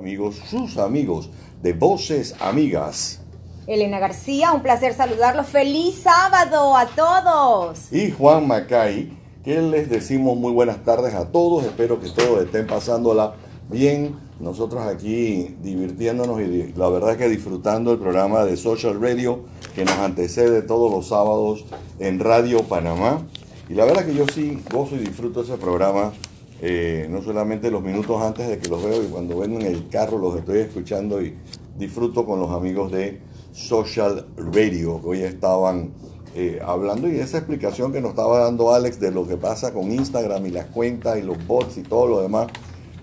Amigos, 0.00 0.36
sus 0.48 0.78
amigos 0.78 1.28
de 1.60 1.72
Voces 1.72 2.36
Amigas. 2.38 3.20
Elena 3.66 3.98
García, 3.98 4.52
un 4.52 4.62
placer 4.62 4.94
saludarlos. 4.94 5.48
¡Feliz 5.48 6.02
sábado 6.04 6.76
a 6.76 6.86
todos! 6.86 7.92
Y 7.92 8.12
Juan 8.12 8.46
Macay, 8.46 9.10
que 9.42 9.60
les 9.60 9.90
decimos 9.90 10.36
muy 10.36 10.52
buenas 10.52 10.84
tardes 10.84 11.14
a 11.14 11.32
todos. 11.32 11.64
Espero 11.64 11.98
que 11.98 12.10
todos 12.10 12.44
estén 12.44 12.68
pasándola 12.68 13.34
bien. 13.68 14.14
Nosotros 14.38 14.86
aquí 14.86 15.56
divirtiéndonos 15.62 16.40
y 16.42 16.72
la 16.76 16.88
verdad 16.90 17.10
es 17.10 17.16
que 17.16 17.28
disfrutando 17.28 17.90
el 17.90 17.98
programa 17.98 18.44
de 18.44 18.56
Social 18.56 19.00
Radio 19.00 19.46
que 19.74 19.84
nos 19.84 19.98
antecede 19.98 20.62
todos 20.62 20.92
los 20.92 21.08
sábados 21.08 21.64
en 21.98 22.20
Radio 22.20 22.62
Panamá. 22.62 23.26
Y 23.68 23.74
la 23.74 23.84
verdad 23.84 24.06
que 24.06 24.14
yo 24.14 24.26
sí 24.32 24.62
gozo 24.72 24.94
y 24.94 24.98
disfruto 24.98 25.42
ese 25.42 25.56
programa 25.56 26.12
eh, 26.60 27.06
no 27.08 27.22
solamente 27.22 27.70
los 27.70 27.82
minutos 27.82 28.20
antes 28.20 28.48
de 28.48 28.58
que 28.58 28.68
los 28.68 28.82
veo 28.82 29.02
y 29.02 29.06
cuando 29.06 29.38
vengo 29.38 29.60
en 29.60 29.66
el 29.66 29.88
carro 29.88 30.18
los 30.18 30.36
estoy 30.36 30.58
escuchando 30.58 31.22
y 31.22 31.34
disfruto 31.78 32.26
con 32.26 32.40
los 32.40 32.50
amigos 32.50 32.90
de 32.90 33.20
Social 33.52 34.26
Radio 34.36 35.00
que 35.00 35.08
hoy 35.08 35.22
estaban 35.22 35.92
eh, 36.34 36.60
hablando 36.64 37.08
y 37.08 37.18
esa 37.18 37.38
explicación 37.38 37.92
que 37.92 38.00
nos 38.00 38.10
estaba 38.10 38.40
dando 38.40 38.72
Alex 38.72 39.00
de 39.00 39.10
lo 39.10 39.26
que 39.26 39.36
pasa 39.36 39.72
con 39.72 39.90
Instagram 39.90 40.46
y 40.46 40.50
las 40.50 40.66
cuentas 40.66 41.18
y 41.18 41.22
los 41.22 41.44
bots 41.46 41.78
y 41.78 41.82
todo 41.82 42.06
lo 42.06 42.20
demás, 42.20 42.48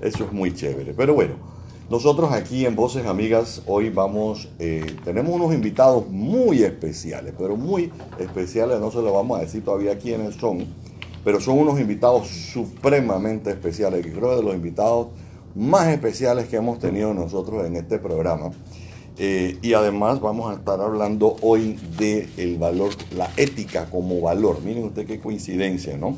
eso 0.02 0.26
es 0.26 0.32
muy 0.32 0.54
chévere. 0.54 0.94
Pero 0.94 1.14
bueno, 1.14 1.36
nosotros 1.90 2.32
aquí 2.32 2.66
en 2.66 2.76
Voces 2.76 3.06
Amigas 3.06 3.62
hoy 3.68 3.90
vamos, 3.90 4.50
eh, 4.60 4.86
tenemos 5.04 5.34
unos 5.34 5.54
invitados 5.54 6.08
muy 6.10 6.64
especiales, 6.64 7.34
pero 7.38 7.56
muy 7.56 7.92
especiales, 8.20 8.80
no 8.80 8.92
se 8.92 9.02
lo 9.02 9.14
vamos 9.14 9.40
a 9.40 9.42
decir 9.42 9.64
todavía 9.64 9.98
quiénes 9.98 10.36
son 10.36 10.66
pero 11.26 11.42
son 11.42 11.58
unos 11.58 11.80
invitados 11.80 12.28
supremamente 12.28 13.50
especiales, 13.50 14.06
que 14.06 14.14
creo 14.14 14.38
de 14.38 14.44
los 14.44 14.54
invitados 14.54 15.08
más 15.56 15.88
especiales 15.88 16.48
que 16.48 16.58
hemos 16.58 16.78
tenido 16.78 17.16
nosotros 17.16 17.66
en 17.66 17.76
este 17.76 17.98
programa. 17.98 18.52
Eh, 19.18 19.58
y 19.64 19.74
además 19.74 20.22
vamos 20.22 20.52
a 20.52 20.60
estar 20.60 20.80
hablando 20.80 21.36
hoy 21.42 21.80
del 21.98 22.30
el 22.38 22.58
valor, 22.60 22.92
la 23.16 23.32
ética 23.38 23.90
como 23.90 24.22
valor. 24.22 24.62
Miren 24.62 24.84
usted 24.84 25.08
qué 25.08 25.20
coincidencia, 25.20 25.98
¿no? 25.98 26.16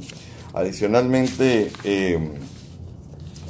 Adicionalmente, 0.53 1.71
eh, 1.85 2.19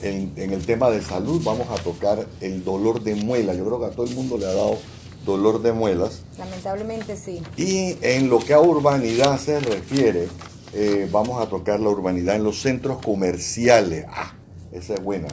en, 0.03 0.33
en, 0.35 0.53
el 0.53 0.63
tema 0.63 0.91
de 0.91 1.01
salud 1.01 1.41
vamos 1.43 1.67
a 1.71 1.81
tocar 1.81 2.27
el 2.39 2.63
dolor 2.63 3.01
de 3.01 3.15
muela. 3.15 3.55
Yo 3.55 3.65
creo 3.65 3.79
que 3.79 3.85
a 3.85 3.91
todo 3.91 4.05
el 4.05 4.13
mundo 4.13 4.37
le 4.37 4.45
ha 4.45 4.53
dado 4.53 4.77
dolor 5.25 5.61
de 5.63 5.71
muelas. 5.71 6.21
Lamentablemente 6.37 7.17
sí. 7.17 7.41
Y 7.55 7.97
en 8.01 8.29
lo 8.29 8.37
que 8.37 8.53
a 8.53 8.59
urbanidad 8.59 9.39
se 9.39 9.59
refiere, 9.59 10.27
eh, 10.79 11.09
vamos 11.11 11.41
a 11.41 11.49
tocar 11.49 11.79
la 11.79 11.89
urbanidad 11.89 12.35
en 12.35 12.43
los 12.43 12.61
centros 12.61 13.03
comerciales. 13.03 14.05
Ah, 14.09 14.35
esa 14.71 14.93
es 14.93 15.03
buena, 15.03 15.27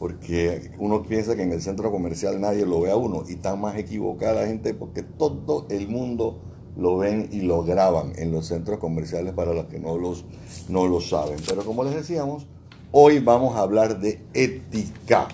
porque 0.00 0.72
uno 0.80 1.04
piensa 1.04 1.36
que 1.36 1.42
en 1.42 1.52
el 1.52 1.62
centro 1.62 1.92
comercial 1.92 2.40
nadie 2.40 2.66
lo 2.66 2.80
ve 2.80 2.90
a 2.90 2.96
uno 2.96 3.22
y 3.28 3.34
está 3.34 3.54
más 3.54 3.76
equivocada 3.76 4.40
la 4.40 4.48
gente 4.48 4.74
porque 4.74 5.04
todo 5.04 5.68
el 5.70 5.86
mundo 5.86 6.40
lo 6.76 6.98
ven 6.98 7.28
y 7.30 7.42
lo 7.42 7.62
graban 7.62 8.14
en 8.16 8.32
los 8.32 8.46
centros 8.46 8.80
comerciales 8.80 9.32
para 9.32 9.54
los 9.54 9.66
que 9.66 9.78
no, 9.78 9.96
los, 9.96 10.24
no 10.68 10.88
lo 10.88 11.00
saben. 11.00 11.36
Pero 11.46 11.64
como 11.64 11.84
les 11.84 11.94
decíamos, 11.94 12.48
hoy 12.90 13.20
vamos 13.20 13.54
a 13.54 13.60
hablar 13.60 14.00
de 14.00 14.20
ética. 14.34 15.28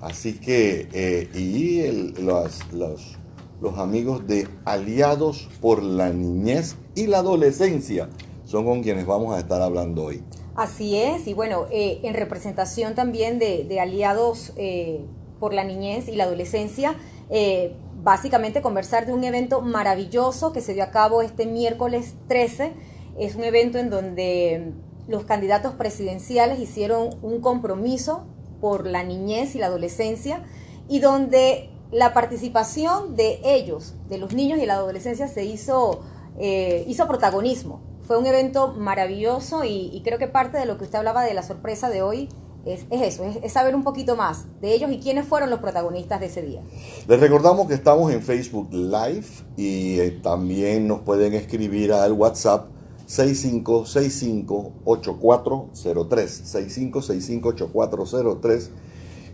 Así 0.00 0.32
que, 0.32 0.88
eh, 0.92 1.28
y 1.32 2.20
los, 2.22 2.72
los, 2.72 3.18
los 3.60 3.78
amigos 3.78 4.26
de 4.26 4.48
Aliados 4.64 5.48
por 5.60 5.80
la 5.80 6.10
Niñez 6.10 6.74
y 6.96 7.06
la 7.06 7.18
Adolescencia 7.18 8.08
son 8.46 8.64
con 8.64 8.82
quienes 8.82 9.06
vamos 9.06 9.34
a 9.34 9.40
estar 9.40 9.60
hablando 9.60 10.04
hoy. 10.04 10.22
Así 10.54 10.96
es, 10.96 11.26
y 11.26 11.34
bueno, 11.34 11.66
eh, 11.70 12.00
en 12.04 12.14
representación 12.14 12.94
también 12.94 13.38
de, 13.38 13.78
aliados 13.78 14.52
eh, 14.56 15.04
por 15.38 15.52
la 15.52 15.64
niñez 15.64 16.08
y 16.08 16.16
la 16.16 16.24
adolescencia, 16.24 16.94
eh, 17.28 17.74
básicamente 18.02 18.62
conversar 18.62 19.04
de 19.04 19.12
un 19.12 19.24
evento 19.24 19.60
maravilloso 19.60 20.52
que 20.52 20.60
se 20.60 20.72
dio 20.72 20.84
a 20.84 20.90
cabo 20.90 21.20
este 21.20 21.44
miércoles 21.44 22.14
13. 22.28 22.72
Es 23.18 23.34
un 23.34 23.44
evento 23.44 23.78
en 23.78 23.90
donde 23.90 24.72
los 25.08 25.24
candidatos 25.24 25.74
presidenciales 25.74 26.60
hicieron 26.60 27.10
un 27.22 27.40
compromiso 27.40 28.26
por 28.60 28.86
la 28.86 29.02
niñez 29.02 29.56
y 29.56 29.58
la 29.58 29.66
adolescencia 29.66 30.44
y 30.88 31.00
donde 31.00 31.68
la 31.90 32.14
participación 32.14 33.16
de 33.16 33.40
ellos, 33.44 33.94
de 34.08 34.18
los 34.18 34.32
niños 34.32 34.58
y 34.60 34.66
la 34.66 34.74
adolescencia, 34.74 35.28
se 35.28 35.44
hizo, 35.44 36.00
hizo 36.38 37.06
protagonismo. 37.06 37.95
Fue 38.06 38.16
un 38.16 38.24
evento 38.26 38.72
maravilloso 38.72 39.64
y, 39.64 40.00
creo 40.04 40.18
que 40.18 40.28
parte 40.28 40.58
de 40.58 40.66
lo 40.66 40.78
que 40.78 40.84
usted 40.84 40.98
hablaba 40.98 41.24
de 41.24 41.34
la 41.34 41.42
sorpresa 41.42 41.90
de 41.90 42.02
hoy 42.02 42.28
es, 42.64 42.86
eso, 42.90 43.24
es, 43.24 43.52
saber 43.52 43.74
un 43.74 43.82
poquito 43.82 44.14
más 44.14 44.44
de 44.60 44.74
ellos 44.74 44.92
y 44.92 45.00
quiénes 45.00 45.26
fueron 45.26 45.50
los 45.50 45.58
protagonistas 45.58 46.20
de 46.20 46.26
ese 46.26 46.42
día. 46.42 46.62
Les 47.08 47.18
recordamos 47.18 47.66
que 47.66 47.74
estamos 47.74 48.12
en 48.12 48.22
Facebook 48.22 48.72
Live 48.72 49.26
y 49.56 49.98
eh, 49.98 50.12
también 50.22 50.86
nos 50.86 51.00
pueden 51.00 51.34
escribir 51.34 51.92
al 51.92 52.12
WhatsApp 52.12 52.68
6565-8403, 53.08 55.72
6565-8403. 55.74 58.68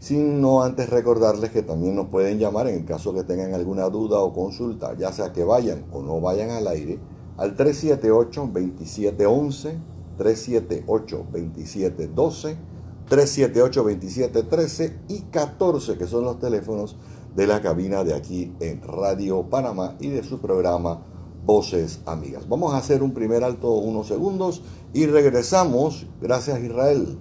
Sino 0.01 0.63
antes 0.63 0.89
recordarles 0.89 1.51
que 1.51 1.61
también 1.63 1.95
nos 1.95 2.09
pueden 2.09 2.39
llamar 2.39 2.69
en 2.69 2.77
el 2.77 2.87
caso 2.87 3.13
que 3.15 3.23
tengan 3.23 3.53
alguna 3.55 3.91
duda 3.91 4.19
o 4.19 4.33
consulta, 4.33 4.97
ya 4.99 5.13
sea 5.13 5.33
que 5.33 5.45
vayan 5.45 5.85
o 5.93 6.03
no 6.03 6.21
vayan 6.21 6.51
al 6.51 6.67
aire 6.67 6.99
al 7.37 7.57
378-2711, 7.57 9.79
378-2712, 10.19 12.57
378-2713 13.09 14.99
y 15.09 15.23
14, 15.23 15.99
que 15.99 16.07
son 16.07 16.25
los 16.25 16.39
teléfonos 16.39 16.97
de 17.35 17.47
la 17.47 17.63
cabina 17.63 18.05
de 18.05 18.15
aquí 18.15 18.53
en 18.61 18.83
Radio 18.83 19.49
Panamá 19.49 19.97
y 20.01 20.09
de 20.09 20.23
su 20.23 20.41
programa 20.41 21.03
Voces 21.45 22.01
Amigas. 22.07 22.49
Vamos 22.49 22.75
a 22.75 22.79
hacer 22.79 23.03
un 23.03 23.13
primer 23.13 23.43
alto 23.43 23.73
unos 23.73 24.09
segundos 24.09 24.63
y 24.93 25.07
regresamos. 25.07 26.07
Gracias 26.21 26.61
Israel. 26.61 27.19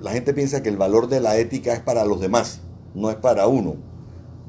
La 0.00 0.10
gente 0.10 0.34
piensa 0.34 0.62
que 0.62 0.68
el 0.68 0.76
valor 0.76 1.08
de 1.08 1.20
la 1.20 1.38
ética 1.38 1.74
es 1.74 1.80
para 1.80 2.04
los 2.04 2.20
demás, 2.20 2.60
no 2.94 3.10
es 3.10 3.16
para 3.16 3.46
uno. 3.46 3.76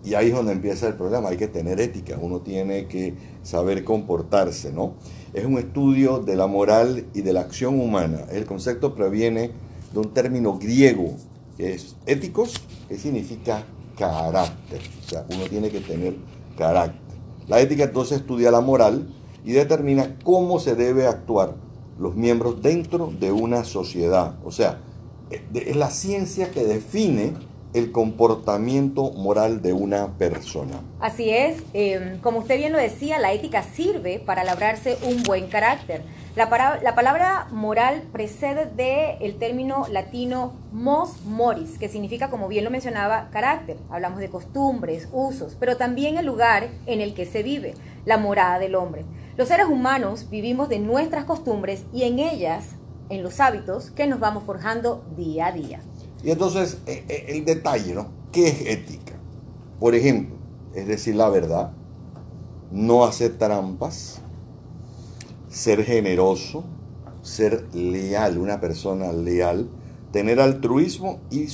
Y 0.06 0.16
ahí 0.16 0.28
es 0.28 0.36
donde 0.36 0.52
empieza 0.52 0.88
el 0.88 0.96
problema, 0.96 1.30
hay 1.30 1.38
que 1.38 1.48
tener 1.48 1.80
ética, 1.80 2.18
uno 2.22 2.42
tiene 2.42 2.88
que 2.88 3.14
saber 3.42 3.84
comportarse, 3.86 4.74
¿no? 4.74 4.96
Es 5.34 5.46
un 5.46 5.58
estudio 5.58 6.20
de 6.20 6.36
la 6.36 6.48
moral 6.48 7.06
y 7.14 7.22
de 7.22 7.34
la 7.34 7.42
acción 7.42 7.80
humana. 7.80 8.26
El 8.32 8.46
concepto 8.46 8.94
proviene 8.94 9.52
de 9.94 10.00
un 10.00 10.14
término 10.14 10.60
griego 10.60 11.16
que 11.58 11.74
es 11.74 11.96
éticos, 12.06 12.62
que 12.90 12.98
significa 12.98 13.66
carácter. 13.98 14.82
O 15.06 15.10
sea, 15.10 15.26
uno 15.30 15.46
tiene 15.46 15.70
que 15.70 15.80
tener 15.80 16.16
carácter. 16.58 17.18
La 17.48 17.62
ética 17.62 17.86
entonces 17.86 18.20
estudia 18.20 18.52
la 18.52 18.62
moral 18.62 19.08
y 19.46 19.52
determina 19.52 20.18
cómo 20.24 20.60
se 20.60 20.76
debe 20.76 21.08
actuar 21.08 21.56
los 22.00 22.16
miembros 22.16 22.62
dentro 22.62 23.12
de 23.20 23.32
una 23.32 23.64
sociedad. 23.64 24.36
O 24.44 24.52
sea, 24.52 24.82
es 25.30 25.76
la 25.76 25.90
ciencia 25.90 26.52
que 26.52 26.64
define 26.64 27.34
el 27.74 27.92
comportamiento 27.92 29.12
moral 29.12 29.62
de 29.62 29.74
una 29.74 30.18
persona. 30.18 30.80
Así 31.00 31.30
es, 31.30 31.64
em, 31.74 32.20
como 32.20 32.40
usted 32.40 32.58
bien 32.58 32.72
lo 32.72 32.78
decía, 32.78 33.20
la 33.20 33.34
ética 33.34 33.64
sirve 33.64 34.20
para 34.20 34.44
labrarse 34.44 34.98
un 35.04 35.24
buen 35.24 35.48
carácter. 35.48 36.04
La, 36.36 36.80
la 36.82 36.96
palabra 36.96 37.48
moral 37.52 38.04
precede 38.12 38.66
del 38.66 39.22
el 39.22 39.38
término 39.38 39.86
latino 39.92 40.54
mos 40.72 41.24
moris, 41.26 41.78
que 41.78 41.90
significa, 41.90 42.30
como 42.30 42.48
bien 42.48 42.64
lo 42.64 42.72
mencionaba, 42.72 43.30
carácter. 43.32 43.78
Hablamos 43.90 44.20
de 44.20 44.30
costumbres, 44.30 45.08
usos, 45.12 45.56
pero 45.60 45.78
también 45.78 46.18
el 46.18 46.26
lugar 46.26 46.70
en 46.86 47.02
el 47.02 47.14
que 47.14 47.26
se 47.26 47.44
vive, 47.44 47.74
la 48.06 48.18
morada 48.18 48.60
del 48.60 48.76
hombre. 48.76 49.06
Los 49.36 49.48
seres 49.48 49.68
humanos 49.68 50.30
vivimos 50.30 50.70
de 50.70 50.80
nuestras 50.80 51.26
costumbres 51.26 51.86
y 51.92 52.04
en 52.04 52.20
ellas, 52.20 52.76
en 53.10 53.24
los 53.24 53.40
hábitos 53.40 53.92
que 53.92 54.08
nos 54.08 54.20
vamos 54.20 54.44
forjando 54.44 55.04
día 55.16 55.48
a 55.48 55.52
día. 55.52 55.82
Y 56.24 56.32
entonces, 56.32 56.78
eh, 56.88 57.04
eh, 57.10 57.26
el 57.30 57.46
detalle, 57.46 57.94
¿no? 57.94 58.08
¿Qué 58.32 58.48
es 58.48 58.62
ética? 58.62 59.14
Por 59.80 59.94
ejemplo, 59.94 60.36
es 60.74 60.88
decir 60.88 61.16
la 61.16 61.30
verdad, 61.30 61.72
no 62.72 63.04
hacer 63.04 63.38
trampas, 63.38 64.22
ser 65.50 65.84
generoso, 65.84 66.64
ser 67.22 67.68
leal, 67.74 68.38
una 68.38 68.60
persona 68.60 69.12
leal, 69.12 69.68
tener 70.12 70.40
altruismo 70.40 71.20
y 71.30 71.48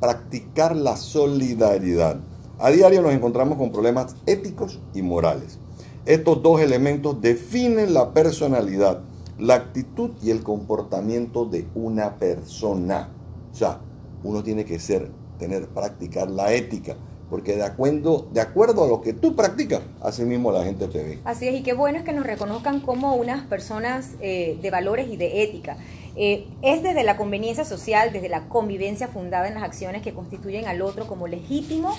practicar 0.00 0.74
la 0.74 0.96
solidaridad. 0.96 2.20
A 2.58 2.70
diario 2.70 3.02
nos 3.02 3.12
encontramos 3.12 3.58
con 3.58 3.72
problemas 3.72 4.16
éticos 4.26 4.80
y 4.94 5.02
morales. 5.02 5.58
Estos 6.06 6.42
dos 6.42 6.60
elementos 6.60 7.20
definen 7.20 7.94
la 7.94 8.12
personalidad, 8.12 9.00
la 9.38 9.54
actitud 9.54 10.10
y 10.22 10.30
el 10.30 10.42
comportamiento 10.42 11.44
de 11.46 11.66
una 11.74 12.16
persona. 12.18 13.08
O 13.54 13.56
sea, 13.56 13.78
uno 14.24 14.42
tiene 14.42 14.64
que 14.64 14.80
ser, 14.80 15.12
tener, 15.38 15.68
practicar 15.68 16.28
la 16.28 16.52
ética, 16.52 16.96
porque 17.30 17.54
de 17.54 17.62
acuerdo, 17.62 18.26
de 18.32 18.40
acuerdo 18.40 18.82
a 18.82 18.88
lo 18.88 19.00
que 19.00 19.12
tú 19.12 19.36
practicas, 19.36 19.80
así 20.02 20.24
mismo 20.24 20.50
la 20.50 20.64
gente 20.64 20.88
te 20.88 21.04
ve. 21.04 21.20
Así 21.24 21.46
es, 21.46 21.54
y 21.54 21.62
qué 21.62 21.72
bueno 21.72 21.98
es 21.98 22.04
que 22.04 22.12
nos 22.12 22.26
reconozcan 22.26 22.80
como 22.80 23.14
unas 23.14 23.46
personas 23.46 24.16
eh, 24.20 24.58
de 24.60 24.70
valores 24.72 25.08
y 25.08 25.16
de 25.16 25.44
ética. 25.44 25.76
Eh, 26.16 26.48
es 26.62 26.82
desde 26.82 27.04
la 27.04 27.16
conveniencia 27.16 27.64
social, 27.64 28.12
desde 28.12 28.28
la 28.28 28.48
convivencia 28.48 29.06
fundada 29.06 29.46
en 29.46 29.54
las 29.54 29.62
acciones 29.62 30.02
que 30.02 30.12
constituyen 30.12 30.66
al 30.66 30.82
otro 30.82 31.06
como 31.06 31.28
legítimo 31.28 31.94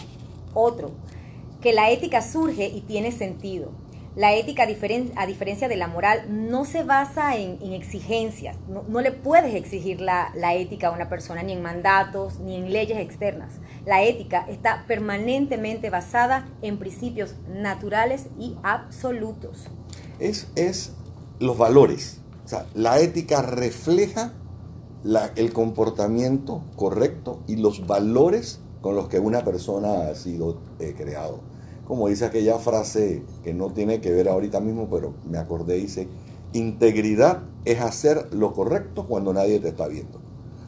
otro, 0.54 0.92
que 1.62 1.72
la 1.72 1.90
ética 1.90 2.22
surge 2.22 2.68
y 2.68 2.82
tiene 2.82 3.14
sentido. 3.14 3.72
La 4.16 4.34
ética, 4.34 4.64
a, 4.64 5.26
diferencia 5.26 5.68
de 5.68 5.76
la 5.76 5.88
moral, 5.88 6.26
no 6.30 6.64
se 6.64 6.84
basa 6.84 7.36
en, 7.36 7.74
exigencias. 7.74 8.56
No, 8.88 9.02
le 9.02 9.12
puedes 9.12 9.54
exigir 9.56 10.00
la, 10.00 10.32
ética 10.54 10.88
a 10.88 10.92
una 10.92 11.10
persona, 11.10 11.44
ni 11.44 11.52
en 11.52 11.62
mandatos, 11.62 12.40
ni 12.40 12.56
en 12.56 12.72
leyes 12.72 12.98
externas. 12.98 13.54
La 13.86 14.04
ética 14.04 14.46
está 14.48 14.86
permanentemente 14.88 15.90
basada 15.90 16.48
en 16.62 16.78
principios 16.78 17.36
naturales 17.50 18.28
y 18.40 18.56
absolutos. 18.64 19.68
Es, 20.20 20.48
es 20.56 20.94
los 21.40 21.58
valores. 21.58 22.22
O 22.46 22.48
sea, 22.48 22.68
la 22.74 23.00
ética 23.00 23.42
refleja 23.42 24.34
el 25.36 25.54
comportamiento 25.54 26.64
correcto 26.76 27.42
y 27.48 27.58
los 27.58 27.86
valores 27.86 28.60
con 28.82 28.96
los 28.96 29.08
que 29.08 29.20
una 29.20 29.44
persona 29.44 30.08
ha 30.10 30.16
sido 30.16 30.60
eh, 30.80 30.94
creado. 30.96 31.42
Como 31.88 32.08
dice 32.08 32.26
aquella 32.26 32.58
frase 32.58 33.24
que 33.44 33.54
no 33.54 33.72
tiene 33.72 34.02
que 34.02 34.12
ver 34.12 34.28
ahorita 34.28 34.60
mismo, 34.60 34.88
pero 34.90 35.14
me 35.30 35.38
acordé, 35.38 35.76
dice, 35.76 36.08
integridad 36.54 37.44
es 37.64 37.80
hacer 37.82 38.34
lo 38.34 38.54
correcto 38.54 39.06
cuando 39.08 39.34
nadie 39.34 39.60
te 39.60 39.70
está 39.70 39.88
viendo. 39.88 40.20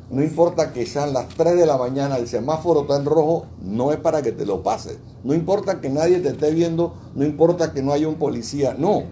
No 0.10 0.24
importa 0.24 0.72
que 0.72 0.86
sean 0.86 1.12
las 1.12 1.28
3 1.30 1.58
de 1.58 1.66
la 1.66 1.78
mañana, 1.78 2.18
el 2.18 2.28
semáforo 2.28 2.82
está 2.82 2.96
en 2.96 3.06
rojo, 3.06 3.46
no 3.62 3.92
es 3.92 3.98
para 3.98 4.22
que 4.22 4.32
te 4.32 4.46
lo 4.46 4.64
pases. 4.64 5.00
No 5.24 5.34
importa 5.34 5.82
que 5.82 5.90
nadie 5.90 6.20
te 6.20 6.30
esté 6.30 6.52
viendo, 6.52 6.94
no 7.14 7.26
importa 7.26 7.74
que 7.74 7.82
no 7.82 7.92
haya 7.92 8.08
un 8.08 8.16
policía, 8.16 8.74
no 8.78 9.04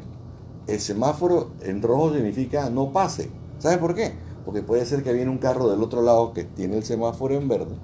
el 0.68 0.80
semáforo 0.80 1.52
en 1.62 1.82
rojo 1.82 2.14
significa 2.14 2.70
no 2.70 2.92
pase. 2.92 3.30
¿Sabes 3.60 3.78
por 3.78 3.96
qué? 3.96 4.14
Porque 4.46 4.62
puede 4.62 4.86
ser 4.86 5.04
que 5.04 5.14
viene 5.14 5.30
un 5.30 5.38
carro 5.38 5.70
del 5.70 5.82
otro 5.82 6.02
lado 6.02 6.34
que 6.34 6.44
tiene 6.44 6.78
el 6.78 6.84
semáforo 6.84 7.36
en 7.36 7.48
verde 7.48 7.76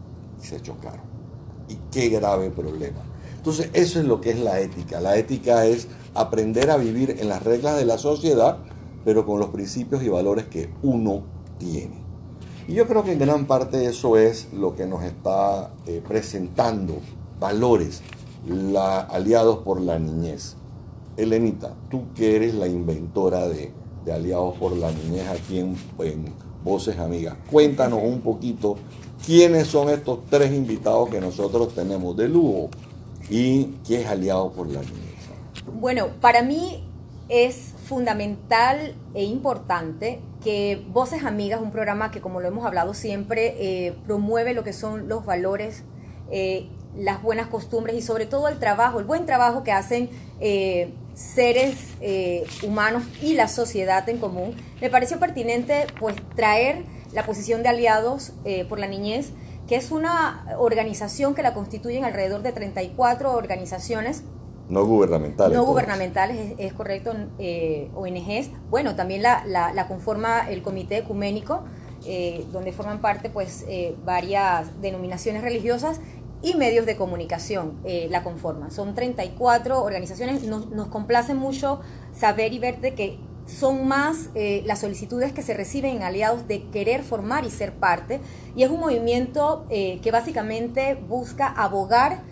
y 0.41 0.45
se 0.45 0.62
chocaron. 0.62 1.01
Y 1.69 1.77
qué 1.91 2.09
grave 2.09 2.50
problema. 2.50 3.00
Entonces, 3.41 3.71
eso 3.73 3.99
es 3.99 4.05
lo 4.05 4.21
que 4.21 4.29
es 4.29 4.39
la 4.39 4.59
ética. 4.59 5.01
La 5.01 5.17
ética 5.17 5.65
es 5.65 5.88
aprender 6.13 6.69
a 6.69 6.77
vivir 6.77 7.15
en 7.19 7.27
las 7.27 7.41
reglas 7.41 7.75
de 7.75 7.85
la 7.85 7.97
sociedad, 7.97 8.59
pero 9.03 9.25
con 9.25 9.39
los 9.39 9.49
principios 9.49 10.03
y 10.03 10.09
valores 10.09 10.45
que 10.45 10.69
uno 10.83 11.23
tiene. 11.57 12.03
Y 12.67 12.75
yo 12.75 12.85
creo 12.85 13.03
que 13.03 13.13
en 13.13 13.17
gran 13.17 13.47
parte 13.47 13.88
eso 13.88 14.15
es 14.15 14.53
lo 14.53 14.75
que 14.75 14.85
nos 14.85 15.03
está 15.03 15.71
eh, 15.88 16.03
presentando, 16.07 16.99
valores, 17.39 18.03
la, 18.47 18.99
aliados 18.99 19.57
por 19.63 19.81
la 19.81 19.97
niñez. 19.97 20.55
Elenita, 21.17 21.73
tú 21.89 22.13
que 22.13 22.35
eres 22.35 22.53
la 22.53 22.67
inventora 22.67 23.47
de, 23.47 23.73
Aliados 24.11 24.55
por 24.57 24.75
la 24.75 24.91
Niñez 24.91 25.27
aquí 25.27 25.59
en, 25.59 25.75
Voces 26.63 26.99
Amigas, 26.99 27.38
cuéntanos 27.49 28.01
un 28.03 28.21
poquito 28.21 28.75
quiénes 29.25 29.65
son 29.65 29.89
estos 29.89 30.19
tres 30.29 30.53
invitados 30.53 31.09
que 31.09 31.19
nosotros 31.19 31.73
tenemos 31.73 32.15
de 32.15 32.29
lujo 32.29 32.69
y 33.31 33.77
qué 33.87 34.01
es 34.01 34.07
Aliados 34.07 34.53
por 34.53 34.67
la 34.67 34.81
Niñez. 34.81 35.11
Bueno, 35.65 36.09
para 36.19 36.43
mí 36.43 36.83
es 37.29 37.73
fundamental 37.85 38.93
e 39.13 39.23
importante 39.23 40.19
que 40.43 40.83
Voces 40.89 41.23
Amigas, 41.23 41.61
un 41.61 41.71
programa 41.71 42.11
que 42.11 42.19
como 42.19 42.41
lo 42.41 42.49
hemos 42.49 42.65
hablado 42.65 42.93
siempre, 42.93 43.55
eh, 43.57 43.95
promueve 44.05 44.53
lo 44.53 44.65
que 44.65 44.73
son 44.73 45.07
los 45.07 45.25
valores 45.25 45.83
eh, 46.29 46.67
las 46.97 47.21
buenas 47.21 47.47
costumbres 47.47 47.95
y 47.95 48.01
sobre 48.01 48.25
todo 48.25 48.49
el 48.49 48.59
trabajo, 48.59 48.99
el 48.99 49.05
buen 49.05 49.25
trabajo 49.25 49.63
que 49.63 49.71
hacen 49.71 50.09
eh, 50.41 50.93
seres 51.13 51.77
humanos 52.63 53.03
y 53.21 53.33
la 53.33 53.47
sociedad 53.47 54.07
en 54.09 54.17
común, 54.17 54.55
me 54.81 54.89
pareció 54.89 55.17
pertinente 55.17 55.87
pues 55.99 56.15
traer 56.35 56.83
la 57.13 57.25
posición 57.25 57.63
de 57.63 57.69
aliados 57.69 58.33
por 58.67 58.79
la 58.79 58.87
niñez, 58.87 59.31
que 59.67 59.75
es 59.75 59.91
una 59.91 60.45
organización 60.57 61.33
que 61.35 61.43
la 61.43 61.53
constituyen 61.53 62.03
alrededor 62.03 62.41
de 62.41 62.51
34 62.51 63.33
organizaciones. 63.33 64.23
No 64.69 64.85
gubernamentales. 64.85 65.57
No 65.57 65.65
gubernamentales, 65.65 66.55
es, 66.57 66.73
correcto, 66.73 67.11
ONGs. 67.93 68.51
Bueno, 68.69 68.95
también 68.95 69.21
la, 69.21 69.43
la, 69.45 69.87
conforma 69.87 70.49
el 70.49 70.61
Comité 70.61 70.97
Ecuménico, 70.99 71.63
donde 72.51 72.71
forman 72.71 73.01
parte 73.01 73.29
pues 73.29 73.65
varias 74.05 74.81
denominaciones 74.81 75.41
religiosas 75.41 75.99
y 76.43 76.55
medios 76.55 76.85
de 76.85 76.95
comunicación 76.95 77.79
eh, 77.83 78.07
la 78.09 78.23
conforman. 78.23 78.71
Son 78.71 78.95
34 78.95 79.83
organizaciones. 79.83 80.43
Nos, 80.43 80.69
nos, 80.69 80.87
complace 80.87 81.33
mucho 81.33 81.81
saber 82.13 82.53
y 82.53 82.59
ver 82.59 82.81
de 82.81 82.95
que 82.95 83.19
son 83.51 83.88
más 83.88 84.30
eh, 84.33 84.63
las 84.65 84.80
solicitudes 84.80 85.33
que 85.33 85.42
se 85.42 85.53
reciben 85.53 85.98
en 85.98 86.03
aliados 86.03 86.48
de 86.48 86.63
querer 86.69 87.03
formar 87.03 87.45
y 87.45 87.51
ser 87.51 87.74
parte. 87.74 88.21
Y 88.56 88.63
es 88.63 88.69
un 88.69 88.80
movimiento 88.80 89.65
eh, 89.69 90.00
que 90.01 90.12
básicamente 90.12 90.95
busca 90.95 91.48
abogar 91.48 92.24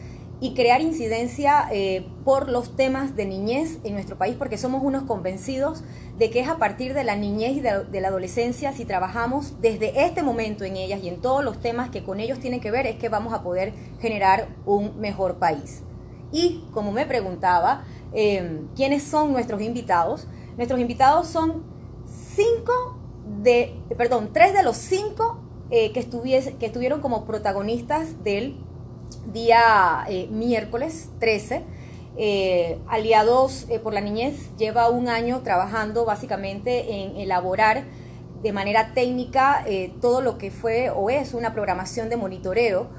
y 0.41 0.53
crear 0.53 0.79
incidencia 0.79 1.67
eh, 1.69 2.07
por 2.23 2.49
los 2.49 2.77
temas 2.77 3.17
de 3.17 3.25
niñez 3.25 3.79
en 3.83 3.93
nuestro 3.93 4.17
país, 4.17 4.37
porque 4.39 4.57
somos 4.57 4.81
unos 4.81 5.03
convencidos 5.03 5.83
de 6.17 6.29
que 6.29 6.39
es 6.39 6.47
a 6.47 6.57
partir 6.57 6.93
de 6.93 7.03
la 7.03 7.17
niñez 7.17 7.57
y 7.57 7.59
de, 7.59 8.01
la 8.01 8.07
adolescencia, 8.07 8.71
si 8.71 8.85
trabajamos 8.85 9.59
desde 9.59 10.05
este 10.05 10.23
momento 10.23 10.63
en 10.63 10.77
ellas 10.77 11.01
y 11.03 11.09
en 11.09 11.19
todos 11.19 11.43
los 11.43 11.59
temas 11.59 11.89
que 11.89 12.03
con 12.03 12.21
ellos 12.21 12.39
tienen 12.39 12.61
que 12.61 12.71
ver, 12.71 12.87
es 12.87 12.95
que 12.95 13.09
vamos 13.09 13.33
a 13.33 13.43
poder 13.43 13.73
generar 13.99 14.47
un 14.65 14.97
mejor 14.97 15.39
país. 15.39 15.81
Y 16.31 16.63
como 16.73 16.93
me 16.93 17.05
preguntaba, 17.05 17.83
¿quiénes 18.75 19.03
son 19.03 19.33
nuestros 19.33 19.61
invitados? 19.61 20.27
Nuestros 20.59 20.81
invitados 20.81 21.29
son 21.29 21.63
cinco 22.35 22.99
de, 23.43 23.73
perdón, 23.97 24.31
tres 24.33 24.53
de 24.53 24.61
los 24.61 24.75
cinco 24.75 25.39
eh, 25.71 25.93
que, 25.93 26.05
que 26.59 26.65
estuvieron 26.65 26.99
como 26.99 27.23
protagonistas 27.23 28.25
del 28.25 28.57
día 29.31 30.03
eh, 30.09 30.27
miércoles 30.29 31.11
13. 31.21 31.63
Eh, 32.17 32.77
Aliados 32.89 33.67
eh, 33.69 33.79
por 33.79 33.93
la 33.93 34.01
Niñez 34.01 34.53
lleva 34.57 34.89
un 34.89 35.07
año 35.07 35.43
trabajando 35.43 36.03
básicamente 36.03 37.03
en 37.03 37.15
elaborar 37.15 37.85
de 38.43 38.51
manera 38.51 38.93
técnica 38.93 39.65
todo 40.01 40.19
lo 40.19 40.37
que 40.37 40.51
fue 40.51 40.89
o 40.89 41.09
es 41.09 41.33
una 41.33 41.53
programación 41.53 42.09
de 42.09 42.17
monitoreo 42.17 42.89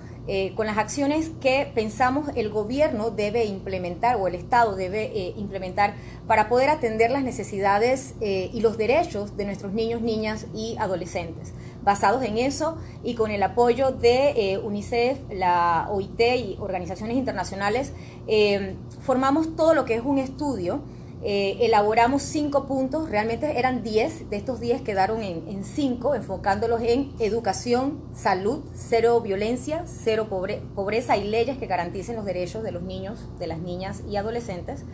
con 0.54 0.66
las 0.66 0.78
acciones 0.78 1.30
que 1.40 1.70
pensamos 1.74 2.30
el 2.36 2.50
gobierno 2.50 3.10
debe 3.10 3.46
implementar 3.46 4.16
o 4.16 4.28
el 4.28 4.36
Estado 4.36 4.76
debe 4.76 5.34
implementar 5.36 5.94
para 6.26 6.48
poder 6.48 6.70
atender 6.70 7.10
las 7.10 7.24
necesidades 7.24 8.14
y 8.20 8.60
los 8.60 8.78
derechos 8.78 9.36
de 9.36 9.44
nuestros 9.44 9.72
niños, 9.72 10.02
niñas 10.02 10.46
y 10.54 10.76
adolescentes 10.78 11.52
basados 11.82 12.22
en 12.22 12.38
eso 12.38 12.76
y 13.02 13.14
con 13.14 13.30
el 13.30 13.42
apoyo 13.42 13.90
de 13.90 14.52
eh, 14.52 14.58
UNICEF, 14.58 15.18
la 15.30 15.88
OIT 15.90 16.20
y 16.20 16.56
organizaciones 16.60 17.16
internacionales, 17.16 17.92
eh, 18.26 18.76
formamos 19.00 19.56
todo 19.56 19.74
lo 19.74 19.84
que 19.84 19.94
es 19.94 20.02
un 20.04 20.18
estudio. 20.18 20.80
Eh, 21.22 21.58
elaboramos 21.60 22.22
cinco 22.22 22.66
puntos, 22.66 23.10
realmente 23.10 23.58
eran 23.58 23.82
diez, 23.82 24.30
de 24.30 24.38
estos 24.38 24.58
diez 24.58 24.80
quedaron 24.80 25.22
en, 25.22 25.64
cinco, 25.64 26.14
enfocándolos 26.14 26.80
en 26.80 27.12
educación, 27.18 28.00
salud, 28.14 28.64
cero 28.74 29.20
violencia, 29.20 29.84
cero 29.86 30.28
pobreza 30.74 31.18
y 31.18 31.24
leyes 31.24 31.58
que 31.58 31.66
garanticen 31.66 32.16
los 32.16 32.24
derechos 32.24 32.62
de 32.62 32.72
los 32.72 32.82
niños, 32.82 33.28
de 33.38 33.46
las 33.46 33.58
niñas 33.58 34.02
y 34.08 34.16
adolescentes. 34.16 34.84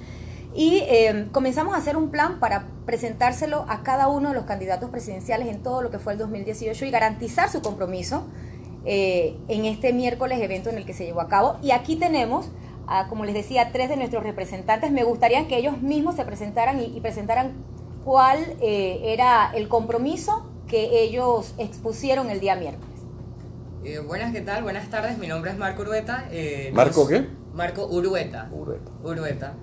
Y 0.52 0.78
eh, 0.88 1.28
comenzamos 1.33 1.75
a 1.75 1.76
hacer 1.76 1.97
un 1.97 2.11
plan 2.11 2.40
para 2.40 2.66
presentárselo 2.87 3.66
a 3.68 3.83
cada 3.83 4.09
uno 4.09 4.30
de 4.30 4.35
los 4.35 4.47
candidatos 4.47 4.90
presidenciales 4.90 5.49
en 5.49 5.62
todo 5.62 5.83
lo 5.83 5.90
que 5.90 5.99
fue 5.99 6.14
el 6.14 6.18
2018 6.18 6.87
y 6.87 6.90
garantizar 6.90 7.50
su 7.50 7.61
compromiso 7.61 8.25
eh, 8.87 9.37
en 9.49 9.64
este 9.64 9.92
miércoles 9.92 10.40
evento 10.40 10.71
en 10.71 10.78
el 10.78 10.87
que 10.87 10.95
se 10.95 11.04
llevó 11.04 11.21
a 11.21 11.28
cabo. 11.28 11.56
Y 11.62 11.73
aquí 11.73 11.97
tenemos, 11.97 12.50
como 13.09 13.25
les 13.25 13.35
decía, 13.35 13.71
tres 13.73 13.88
de 13.88 13.97
nuestros 13.97 14.23
representantes. 14.23 14.90
Me 14.90 15.05
gustaría 15.05 15.47
que 15.49 15.57
ellos 15.57 15.81
mismos 15.83 16.16
se 16.16 16.25
presentaran 16.25 16.81
y, 16.81 17.00
presentaran 17.00 17.52
cuál 18.05 18.38
eh, 18.61 19.00
era 19.05 19.50
el 19.55 19.69
compromiso 19.69 20.50
que 20.69 21.02
ellos 21.02 21.55
expusieron 21.59 22.31
el 22.31 22.40
día 22.40 22.57
miércoles. 22.57 23.00
buenas, 24.07 24.33
¿qué 24.33 24.40
tal? 24.40 24.62
Buenas 24.62 24.88
tardes, 24.88 25.19
mi 25.19 25.26
nombre 25.26 25.50
es 25.50 25.59
Marco 25.59 25.83
Urueta. 25.83 26.28
¿Marco 26.73 27.07
qué? 27.07 27.26
Marco 27.55 27.87
Urueta. 27.87 28.49
Urueta. 28.52 28.90
Urueta 29.02 29.55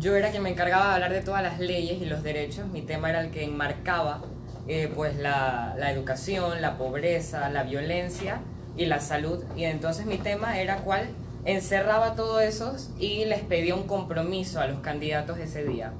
yo 0.00 0.16
era 0.16 0.30
quien 0.30 0.42
me 0.42 0.50
encargaba 0.50 0.88
de 0.88 0.94
hablar 0.94 1.12
de 1.12 1.20
todas 1.20 1.42
las 1.42 1.60
leyes 1.60 2.00
y 2.00 2.06
los 2.06 2.22
derechos. 2.22 2.66
Mi 2.68 2.80
tema 2.80 3.10
era 3.10 3.20
el 3.20 3.30
que 3.30 3.44
enmarcaba 3.44 4.22
eh, 4.66 4.90
pues 4.94 5.16
la, 5.16 5.74
la, 5.78 5.92
educación, 5.92 6.62
la 6.62 6.78
pobreza, 6.78 7.50
la 7.50 7.64
violencia 7.64 8.40
y 8.76 8.86
la 8.86 9.00
salud. 9.00 9.44
Y 9.56 9.64
entonces 9.64 10.06
mi 10.06 10.16
tema 10.16 10.58
era 10.58 10.78
cuál 10.78 11.08
encerraba 11.44 12.14
todo 12.14 12.40
eso 12.40 12.74
y 12.98 13.24
les 13.24 13.40
pedía 13.40 13.74
un 13.74 13.86
compromiso 13.86 14.60
a 14.60 14.66
los 14.66 14.80
candidatos 14.80 15.38
ese 15.38 15.64
día. 15.64 15.92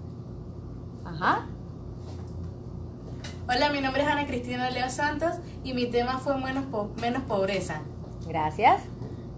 Ajá. 1.05 1.47
Hola, 3.49 3.71
mi 3.71 3.81
nombre 3.81 4.03
es 4.03 4.09
Ana 4.09 4.27
Cristina 4.27 4.71
Leo 4.71 4.89
Santos 4.91 5.37
y 5.65 5.75
mi 5.75 5.87
tema 5.87 6.19
fue 6.19 6.37
menos, 6.37 6.65
menos 7.01 7.23
pobreza. 7.25 7.83
Gracias. 8.29 8.83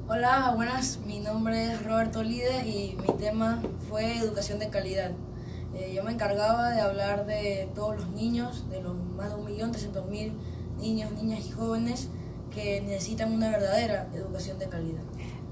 Hola, 0.09 0.53
buenas. 0.55 0.99
Mi 1.07 1.21
nombre 1.21 1.73
es 1.73 1.83
Roberto 1.83 2.23
Lide 2.23 2.67
y 2.67 2.99
mi 3.07 3.15
tema 3.17 3.63
fue 3.89 4.19
educación 4.19 4.59
de 4.59 4.69
calidad. 4.69 5.13
Eh, 5.75 5.93
yo 5.95 6.05
me 6.05 6.13
encargaba 6.13 6.71
de 6.71 6.83
hablar 6.83 7.25
de 7.25 7.71
todos 7.75 7.97
los 7.97 8.09
niños, 8.11 8.69
de 8.69 8.83
los 8.83 8.95
más 9.17 9.31
de 9.31 9.43
1.300.000 9.43 10.33
niños, 10.79 11.13
niñas 11.13 11.47
y 11.47 11.53
jóvenes 11.53 12.11
que 12.55 12.81
necesitan 12.81 13.33
una 13.33 13.51
verdadera 13.51 14.09
educación 14.15 14.59
de 14.59 14.69
calidad. 14.69 15.03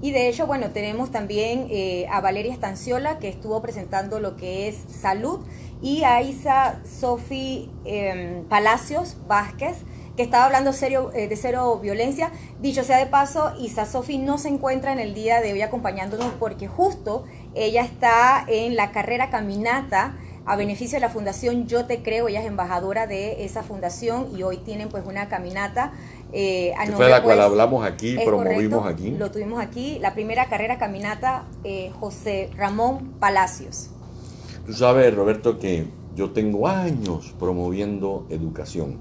Y 0.01 0.11
de 0.11 0.27
hecho, 0.27 0.47
bueno, 0.47 0.71
tenemos 0.71 1.11
también 1.11 1.67
eh, 1.69 2.07
a 2.11 2.21
Valeria 2.21 2.51
Estanciola, 2.51 3.19
que 3.19 3.29
estuvo 3.29 3.61
presentando 3.61 4.19
lo 4.19 4.35
que 4.35 4.67
es 4.67 4.77
salud, 4.89 5.41
y 5.81 6.03
a 6.03 6.21
Isa 6.21 6.79
Sofi 6.85 7.69
em, 7.85 8.43
Palacios 8.45 9.17
Vázquez, 9.27 9.77
que 10.17 10.23
estaba 10.23 10.45
hablando 10.45 10.73
serio, 10.73 11.11
eh, 11.13 11.27
de 11.27 11.35
cero 11.35 11.79
violencia. 11.81 12.31
Dicho 12.59 12.83
sea 12.83 12.97
de 12.97 13.05
paso, 13.05 13.53
Isa 13.59 13.85
Sofi 13.85 14.17
no 14.17 14.39
se 14.39 14.49
encuentra 14.49 14.91
en 14.91 14.99
el 14.99 15.13
día 15.13 15.39
de 15.39 15.53
hoy 15.53 15.61
acompañándonos 15.61 16.33
porque 16.39 16.67
justo 16.67 17.23
ella 17.53 17.83
está 17.83 18.43
en 18.47 18.75
la 18.75 18.91
carrera 18.91 19.29
caminata 19.29 20.17
a 20.45 20.55
beneficio 20.55 20.97
de 20.97 21.01
la 21.01 21.09
fundación 21.09 21.67
Yo 21.67 21.85
Te 21.85 22.01
Creo, 22.01 22.27
ella 22.27 22.41
es 22.41 22.47
embajadora 22.47 23.05
de 23.05 23.45
esa 23.45 23.61
fundación 23.63 24.35
y 24.35 24.43
hoy 24.43 24.57
tienen 24.57 24.89
pues 24.89 25.05
una 25.05 25.29
caminata 25.29 25.93
eh, 26.33 26.73
fue 26.95 27.09
la 27.09 27.23
cual 27.23 27.37
pues, 27.37 27.47
hablamos 27.47 27.85
aquí, 27.85 28.17
promovimos 28.23 28.85
aquí. 28.85 29.11
Lo 29.11 29.31
tuvimos 29.31 29.61
aquí, 29.61 29.99
la 29.99 30.13
primera 30.13 30.47
carrera 30.47 30.77
caminata 30.77 31.45
eh, 31.63 31.91
José 31.99 32.49
Ramón 32.55 33.13
Palacios. 33.19 33.89
Tú 34.65 34.73
sabes, 34.73 35.13
Roberto, 35.13 35.59
que 35.59 35.87
yo 36.15 36.31
tengo 36.31 36.67
años 36.67 37.35
promoviendo 37.37 38.25
educación, 38.29 38.97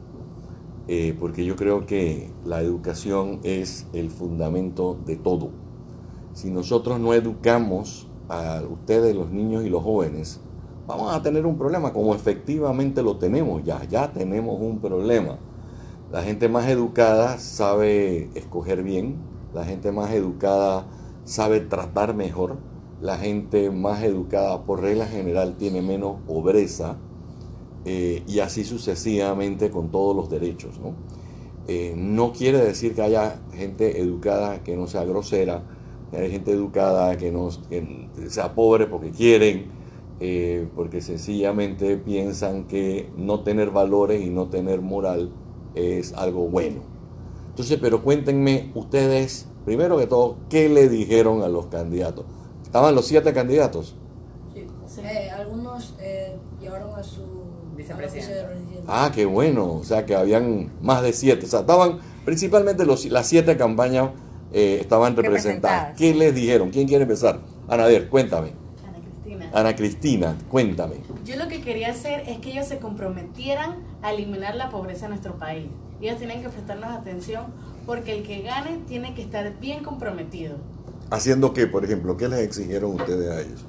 eh, 0.89 1.15
porque 1.21 1.45
yo 1.45 1.55
creo 1.55 1.87
que 1.87 2.31
la 2.45 2.63
educación 2.63 3.41
es 3.45 3.87
el 3.93 4.11
fundamento 4.11 4.99
de 5.07 5.17
todo. 5.17 5.51
Si 6.33 6.51
nosotros 6.51 6.99
no 6.99 7.15
educamos 7.15 8.09
a 8.29 8.63
ustedes, 8.69 9.15
los 9.15 9.31
niños 9.31 9.65
y 9.65 9.69
los 9.69 9.85
jóvenes, 9.85 10.41
vamos 10.87 11.15
a 11.15 11.23
tener 11.23 11.47
un 11.47 11.57
problema, 11.57 11.93
como 11.93 12.13
efectivamente 12.15 13.03
lo 13.03 13.17
tenemos 13.19 13.63
ya, 13.63 13.85
ya 13.85 14.11
tenemos 14.13 14.61
un 14.61 14.81
problema 14.81 15.39
la 16.13 16.23
gente 16.23 16.49
más 16.49 16.69
educada 16.69 17.39
sabe 17.39 18.31
escoger 18.35 18.83
bien, 18.83 19.17
la 19.55 19.65
gente 19.65 19.93
más 19.93 20.11
educada 20.13 20.87
sabe 21.25 21.61
tratar 21.61 22.15
mejor, 22.15 22.59
la 23.01 23.17
gente 23.17 23.71
más 23.71 24.03
educada 24.03 24.65
por 24.65 24.81
regla 24.81 25.07
general 25.07 25.57
tiene 25.57 25.83
menos 25.83 26.17
pobreza 26.27 26.97
eh, 27.85 28.25
y 28.27 28.41
así 28.41 28.65
sucesivamente 28.65 29.71
con 29.71 29.91
todos 29.91 30.17
los 30.17 30.29
derechos. 30.29 30.81
¿no? 30.81 30.95
Eh, 31.69 31.95
no 31.97 32.33
quiere 32.33 32.59
decir 32.59 32.95
que 32.95 33.03
haya 33.03 33.41
gente 33.55 34.01
educada 34.01 34.65
que 34.65 34.77
no 34.77 34.89
sea 34.89 35.05
grosera, 35.05 35.63
que 36.11 36.17
haya 36.17 36.29
gente 36.29 36.51
educada 36.51 37.17
que 37.17 37.31
no 37.31 37.51
sea 38.29 38.55
pobre 38.57 38.87
porque 38.87 39.13
quieren, 39.13 39.67
eh, 40.19 40.69
porque 40.75 41.01
sencillamente 41.01 41.97
piensan 41.97 42.65
que 42.65 43.09
no 43.17 43.41
tener 43.45 43.71
valores 43.71 44.21
y 44.23 44.31
no 44.31 44.49
tener 44.49 44.81
moral 44.81 45.31
es 45.75 46.13
algo 46.15 46.49
bueno. 46.49 46.83
Entonces, 47.49 47.79
pero 47.81 48.03
cuéntenme 48.03 48.71
ustedes, 48.75 49.47
primero 49.65 49.99
que 49.99 50.07
todo, 50.07 50.37
¿qué 50.49 50.69
le 50.69 50.89
dijeron 50.89 51.43
a 51.43 51.49
los 51.49 51.67
candidatos? 51.67 52.25
¿Estaban 52.63 52.95
los 52.95 53.07
siete 53.07 53.33
candidatos? 53.33 53.97
Sí, 54.55 54.67
eh, 55.05 55.31
algunos 55.31 55.95
eh, 56.01 56.37
llevaron 56.61 56.95
a 56.99 57.03
su 57.03 57.23
vicepresidente. 57.77 58.83
Ah, 58.87 59.11
qué 59.15 59.25
bueno, 59.25 59.75
o 59.75 59.85
sea 59.85 60.07
que 60.07 60.15
habían 60.15 60.73
más 60.83 61.03
de 61.03 61.13
siete, 61.13 61.47
o 61.47 61.49
sea, 61.49 61.61
estaban 61.61 61.99
principalmente 62.25 62.85
los, 62.85 63.05
las 63.07 63.27
siete 63.27 63.57
campañas 63.57 64.11
eh, 64.53 64.79
estaban 64.81 65.17
representadas. 65.17 65.97
¿Qué 65.97 66.15
les 66.15 66.35
dijeron? 66.35 66.71
¿Quién 66.71 66.89
quiere 66.89 67.03
empezar? 67.03 67.41
Anader, 67.69 68.09
cuéntame. 68.09 68.53
Ana 69.53 69.75
Cristina. 69.75 70.37
Cuéntame. 70.49 70.97
Yo 71.25 71.37
lo 71.37 71.49
que 71.49 71.61
quería 71.61 71.91
hacer 71.91 72.29
es 72.29 72.39
que 72.39 72.53
ellos 72.53 72.67
se 72.67 72.79
comprometieran 72.79 73.79
a 74.03 74.13
eliminar 74.13 74.55
la 74.55 74.71
pobreza 74.71 75.07
en 75.07 75.11
nuestro 75.11 75.39
país. 75.39 75.67
Ellos 76.01 76.19
tienen 76.19 76.43
que 76.43 76.49
prestarnos 76.49 76.91
atención 76.91 77.47
porque 77.85 78.17
el 78.17 78.23
que 78.23 78.43
gane 78.43 78.79
tiene 78.87 79.15
que 79.15 79.23
estar 79.23 79.59
bien 79.59 79.83
comprometido. 79.83 80.57
¿Haciendo 81.11 81.53
qué, 81.53 81.67
por 81.67 81.85
ejemplo? 81.85 82.17
¿Qué 82.17 82.29
les 82.29 82.41
exigieron 82.41 82.93
ustedes 82.93 83.31
a 83.31 83.41
ellos? 83.41 83.65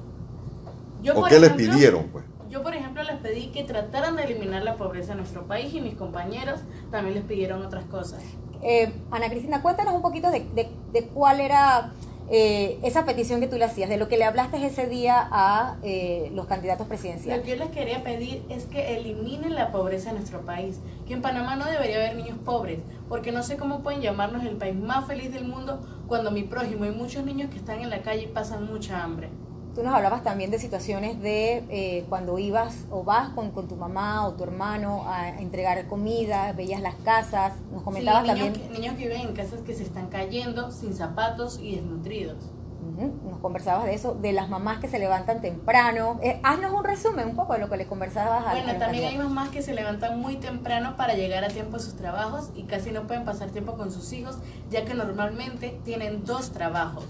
¿O 1.15 1.23
qué 1.23 1.39
les 1.39 1.51
pidieron, 1.53 2.09
pues? 2.09 2.25
Yo, 2.49 2.61
por 2.61 2.75
ejemplo, 2.75 3.01
les 3.03 3.15
pedí 3.17 3.47
que 3.47 3.63
trataran 3.63 4.15
de 4.15 4.23
eliminar 4.23 4.61
la 4.63 4.75
pobreza 4.75 5.13
en 5.13 5.19
nuestro 5.19 5.47
país 5.47 5.73
y 5.73 5.81
mis 5.81 5.95
compañeros 5.95 6.59
también 6.91 7.15
les 7.15 7.23
pidieron 7.23 7.65
otras 7.65 7.85
cosas. 7.85 8.21
Eh, 8.61 8.93
Ana 9.09 9.29
Cristina, 9.29 9.61
cuéntanos 9.61 9.95
un 9.95 10.01
poquito 10.01 10.29
de, 10.29 10.45
de 10.93 11.07
cuál 11.07 11.39
era 11.39 11.93
eh, 12.33 12.79
esa 12.81 13.03
petición 13.05 13.41
que 13.41 13.47
tú 13.47 13.57
le 13.57 13.65
hacías, 13.65 13.89
de 13.89 13.97
lo 13.97 14.07
que 14.07 14.17
le 14.17 14.23
hablaste 14.23 14.65
ese 14.65 14.87
día 14.87 15.27
a 15.31 15.75
eh, 15.83 16.31
los 16.33 16.45
candidatos 16.47 16.87
presidenciales. 16.87 17.39
Lo 17.39 17.43
que 17.43 17.51
yo 17.51 17.57
les 17.57 17.69
quería 17.71 18.03
pedir 18.03 18.41
es 18.47 18.65
que 18.65 18.95
eliminen 18.95 19.53
la 19.53 19.71
pobreza 19.73 20.11
en 20.11 20.15
nuestro 20.15 20.39
país, 20.41 20.79
que 21.05 21.13
en 21.13 21.21
Panamá 21.21 21.57
no 21.57 21.65
debería 21.65 21.97
haber 21.97 22.15
niños 22.15 22.37
pobres, 22.45 22.79
porque 23.09 23.33
no 23.33 23.43
sé 23.43 23.57
cómo 23.57 23.83
pueden 23.83 24.01
llamarnos 24.01 24.45
el 24.45 24.55
país 24.55 24.75
más 24.75 25.05
feliz 25.07 25.33
del 25.33 25.43
mundo 25.43 25.85
cuando 26.07 26.31
mi 26.31 26.43
prójimo 26.43 26.85
y 26.85 26.91
muchos 26.91 27.25
niños 27.25 27.49
que 27.49 27.57
están 27.57 27.81
en 27.81 27.89
la 27.89 28.01
calle 28.01 28.29
pasan 28.29 28.65
mucha 28.65 29.03
hambre. 29.03 29.27
Tú 29.75 29.83
nos 29.83 29.93
hablabas 29.93 30.21
también 30.21 30.51
de 30.51 30.59
situaciones 30.59 31.21
de 31.21 31.63
eh, 31.69 32.05
cuando 32.09 32.37
ibas 32.39 32.85
o 32.89 33.03
vas 33.03 33.29
con, 33.29 33.51
tu 33.51 33.75
mamá 33.77 34.27
o 34.27 34.33
tu 34.33 34.43
hermano 34.43 35.05
a 35.07 35.29
entregar 35.39 35.87
comida, 35.87 36.51
veías 36.51 36.81
las 36.81 36.95
casas, 36.95 37.53
nos 37.71 37.81
comentabas 37.81 38.23
niños 38.23 38.37
también... 38.37 38.73
Niños 38.73 38.95
que 38.95 39.07
viven 39.07 39.21
en 39.21 39.33
casas 39.33 39.61
que 39.61 39.73
se 39.73 39.83
están 39.83 40.07
cayendo, 40.07 40.71
sin 40.71 40.93
zapatos 40.93 41.57
y 41.61 41.75
desnutridos. 41.75 42.51
Nos 42.97 43.39
conversabas 43.39 43.85
de 43.85 43.93
eso, 43.93 44.13
de 44.15 44.33
las 44.33 44.49
mamás 44.49 44.79
que 44.79 44.87
se 44.87 44.99
levantan 44.99 45.41
temprano. 45.41 46.19
Eh, 46.21 46.41
haznos 46.43 46.73
un 46.73 46.83
resumen 46.83 47.29
un 47.29 47.35
poco 47.35 47.53
de 47.53 47.59
lo 47.59 47.69
que 47.69 47.77
le 47.77 47.87
conversabas 47.87 48.45
a 48.45 48.51
Bueno, 48.51 48.77
también 48.77 49.05
hay 49.05 49.17
mamás 49.17 49.49
que 49.49 49.61
se 49.61 49.73
levantan 49.73 50.19
muy 50.19 50.35
temprano 50.35 50.97
para 50.97 51.13
llegar 51.13 51.45
a 51.45 51.47
tiempo 51.47 51.77
a 51.77 51.79
sus 51.79 51.95
trabajos 51.95 52.49
y 52.55 52.63
casi 52.63 52.91
no 52.91 53.07
pueden 53.07 53.23
pasar 53.23 53.49
tiempo 53.51 53.77
con 53.77 53.91
sus 53.91 54.11
hijos, 54.11 54.37
ya 54.69 54.83
que 54.83 54.93
normalmente 54.93 55.79
tienen 55.85 56.25
dos 56.25 56.51
trabajos. 56.51 57.05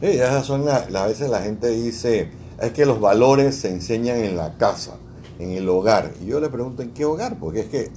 Sí, 0.00 0.06
esas 0.06 0.44
son 0.46 0.64
las, 0.64 0.94
a 0.94 1.06
veces 1.06 1.30
la 1.30 1.40
gente 1.40 1.68
dice, 1.68 2.30
es 2.60 2.72
que 2.72 2.86
los 2.86 3.00
valores 3.00 3.56
se 3.56 3.70
enseñan 3.70 4.18
en 4.18 4.36
la 4.36 4.56
casa, 4.56 4.96
en 5.38 5.50
el 5.52 5.68
hogar. 5.68 6.12
Y 6.22 6.26
yo 6.26 6.40
le 6.40 6.48
pregunto, 6.48 6.82
¿en 6.82 6.92
qué 6.92 7.04
hogar? 7.04 7.38
Porque 7.38 7.60
es 7.60 7.66
que 7.66 7.90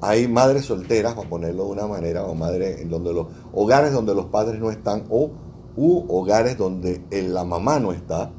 hay 0.00 0.28
madres 0.28 0.66
solteras, 0.66 1.14
para 1.14 1.28
ponerlo 1.28 1.64
de 1.64 1.70
una 1.70 1.86
manera, 1.86 2.24
o 2.24 2.34
madres 2.34 2.80
en 2.80 2.90
donde 2.90 3.12
los 3.12 3.28
hogares 3.52 3.92
donde 3.92 4.14
los 4.14 4.26
padres 4.26 4.60
no 4.60 4.70
están, 4.70 5.04
o 5.08 5.30
u 5.76 6.04
hogares 6.08 6.56
donde 6.56 7.02
la 7.10 7.44
mamá 7.44 7.80
no 7.80 7.92
está. 7.92 8.30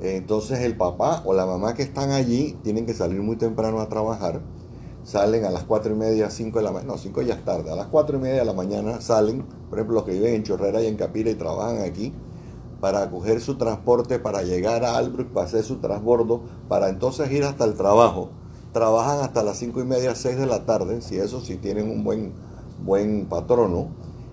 Entonces 0.00 0.60
el 0.60 0.76
papá 0.76 1.22
o 1.24 1.32
la 1.32 1.46
mamá 1.46 1.74
que 1.74 1.82
están 1.82 2.10
allí 2.10 2.56
tienen 2.62 2.84
que 2.86 2.94
salir 2.94 3.22
muy 3.22 3.36
temprano 3.36 3.80
a 3.80 3.88
trabajar. 3.88 4.40
Salen 5.04 5.44
a 5.44 5.50
las 5.50 5.62
cuatro 5.62 5.94
y 5.94 5.96
media, 5.96 6.30
5 6.30 6.58
de 6.58 6.64
la 6.64 6.72
mañana, 6.72 6.92
no, 6.94 6.98
5 6.98 7.22
ya 7.22 7.34
es 7.34 7.44
tarde, 7.44 7.70
a 7.70 7.76
las 7.76 7.86
cuatro 7.86 8.18
y 8.18 8.20
media 8.20 8.40
de 8.40 8.44
la 8.44 8.52
mañana 8.52 9.00
salen, 9.00 9.44
por 9.70 9.78
ejemplo 9.78 9.94
los 9.94 10.04
que 10.04 10.10
viven 10.10 10.34
en 10.34 10.42
Chorrera 10.42 10.82
y 10.82 10.86
en 10.86 10.96
Capira 10.96 11.30
y 11.30 11.36
trabajan 11.36 11.80
aquí, 11.82 12.12
para 12.86 13.10
coger 13.10 13.40
su 13.40 13.56
transporte, 13.56 14.20
para 14.20 14.44
llegar 14.44 14.84
a 14.84 14.96
Albrook, 14.96 15.32
para 15.32 15.46
hacer 15.46 15.64
su 15.64 15.78
transbordo, 15.78 16.42
para 16.68 16.88
entonces 16.88 17.28
ir 17.32 17.42
hasta 17.42 17.64
el 17.64 17.74
trabajo. 17.74 18.28
Trabajan 18.72 19.24
hasta 19.24 19.42
las 19.42 19.58
cinco 19.58 19.80
y 19.80 19.84
media, 19.84 20.14
6 20.14 20.36
de 20.36 20.46
la 20.46 20.64
tarde, 20.66 21.02
si 21.02 21.16
eso 21.16 21.40
sí 21.40 21.56
tienen 21.56 21.90
un 21.90 22.04
buen, 22.04 22.32
buen 22.84 23.26
patrono. 23.26 23.88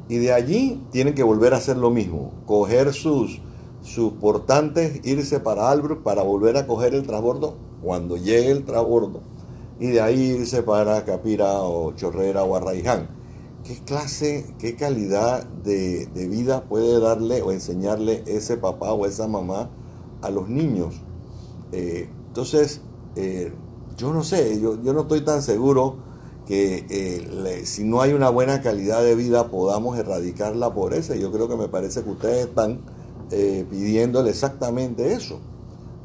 Y 0.08 0.18
de 0.18 0.34
allí 0.34 0.84
tienen 0.92 1.16
que 1.16 1.24
volver 1.24 1.56
a 1.56 1.58
hacer 1.58 1.78
lo 1.78 1.90
mismo, 1.90 2.32
coger 2.46 2.94
sus, 2.94 3.42
sus 3.82 4.14
portantes, 4.14 5.04
irse 5.04 5.40
para 5.40 5.72
Albrook 5.72 6.04
para 6.04 6.22
volver 6.22 6.56
a 6.58 6.68
coger 6.68 6.94
el 6.94 7.08
transbordo 7.08 7.56
cuando 7.82 8.18
llegue 8.18 8.52
el 8.52 8.66
transbordo. 8.66 9.22
Y 9.80 9.88
de 9.88 10.00
ahí 10.00 10.22
irse 10.22 10.62
para 10.62 11.04
Capira 11.06 11.54
o 11.54 11.94
Chorrera 11.94 12.44
o 12.44 12.56
Arraiján 12.56 13.23
¿qué 13.64 13.76
clase, 13.86 14.46
qué 14.60 14.76
calidad 14.76 15.46
de, 15.46 16.08
vida 16.30 16.64
puede 16.64 17.00
darle 17.00 17.42
o 17.42 17.52
enseñarle 17.52 18.24
ese 18.28 18.58
papá 18.58 18.94
o 18.94 19.06
esa 19.06 19.28
mamá 19.28 19.70
a 20.22 20.30
los 20.30 20.50
niños? 20.50 20.96
Eh, 21.72 22.10
entonces, 22.28 22.82
eh, 23.16 23.54
yo 23.98 24.14
no 24.14 24.24
sé, 24.24 24.60
yo, 24.60 24.82
yo, 24.82 24.94
no 24.94 25.02
estoy 25.02 25.22
tan 25.22 25.42
seguro 25.42 25.96
que 26.46 26.86
eh, 26.90 27.66
si 27.66 27.86
no 27.86 28.02
hay 28.02 28.12
una 28.12 28.30
buena 28.30 28.62
calidad 28.62 29.02
de 29.02 29.16
vida 29.16 29.50
podamos 29.50 29.98
erradicar 29.98 30.56
la 30.56 30.74
pobreza. 30.74 31.16
Yo 31.16 31.32
creo 31.32 31.48
que 31.48 31.56
me 31.56 31.70
parece 31.70 32.04
que 32.04 32.10
ustedes 32.10 32.48
están 32.48 32.82
pidiéndole 33.30 34.30
exactamente 34.30 35.14
eso. 35.14 35.40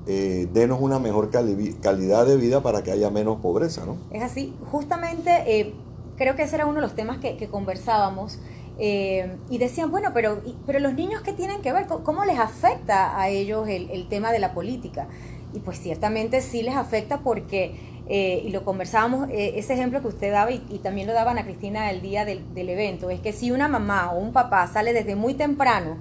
denos 0.06 0.80
una 0.80 0.98
mejor 0.98 1.30
calidad 1.30 2.24
de 2.24 2.36
vida 2.36 2.62
para 2.62 2.82
que 2.82 2.92
haya 2.92 3.10
menos 3.10 3.40
pobreza, 3.40 3.84
¿no? 3.84 3.96
Es 4.10 4.22
así. 4.22 4.54
Justamente 4.70 5.74
creo 6.18 6.36
que 6.36 6.42
ese 6.42 6.56
era 6.56 6.66
uno 6.66 6.76
de 6.76 6.82
los 6.82 6.94
temas 6.94 7.18
que, 7.18 7.48
conversábamos. 7.48 8.38
Eh, 8.80 9.36
y 9.50 9.58
decían, 9.58 9.90
bueno, 9.90 10.10
pero, 10.14 10.40
pero 10.66 10.78
los 10.78 10.94
niños 10.94 11.22
qué 11.22 11.32
tienen 11.32 11.62
que 11.62 11.72
ver, 11.72 11.86
¿cómo 11.86 12.24
les 12.24 12.38
afecta 12.38 13.18
a 13.18 13.28
ellos 13.28 13.66
el, 13.68 14.06
tema 14.08 14.30
de 14.30 14.38
la 14.38 14.52
política? 14.52 15.08
Y 15.52 15.60
pues 15.60 15.80
ciertamente 15.80 16.40
sí 16.40 16.62
les 16.62 16.76
afecta 16.76 17.20
porque, 17.20 18.02
eh, 18.08 18.42
y 18.44 18.50
lo 18.50 18.64
conversábamos, 18.64 19.30
eh, 19.30 19.54
ese 19.56 19.74
ejemplo 19.74 20.00
que 20.00 20.08
usted 20.08 20.30
daba 20.30 20.52
y, 20.52 20.58
también 20.82 21.06
lo 21.08 21.12
daban 21.12 21.38
a 21.38 21.44
Cristina 21.44 21.90
el 21.90 22.02
día 22.02 22.24
del, 22.24 22.44
evento, 22.54 23.10
es 23.10 23.20
que 23.20 23.32
si 23.32 23.50
una 23.50 23.66
mamá 23.66 24.12
o 24.12 24.18
un 24.18 24.32
papá 24.32 24.66
sale 24.68 24.92
desde 24.92 25.16
muy 25.16 25.34
temprano, 25.34 25.96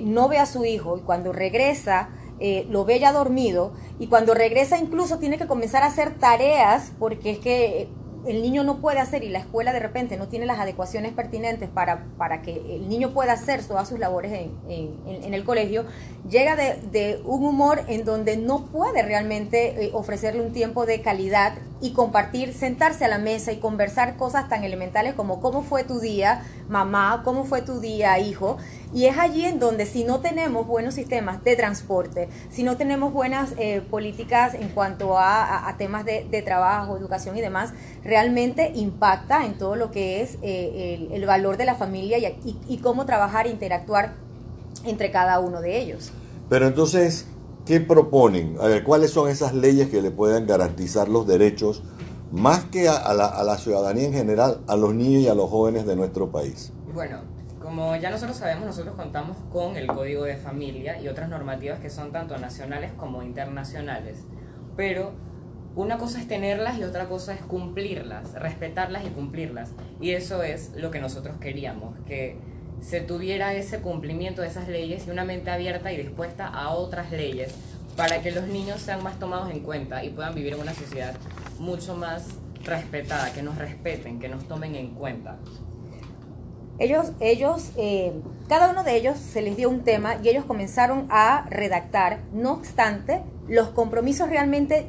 no 0.00 0.28
ve 0.28 0.38
a 0.38 0.46
su 0.46 0.64
hijo 0.64 0.96
y 0.96 1.00
cuando 1.00 1.32
regresa, 1.32 2.08
lo 2.70 2.86
ve 2.86 2.98
ya 2.98 3.12
dormido 3.12 3.72
y 3.98 4.06
cuando 4.06 4.32
regresa 4.32 4.78
incluso 4.78 5.18
tiene 5.18 5.36
que 5.36 5.46
comenzar 5.46 5.82
a 5.82 5.86
hacer 5.86 6.14
tareas 6.14 6.92
porque 6.98 7.32
es 7.32 7.38
que 7.38 7.88
el 8.26 8.42
niño 8.42 8.64
no 8.64 8.78
puede 8.78 8.98
hacer 8.98 9.22
y 9.22 9.28
la 9.28 9.38
escuela 9.38 9.72
de 9.72 9.78
repente 9.78 10.16
no 10.16 10.28
tiene 10.28 10.46
las 10.46 10.58
adecuaciones 10.58 11.12
pertinentes 11.12 11.68
para, 11.68 12.04
para 12.18 12.42
que 12.42 12.76
el 12.76 12.88
niño 12.88 13.12
pueda 13.12 13.32
hacer 13.32 13.64
todas 13.64 13.88
sus 13.88 13.98
labores 13.98 14.32
en, 14.32 15.34
el 15.34 15.44
colegio, 15.44 15.84
llega 16.28 16.56
de, 16.56 17.20
un 17.24 17.44
humor 17.44 17.82
en 17.88 18.04
donde 18.04 18.36
no 18.36 18.66
puede 18.66 19.02
realmente 19.02 19.84
eh, 19.84 19.90
ofrecerle 19.92 20.42
un 20.42 20.52
tiempo 20.52 20.86
de 20.86 21.02
calidad 21.02 21.54
y 21.80 21.92
compartir, 21.92 22.54
sentarse 22.54 23.04
a 23.04 23.08
la 23.08 23.18
mesa 23.18 23.52
y 23.52 23.58
conversar 23.58 24.16
cosas 24.16 24.48
tan 24.48 24.64
elementales 24.64 25.14
como 25.14 25.40
cómo 25.40 25.62
fue 25.62 25.84
tu 25.84 26.00
día, 26.00 26.42
mamá, 26.68 27.22
cómo 27.24 27.44
fue 27.44 27.62
tu 27.62 27.80
día, 27.80 28.18
hijo. 28.18 28.56
Y 28.96 29.04
es 29.04 29.18
allí 29.18 29.44
en 29.44 29.58
donde 29.58 29.84
si 29.84 30.04
no 30.04 30.20
tenemos 30.20 30.66
buenos 30.66 30.94
sistemas 30.94 31.44
de 31.44 31.54
transporte, 31.54 32.30
si 32.48 32.62
no 32.62 32.78
tenemos 32.78 33.12
buenas 33.12 33.52
eh, 33.58 33.82
políticas 33.90 34.54
en 34.54 34.70
cuanto 34.70 35.18
a, 35.18 35.74
temas 35.76 36.06
de, 36.06 36.42
trabajo, 36.42 36.96
educación 36.96 37.36
y 37.36 37.42
demás, 37.42 37.74
realmente 38.02 38.72
impacta 38.74 39.44
en 39.44 39.58
todo 39.58 39.76
lo 39.76 39.90
que 39.90 40.22
es 40.22 40.38
eh, 40.40 41.10
el, 41.12 41.26
valor 41.26 41.58
de 41.58 41.66
la 41.66 41.74
familia 41.74 42.16
y, 42.18 42.58
y 42.66 42.78
cómo 42.78 43.04
trabajar 43.04 43.46
e 43.46 43.50
interactuar 43.50 44.14
entre 44.86 45.10
cada 45.10 45.40
uno 45.40 45.60
de 45.60 45.76
ellos. 45.76 46.10
Pero 46.48 46.66
entonces, 46.66 47.26
¿qué 47.66 47.80
proponen? 47.80 48.56
A 48.62 48.66
ver, 48.66 48.82
¿cuáles 48.82 49.10
son 49.10 49.28
esas 49.28 49.52
leyes 49.52 49.90
que 49.90 50.00
le 50.00 50.10
puedan 50.10 50.46
garantizar 50.46 51.10
los 51.10 51.26
derechos 51.26 51.82
más 52.32 52.64
que 52.64 52.88
a, 52.88 53.12
la, 53.12 53.58
ciudadanía 53.58 54.06
en 54.06 54.14
general, 54.14 54.62
a 54.66 54.74
los 54.74 54.94
niños 54.94 55.20
y 55.20 55.28
a 55.28 55.34
los 55.34 55.50
jóvenes 55.50 55.84
de 55.84 55.96
nuestro 55.96 56.30
país? 56.32 56.72
Bueno, 56.94 57.35
como 57.76 57.94
ya 57.94 58.08
nosotros 58.08 58.38
sabemos, 58.38 58.64
nosotros 58.64 58.94
contamos 58.94 59.36
con 59.52 59.76
el 59.76 59.86
Código 59.86 60.24
de 60.24 60.38
Familia 60.38 60.98
y 60.98 61.08
otras 61.08 61.28
normativas 61.28 61.78
que 61.78 61.90
son 61.90 62.10
tanto 62.10 62.38
nacionales 62.38 62.90
como 62.96 63.22
internacionales. 63.22 64.24
Pero 64.78 65.12
una 65.74 65.98
cosa 65.98 66.18
es 66.18 66.26
tenerlas 66.26 66.78
y 66.78 66.84
otra 66.84 67.04
cosa 67.04 67.34
es 67.34 67.42
cumplirlas, 67.42 68.32
respetarlas 68.32 69.04
y 69.04 69.10
cumplirlas. 69.10 69.72
Y 70.00 70.12
eso 70.12 70.42
es 70.42 70.72
lo 70.74 70.90
que 70.90 71.00
nosotros 71.00 71.36
queríamos, 71.38 71.94
que 72.06 72.38
se 72.80 73.02
tuviera 73.02 73.52
ese 73.52 73.80
cumplimiento 73.80 74.40
de 74.40 74.48
esas 74.48 74.68
leyes 74.68 75.06
y 75.06 75.10
una 75.10 75.26
mente 75.26 75.50
abierta 75.50 75.92
y 75.92 75.98
dispuesta 75.98 76.46
a 76.46 76.70
otras 76.70 77.12
leyes 77.12 77.54
para 77.94 78.22
que 78.22 78.30
los 78.30 78.46
niños 78.48 78.80
sean 78.80 79.02
más 79.02 79.18
tomados 79.18 79.50
en 79.50 79.60
cuenta 79.60 80.02
y 80.02 80.08
puedan 80.08 80.34
vivir 80.34 80.54
en 80.54 80.60
una 80.60 80.72
sociedad 80.72 81.14
mucho 81.58 81.94
más 81.94 82.26
respetada, 82.64 83.34
que 83.34 83.42
nos 83.42 83.58
respeten, 83.58 84.18
que 84.18 84.30
nos 84.30 84.48
tomen 84.48 84.76
en 84.76 84.94
cuenta. 84.94 85.36
Ellos, 86.78 87.12
ellos, 87.20 87.72
eh, 87.76 88.12
cada 88.48 88.70
uno 88.70 88.84
de 88.84 88.96
ellos 88.96 89.18
se 89.18 89.42
les 89.42 89.56
dio 89.56 89.70
un 89.70 89.82
tema 89.82 90.16
y 90.22 90.28
ellos 90.28 90.44
comenzaron 90.44 91.06
a 91.10 91.46
redactar. 91.48 92.20
No 92.32 92.52
obstante, 92.52 93.22
los 93.48 93.68
compromisos 93.68 94.28
realmente 94.28 94.86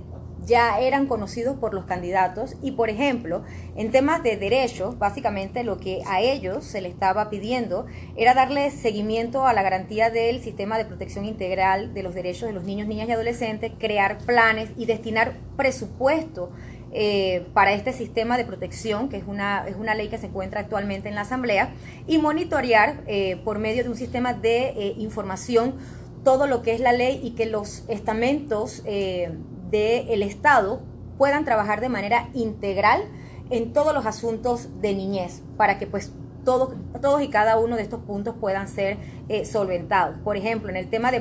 ya 0.47 0.79
eran 0.79 1.07
conocidos 1.07 1.57
por 1.57 1.73
los 1.73 1.85
candidatos 1.85 2.55
y, 2.61 2.71
por 2.71 2.89
ejemplo, 2.89 3.43
en 3.75 3.91
temas 3.91 4.23
de 4.23 4.37
derechos, 4.37 4.97
básicamente 4.97 5.63
lo 5.63 5.77
que 5.77 6.01
a 6.07 6.21
ellos 6.21 6.63
se 6.63 6.81
les 6.81 6.93
estaba 6.93 7.29
pidiendo 7.29 7.85
era 8.15 8.33
darle 8.33 8.71
seguimiento 8.71 9.45
a 9.45 9.53
la 9.53 9.61
garantía 9.61 10.09
del 10.09 10.41
sistema 10.41 10.77
de 10.77 10.85
protección 10.85 11.25
integral 11.25 11.93
de 11.93 12.01
los 12.01 12.15
derechos 12.15 12.47
de 12.47 12.53
los 12.53 12.63
niños, 12.63 12.87
niñas 12.87 13.09
y 13.09 13.11
adolescentes, 13.11 13.73
crear 13.77 14.17
planes 14.19 14.69
y 14.77 14.85
destinar 14.85 15.35
presupuesto 15.57 16.51
eh, 16.91 17.45
para 17.53 17.73
este 17.73 17.91
sistema 17.93 18.37
de 18.37 18.45
protección, 18.45 19.09
que 19.09 19.17
es 19.17 19.25
una, 19.27 19.67
es 19.67 19.75
una 19.75 19.93
ley 19.93 20.07
que 20.07 20.17
se 20.17 20.27
encuentra 20.27 20.61
actualmente 20.61 21.09
en 21.09 21.15
la 21.15 21.21
Asamblea, 21.21 21.73
y 22.07 22.17
monitorear 22.17 23.01
eh, 23.07 23.37
por 23.43 23.59
medio 23.59 23.83
de 23.83 23.89
un 23.89 23.97
sistema 23.97 24.33
de 24.33 24.69
eh, 24.69 24.93
información 24.97 25.75
todo 26.23 26.47
lo 26.47 26.61
que 26.61 26.73
es 26.73 26.79
la 26.79 26.93
ley 26.93 27.19
y 27.23 27.31
que 27.31 27.45
los 27.45 27.85
estamentos 27.87 28.83
del 28.83 30.23
Estado 30.23 30.81
puedan 31.17 31.45
trabajar 31.45 31.79
de 31.79 31.87
manera 31.87 32.29
integral 32.33 33.03
en 33.49 33.71
todos 33.71 33.93
los 33.93 34.05
asuntos 34.05 34.67
de 34.81 34.93
niñez, 34.93 35.41
para 35.55 35.79
que 35.79 35.87
pues 35.87 36.11
todos, 36.47 36.69
todos 37.01 37.21
y 37.21 37.27
cada 37.27 37.59
uno 37.59 37.75
de 37.75 37.81
estos 37.81 37.99
puntos 37.99 38.33
puedan 38.39 38.69
ser 38.69 38.95
eh, 39.27 39.43
solventados. 39.43 40.15
Por 40.23 40.37
ejemplo, 40.37 40.69
en 40.69 40.77
el 40.77 40.89
tema 40.89 41.11
de, 41.11 41.19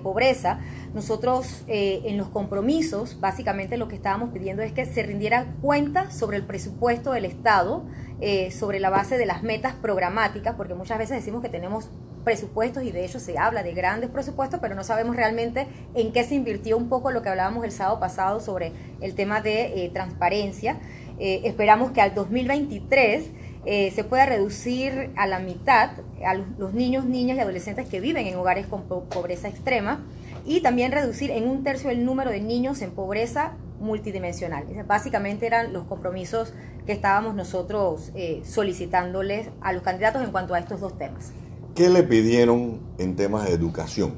pobreza, 0.00 0.58
nosotros 0.92 1.62
eh, 1.68 2.02
en 2.06 2.18
los 2.18 2.26
compromisos, 2.26 3.20
básicamente 3.20 3.76
lo 3.76 3.86
que 3.86 3.94
estábamos 3.94 4.30
pidiendo 4.30 4.62
es 4.62 4.72
que 4.72 4.84
se 4.84 5.04
rindiera 5.04 5.46
cuenta 5.62 6.10
sobre 6.10 6.38
el 6.38 6.42
presupuesto 6.42 7.12
del 7.12 7.24
Estado, 7.24 7.84
eh, 8.20 8.50
sobre 8.50 8.80
la 8.80 8.90
base 8.90 9.16
de 9.16 9.26
las 9.26 9.44
metas 9.44 9.74
programáticas, 9.74 10.56
porque 10.56 10.74
muchas 10.74 10.98
veces 10.98 11.18
decimos 11.18 11.40
que 11.40 11.48
tenemos 11.48 11.88
presupuestos 12.24 12.82
y 12.82 12.90
de 12.90 13.04
hecho 13.04 13.20
se 13.20 13.38
habla 13.38 13.62
de 13.62 13.74
grandes 13.74 14.10
presupuestos, 14.10 14.58
pero 14.58 14.74
no 14.74 14.82
sabemos 14.82 15.14
realmente 15.14 15.68
en 15.94 16.12
qué 16.12 16.24
se 16.24 16.34
invirtió 16.34 16.76
un 16.76 16.88
poco 16.88 17.12
lo 17.12 17.22
que 17.22 17.28
hablábamos 17.28 17.64
el 17.64 17.70
sábado 17.70 18.00
pasado 18.00 18.40
sobre 18.40 18.72
el 19.00 19.14
tema 19.14 19.40
de 19.40 19.88
transparencia. 19.92 20.80
Esperamos 21.20 21.92
que 21.92 22.00
al 22.00 22.12
2023 22.12 23.30
eh, 23.66 23.90
se 23.94 24.04
pueda 24.04 24.26
reducir 24.26 25.10
a 25.16 25.26
la 25.26 25.38
mitad 25.38 25.90
a 26.24 26.34
los, 26.34 26.74
niños, 26.74 27.04
niñas 27.04 27.36
y 27.36 27.40
adolescentes 27.40 27.88
que 27.88 28.00
viven 28.00 28.26
en 28.26 28.36
hogares 28.36 28.66
con 28.66 28.82
pobreza 28.82 29.48
extrema 29.48 30.04
y 30.44 30.60
también 30.60 30.92
reducir 30.92 31.30
en 31.30 31.48
un 31.48 31.62
tercio 31.64 31.90
el 31.90 32.04
número 32.04 32.30
de 32.30 32.40
niños 32.40 32.82
en 32.82 32.90
pobreza 32.90 33.52
multidimensional. 33.80 34.64
Básicamente 34.86 35.46
eran 35.46 35.72
los 35.72 35.84
compromisos 35.84 36.52
que 36.86 36.92
estábamos 36.92 37.34
nosotros 37.34 38.12
solicitándoles 38.44 39.48
a 39.60 39.72
los 39.72 39.82
candidatos 39.82 40.22
en 40.22 40.30
cuanto 40.30 40.54
a 40.54 40.58
estos 40.58 40.80
dos 40.80 40.96
temas. 40.98 41.32
¿Qué 41.74 41.90
le 41.90 42.04
pidieron 42.04 42.78
en 42.98 43.16
temas 43.16 43.46
de 43.46 43.52
educación? 43.52 44.14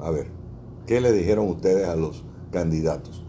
A 0.00 0.10
ver, 0.10 0.28
¿qué 0.86 1.02
le 1.02 1.12
dijeron 1.12 1.46
ustedes 1.48 1.86
a 1.86 1.94
los 1.94 2.24
candidatos? 2.50 3.22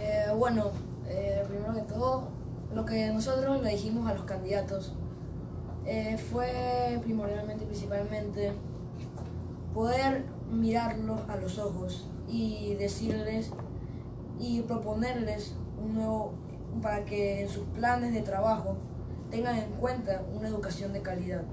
Eh, 0.00 0.26
bueno, 0.36 0.70
eh, 1.08 1.42
primero 1.48 1.74
que 1.74 1.80
todo, 1.92 2.28
lo 2.76 2.84
que 2.84 3.10
nosotros 3.10 3.62
le 3.62 3.70
dijimos 3.70 4.06
a 4.06 4.12
los 4.12 4.24
candidatos 4.24 4.92
eh, 5.86 6.18
fue 6.18 7.00
primordialmente 7.02 7.64
y 7.64 7.66
principalmente 7.68 8.52
poder 9.72 10.26
mirarlos 10.50 11.20
a 11.26 11.36
los 11.36 11.58
ojos 11.58 12.06
y 12.28 12.74
decirles 12.74 13.50
y 14.38 14.60
proponerles 14.60 15.54
un 15.82 15.94
nuevo 15.94 16.34
para 16.82 17.06
que 17.06 17.40
en 17.40 17.48
sus 17.48 17.64
planes 17.68 18.12
de 18.12 18.20
trabajo 18.20 18.76
tengan 19.30 19.56
en 19.56 19.70
cuenta 19.80 20.22
una 20.34 20.46
educación 20.46 20.92
de 20.92 21.00
calidad 21.00 21.44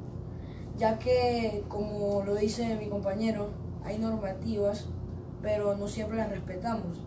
ya 0.78 1.00
que, 1.00 1.64
como 1.70 2.24
lo 2.26 2.36
dice 2.36 2.76
mi 2.76 2.90
compañero, 2.90 3.50
hay 3.86 3.98
normativas, 3.98 4.88
pero 5.42 5.78
no 5.78 5.88
siempre 5.88 6.18
las 6.18 6.30
respetamos. 6.30 7.00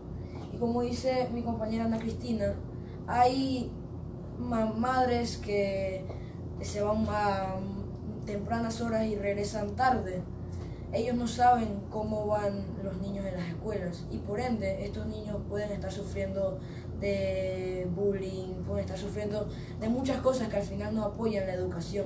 Y 0.53 0.57
como 0.57 0.81
dice 0.81 1.29
mi 1.33 1.43
compañera 1.43 1.85
Ana 1.85 1.99
Cristina, 1.99 2.55
hay 3.07 3.71
madres 4.37 5.37
que 5.37 6.05
se 6.61 6.81
van 6.81 7.05
a 7.09 7.55
tempranas 8.25 8.81
horas 8.81 9.05
y 9.05 9.15
regresan 9.15 9.75
tarde. 9.75 10.21
Ellos 10.93 11.15
no 11.15 11.27
saben 11.27 11.81
cómo 11.89 12.27
van 12.27 12.65
los 12.83 12.97
niños 13.01 13.25
en 13.25 13.35
las 13.35 13.47
escuelas 13.47 14.05
y 14.09 14.19
por 14.19 14.39
ende 14.39 14.85
estos 14.85 15.05
niños 15.07 15.37
pueden 15.49 15.71
estar 15.71 15.91
sufriendo 15.91 16.59
de 16.99 17.87
bullying, 17.93 18.63
pueden 18.65 18.85
estar 18.85 18.97
sufriendo 18.97 19.47
de 19.79 19.89
muchas 19.89 20.21
cosas 20.21 20.47
que 20.47 20.57
al 20.57 20.63
final 20.63 20.95
no 20.95 21.03
apoyan 21.03 21.45
la 21.45 21.53
educación. 21.53 22.05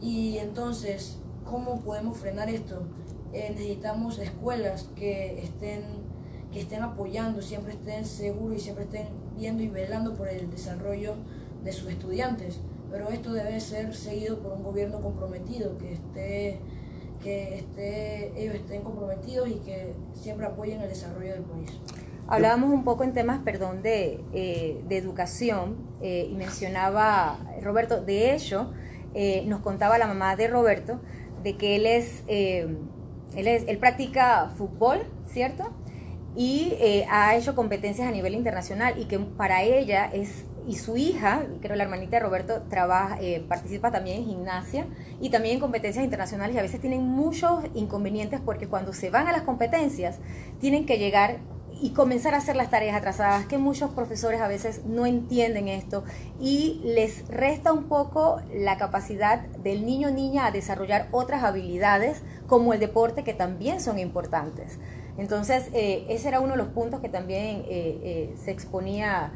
Y 0.00 0.38
entonces, 0.38 1.18
¿cómo 1.44 1.80
podemos 1.80 2.16
frenar 2.16 2.48
esto? 2.48 2.82
Eh, 3.32 3.50
necesitamos 3.50 4.18
escuelas 4.18 4.88
que 4.96 5.42
estén, 5.42 5.82
que 6.50 6.60
estén 6.60 6.82
apoyando, 6.82 7.42
siempre 7.42 7.74
estén 7.74 8.06
seguros 8.06 8.56
y 8.56 8.60
siempre 8.60 8.84
estén 8.84 9.08
viendo 9.36 9.62
y 9.62 9.68
velando 9.68 10.14
por 10.14 10.28
el 10.28 10.50
desarrollo 10.50 11.14
de 11.64 11.72
sus 11.72 11.90
estudiantes. 11.90 12.60
Pero 12.90 13.10
esto 13.10 13.32
debe 13.32 13.60
ser 13.60 13.94
seguido 13.94 14.38
por 14.38 14.52
un 14.52 14.62
gobierno 14.62 15.00
comprometido, 15.00 15.76
que 15.78 15.92
esté 15.92 16.60
que 17.22 17.56
esté, 17.56 18.32
ellos 18.40 18.54
estén 18.54 18.82
comprometidos 18.82 19.48
y 19.48 19.54
que 19.54 19.92
siempre 20.14 20.46
apoyen 20.46 20.80
el 20.80 20.88
desarrollo 20.88 21.32
del 21.32 21.42
país. 21.42 21.72
Hablábamos 22.28 22.70
un 22.70 22.84
poco 22.84 23.04
en 23.04 23.12
temas, 23.12 23.40
perdón, 23.40 23.82
de, 23.82 24.20
eh, 24.32 24.80
de 24.86 24.96
educación 24.98 25.76
eh, 26.00 26.28
y 26.30 26.34
mencionaba, 26.36 27.38
Roberto, 27.60 28.02
de 28.02 28.34
hecho, 28.34 28.70
eh, 29.14 29.42
nos 29.46 29.60
contaba 29.60 29.98
la 29.98 30.06
mamá 30.06 30.36
de 30.36 30.46
Roberto 30.46 31.00
de 31.42 31.56
que 31.56 31.76
él 31.76 31.86
es, 31.86 32.22
eh, 32.28 32.68
él 33.34 33.48
es, 33.48 33.64
él 33.66 33.78
practica 33.78 34.52
fútbol, 34.56 35.00
¿cierto? 35.26 35.72
Y 36.36 36.74
eh, 36.78 37.06
ha 37.10 37.34
hecho 37.36 37.54
competencias 37.54 38.06
a 38.06 38.10
nivel 38.10 38.34
internacional 38.34 38.98
y 38.98 39.06
que 39.06 39.18
para 39.18 39.62
ella 39.62 40.04
es 40.12 40.44
y 40.68 40.76
su 40.76 40.96
hija, 40.96 41.42
creo 41.60 41.74
la 41.74 41.84
hermanita 41.84 42.18
de 42.18 42.20
Roberto, 42.20 42.62
trabaja, 42.68 43.18
participa 43.48 43.90
también 43.90 44.18
en 44.18 44.26
gimnasia 44.26 44.86
y 45.20 45.30
también 45.30 45.54
en 45.54 45.60
competencias 45.60 46.04
internacionales 46.04 46.54
y 46.54 46.58
a 46.58 46.62
veces 46.62 46.80
tienen 46.80 47.02
muchos 47.02 47.64
inconvenientes 47.74 48.40
porque 48.44 48.68
cuando 48.68 48.92
se 48.92 49.10
van 49.10 49.26
a 49.26 49.32
las 49.32 49.42
competencias 49.42 50.18
tienen 50.60 50.86
que 50.86 50.98
llegar 50.98 51.38
y 51.80 51.90
comenzar 51.90 52.34
a 52.34 52.38
hacer 52.38 52.56
las 52.56 52.70
tareas 52.70 52.96
atrasadas, 52.96 53.46
que 53.46 53.58
muchos 53.58 53.90
profesores 53.90 54.40
a 54.40 54.48
veces 54.48 54.84
no 54.84 55.06
entienden 55.06 55.68
esto 55.68 56.04
y 56.40 56.80
les 56.84 57.26
resta 57.28 57.72
un 57.72 57.84
poco 57.84 58.40
la 58.52 58.78
capacidad 58.78 59.40
del 59.40 59.86
niño 59.86 60.08
o 60.08 60.10
niña 60.10 60.46
a 60.46 60.50
desarrollar 60.50 61.08
otras 61.12 61.44
habilidades 61.44 62.22
como 62.46 62.72
el 62.72 62.80
deporte 62.80 63.22
que 63.22 63.34
también 63.34 63.80
son 63.80 63.98
importantes. 63.98 64.78
Entonces, 65.18 65.68
eh, 65.72 66.06
ese 66.08 66.28
era 66.28 66.40
uno 66.40 66.52
de 66.52 66.58
los 66.58 66.68
puntos 66.68 67.00
que 67.00 67.08
también 67.08 67.64
eh, 67.68 67.98
eh, 68.02 68.34
se 68.42 68.50
exponía 68.50 69.32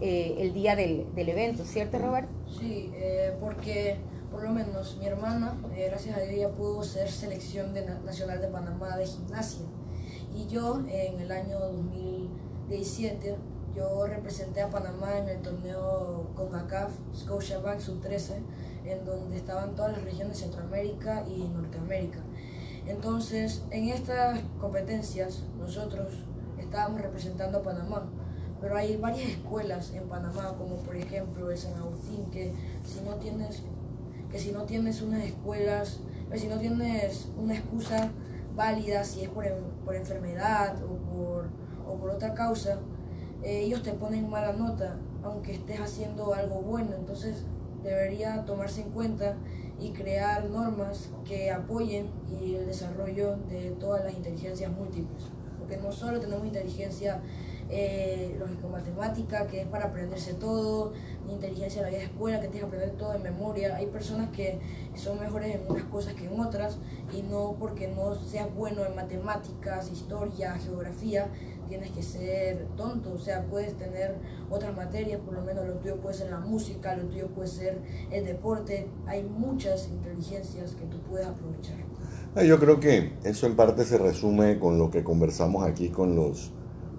eh, 0.00 0.36
el 0.38 0.52
día 0.52 0.76
del, 0.76 1.06
del, 1.14 1.28
evento, 1.28 1.64
¿cierto 1.64 1.98
Robert? 1.98 2.28
Sí, 2.58 2.90
eh, 2.94 3.36
porque 3.40 3.98
por 4.30 4.42
lo 4.42 4.50
menos 4.50 4.96
mi 4.98 5.06
hermana, 5.06 5.56
eh, 5.74 5.86
gracias 5.88 6.16
a 6.16 6.22
ella, 6.22 6.50
pudo 6.50 6.82
ser 6.82 7.10
selección 7.10 7.74
de 7.74 7.84
nacional 8.04 8.40
de 8.40 8.48
Panamá 8.48 8.96
de 8.96 9.06
gimnasia. 9.06 9.66
Y 10.34 10.46
yo 10.46 10.80
en 10.88 11.18
el 11.18 11.32
año 11.32 11.58
2017, 11.58 13.36
yo 13.74 14.06
representé 14.06 14.62
a 14.62 14.70
Panamá 14.70 15.18
en 15.18 15.28
el 15.28 15.42
torneo 15.42 16.30
CONCACAF 16.34 16.92
Scotiabank 17.16 17.80
Sub-13, 17.80 18.34
en 18.84 19.04
donde 19.04 19.36
estaban 19.36 19.74
todas 19.74 19.92
las 19.92 20.04
regiones 20.04 20.38
de 20.38 20.44
Centroamérica 20.44 21.24
y 21.26 21.48
Norteamérica. 21.48 22.20
Entonces, 22.86 23.62
en 23.70 23.88
estas 23.88 24.40
competencias, 24.60 25.42
nosotros 25.58 26.12
estábamos 26.58 27.00
representando 27.00 27.58
a 27.58 27.62
Panamá 27.62 28.08
pero 28.60 28.76
hay 28.76 28.96
varias 28.96 29.30
escuelas 29.30 29.92
en 29.94 30.08
Panamá, 30.08 30.54
como 30.58 30.76
por 30.76 30.96
ejemplo 30.96 31.50
el 31.50 31.58
San 31.58 31.74
Agustín, 31.74 32.26
que 32.30 32.52
si 32.84 33.00
no 33.00 33.14
tienes, 33.16 33.62
que 34.30 34.38
si 34.38 34.52
no 34.52 34.62
tienes 34.62 35.00
unas 35.02 35.24
escuelas, 35.24 36.00
que 36.30 36.38
si 36.38 36.48
no 36.48 36.58
tienes 36.58 37.28
una 37.38 37.54
excusa 37.54 38.10
válida, 38.54 39.04
si 39.04 39.22
es 39.22 39.28
por, 39.28 39.44
por 39.84 39.94
enfermedad 39.94 40.76
o 40.82 40.96
por, 40.96 41.48
o 41.86 41.96
por 41.98 42.10
otra 42.10 42.34
causa, 42.34 42.78
eh, 43.42 43.60
ellos 43.60 43.82
te 43.82 43.92
ponen 43.92 44.28
mala 44.28 44.52
nota, 44.52 44.96
aunque 45.22 45.52
estés 45.54 45.80
haciendo 45.80 46.34
algo 46.34 46.60
bueno. 46.62 46.90
Entonces 46.98 47.44
debería 47.82 48.44
tomarse 48.44 48.82
en 48.82 48.90
cuenta 48.90 49.36
y 49.80 49.90
crear 49.90 50.50
normas 50.50 51.08
que 51.24 51.50
apoyen 51.50 52.10
el 52.40 52.66
desarrollo 52.66 53.36
de 53.48 53.70
todas 53.78 54.04
las 54.04 54.14
inteligencias 54.14 54.72
múltiples. 54.72 55.24
Porque 55.58 55.76
no 55.76 55.92
solo 55.92 56.18
tenemos 56.18 56.44
inteligencia 56.44 57.22
eh, 57.70 58.36
lógico-matemática, 58.38 59.46
que 59.46 59.62
es 59.62 59.66
para 59.66 59.86
aprenderse 59.86 60.34
todo, 60.34 60.92
inteligencia 61.28 61.82
de 61.82 61.90
la 61.90 61.96
vida 61.96 62.06
escuela, 62.06 62.40
que 62.40 62.48
tienes 62.48 62.60
que 62.60 62.76
aprender 62.76 62.96
todo 62.96 63.14
en 63.14 63.22
memoria. 63.22 63.76
Hay 63.76 63.86
personas 63.86 64.30
que 64.30 64.58
son 64.94 65.20
mejores 65.20 65.54
en 65.54 65.62
unas 65.68 65.84
cosas 65.84 66.14
que 66.14 66.26
en 66.26 66.40
otras 66.40 66.78
y 67.16 67.22
no 67.22 67.56
porque 67.58 67.88
no 67.88 68.14
seas 68.14 68.52
bueno 68.54 68.84
en 68.84 68.94
matemáticas, 68.94 69.90
historia, 69.90 70.54
geografía, 70.58 71.28
tienes 71.68 71.90
que 71.90 72.02
ser 72.02 72.66
tonto, 72.76 73.12
o 73.12 73.18
sea, 73.18 73.44
puedes 73.44 73.76
tener 73.76 74.16
otras 74.50 74.74
materias, 74.74 75.20
por 75.20 75.34
lo 75.34 75.42
menos 75.42 75.66
lo 75.66 75.74
tuyo 75.74 75.96
puede 75.96 76.16
ser 76.16 76.30
la 76.30 76.40
música, 76.40 76.96
lo 76.96 77.04
tuyo 77.04 77.28
puede 77.28 77.48
ser 77.48 77.78
el 78.10 78.24
deporte, 78.24 78.88
hay 79.06 79.22
muchas 79.22 79.88
inteligencias 79.88 80.72
que 80.72 80.86
tú 80.86 80.98
puedes 81.02 81.26
aprovechar. 81.26 81.76
Ah, 82.34 82.42
yo 82.42 82.58
creo 82.58 82.80
que 82.80 83.12
eso 83.24 83.46
en 83.46 83.56
parte 83.56 83.84
se 83.84 83.98
resume 83.98 84.58
con 84.58 84.78
lo 84.78 84.90
que 84.90 85.04
conversamos 85.04 85.66
aquí 85.66 85.90
con 85.90 86.14
los 86.16 86.52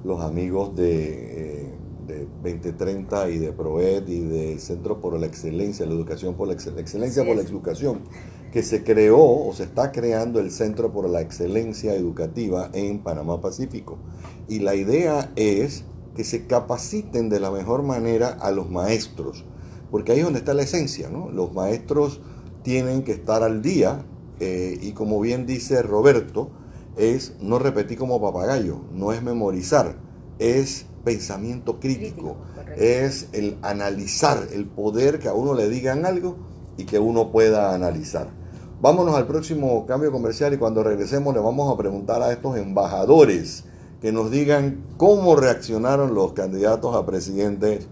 los 0.03 0.21
amigos 0.21 0.75
de, 0.75 1.63
eh, 1.63 1.73
de 2.07 2.27
2030 2.43 3.29
y 3.29 3.37
de 3.37 3.53
PROED 3.53 4.07
y 4.07 4.19
del 4.21 4.59
Centro 4.59 4.99
por 4.99 5.17
la 5.19 5.27
Excelencia, 5.27 5.85
la 5.85 5.93
Educación 5.93 6.35
por 6.35 6.47
la 6.47 6.53
Excelencia 6.53 7.23
por 7.23 7.35
la 7.35 7.43
Educación, 7.43 8.01
que 8.51 8.63
se 8.63 8.83
creó 8.83 9.19
o 9.19 9.53
se 9.53 9.63
está 9.63 9.91
creando 9.91 10.39
el 10.39 10.51
Centro 10.51 10.91
por 10.91 11.07
la 11.07 11.21
Excelencia 11.21 11.93
Educativa 11.93 12.69
en 12.73 12.99
Panamá 12.99 13.41
Pacífico. 13.41 13.97
Y 14.47 14.59
la 14.59 14.75
idea 14.75 15.31
es 15.35 15.83
que 16.15 16.23
se 16.23 16.47
capaciten 16.47 17.29
de 17.29 17.39
la 17.39 17.51
mejor 17.51 17.83
manera 17.83 18.29
a 18.29 18.51
los 18.51 18.69
maestros, 18.69 19.45
porque 19.91 20.11
ahí 20.11 20.19
es 20.19 20.25
donde 20.25 20.39
está 20.39 20.53
la 20.53 20.63
esencia, 20.63 21.09
¿no? 21.09 21.29
Los 21.29 21.53
maestros 21.53 22.21
tienen 22.63 23.03
que 23.03 23.11
estar 23.11 23.43
al 23.43 23.61
día 23.61 24.05
eh, 24.39 24.77
y 24.81 24.91
como 24.93 25.19
bien 25.19 25.45
dice 25.45 25.81
Roberto, 25.81 26.49
es 26.99 27.33
no 27.39 27.59
repetir 27.59 27.97
como 27.97 28.19
papagayo, 28.19 28.81
no 28.91 29.13
es 29.13 29.23
memorizar, 29.23 29.95
es 30.37 30.85
pensamiento 31.05 31.79
crítico, 31.79 32.35
es 32.75 33.29
el 33.31 33.57
analizar, 33.61 34.49
el 34.51 34.65
poder 34.65 35.19
que 35.19 35.29
a 35.29 35.33
uno 35.33 35.53
le 35.53 35.69
digan 35.69 36.05
algo 36.05 36.35
y 36.77 36.83
que 36.83 36.99
uno 36.99 37.31
pueda 37.31 37.73
analizar. 37.73 38.27
Vámonos 38.81 39.15
al 39.15 39.27
próximo 39.27 39.85
cambio 39.85 40.11
comercial 40.11 40.53
y 40.53 40.57
cuando 40.57 40.83
regresemos 40.83 41.33
le 41.33 41.39
vamos 41.39 41.73
a 41.73 41.77
preguntar 41.77 42.21
a 42.21 42.33
estos 42.33 42.57
embajadores 42.57 43.63
que 44.01 44.11
nos 44.11 44.29
digan 44.29 44.83
cómo 44.97 45.37
reaccionaron 45.37 46.13
los 46.13 46.33
candidatos 46.33 46.95
a 46.95 47.05
presidentes 47.05 47.87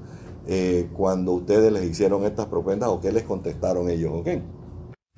eh, 0.47 0.89
cuando 0.93 1.31
ustedes 1.31 1.71
les 1.71 1.85
hicieron 1.85 2.25
estas 2.25 2.47
propuestas 2.47 2.89
o 2.89 2.99
qué 2.99 3.13
les 3.13 3.23
contestaron 3.23 3.89
ellos, 3.89 4.11
¿ok? 4.13 4.27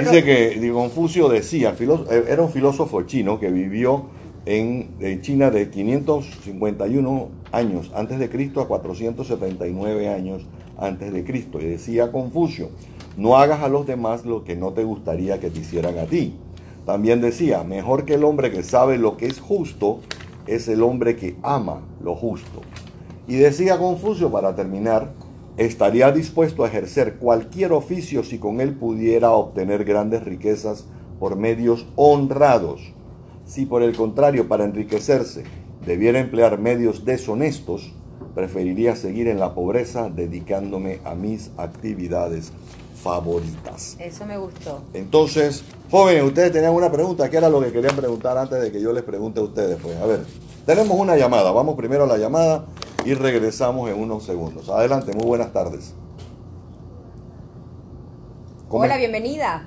Dice 0.00 0.24
que 0.24 0.70
Confucio 0.72 1.28
decía, 1.28 1.74
eh, 1.78 2.24
era 2.28 2.42
un 2.42 2.50
filósofo 2.50 3.02
chino 3.02 3.38
que 3.38 3.50
vivió 3.50 4.06
en, 4.44 4.96
en, 4.98 5.20
China 5.20 5.50
de 5.50 5.70
551 5.70 7.28
años 7.52 7.92
antes 7.94 8.18
de 8.18 8.28
Cristo 8.28 8.60
a 8.60 8.66
479 8.66 10.08
años 10.08 10.42
antes 10.76 11.12
de 11.12 11.24
Cristo. 11.24 11.60
Y 11.60 11.66
decía 11.66 12.10
Confucio, 12.10 12.70
no 13.16 13.36
hagas 13.36 13.62
a 13.62 13.68
los 13.68 13.86
demás 13.86 14.24
lo 14.26 14.44
que 14.44 14.56
no 14.56 14.72
te 14.72 14.84
gustaría 14.84 15.38
que 15.38 15.50
te 15.50 15.60
hicieran 15.60 15.98
a 15.98 16.04
ti. 16.04 16.34
También 16.86 17.20
decía, 17.20 17.64
mejor 17.64 18.04
que 18.04 18.14
el 18.14 18.22
hombre 18.22 18.52
que 18.52 18.62
sabe 18.62 18.96
lo 18.96 19.16
que 19.16 19.26
es 19.26 19.40
justo 19.40 20.00
es 20.46 20.68
el 20.68 20.84
hombre 20.84 21.16
que 21.16 21.36
ama 21.42 21.82
lo 22.00 22.14
justo. 22.14 22.62
Y 23.26 23.34
decía 23.34 23.76
Confucio, 23.76 24.30
para 24.30 24.54
terminar, 24.54 25.12
estaría 25.56 26.12
dispuesto 26.12 26.62
a 26.62 26.68
ejercer 26.68 27.16
cualquier 27.16 27.72
oficio 27.72 28.22
si 28.22 28.38
con 28.38 28.60
él 28.60 28.74
pudiera 28.74 29.32
obtener 29.32 29.84
grandes 29.84 30.22
riquezas 30.22 30.86
por 31.18 31.34
medios 31.34 31.86
honrados. 31.96 32.92
Si 33.44 33.66
por 33.66 33.82
el 33.82 33.96
contrario, 33.96 34.46
para 34.46 34.64
enriquecerse, 34.64 35.42
debiera 35.84 36.20
emplear 36.20 36.60
medios 36.60 37.04
deshonestos, 37.04 37.92
preferiría 38.36 38.94
seguir 38.94 39.28
en 39.28 39.40
la 39.40 39.54
pobreza 39.54 40.10
dedicándome 40.10 41.00
a 41.06 41.14
mis 41.14 41.50
actividades 41.56 42.52
favoritas. 43.02 43.96
Eso 43.98 44.26
me 44.26 44.36
gustó. 44.36 44.82
Entonces, 44.92 45.64
jóvenes, 45.90 46.22
ustedes 46.22 46.52
tenían 46.52 46.74
una 46.74 46.92
pregunta, 46.92 47.30
¿qué 47.30 47.38
era 47.38 47.48
lo 47.48 47.62
que 47.62 47.72
querían 47.72 47.96
preguntar 47.96 48.36
antes 48.36 48.60
de 48.60 48.70
que 48.70 48.78
yo 48.78 48.92
les 48.92 49.04
pregunte 49.04 49.40
a 49.40 49.42
ustedes? 49.42 49.78
Pues, 49.82 49.96
a 49.96 50.04
ver, 50.04 50.20
tenemos 50.66 50.98
una 51.00 51.16
llamada, 51.16 51.50
vamos 51.50 51.76
primero 51.76 52.04
a 52.04 52.06
la 52.06 52.18
llamada 52.18 52.66
y 53.06 53.14
regresamos 53.14 53.88
en 53.88 53.98
unos 53.98 54.24
segundos. 54.24 54.68
Adelante, 54.68 55.14
muy 55.14 55.24
buenas 55.24 55.50
tardes. 55.54 55.94
Hola, 58.68 58.98
bienvenida. 58.98 59.66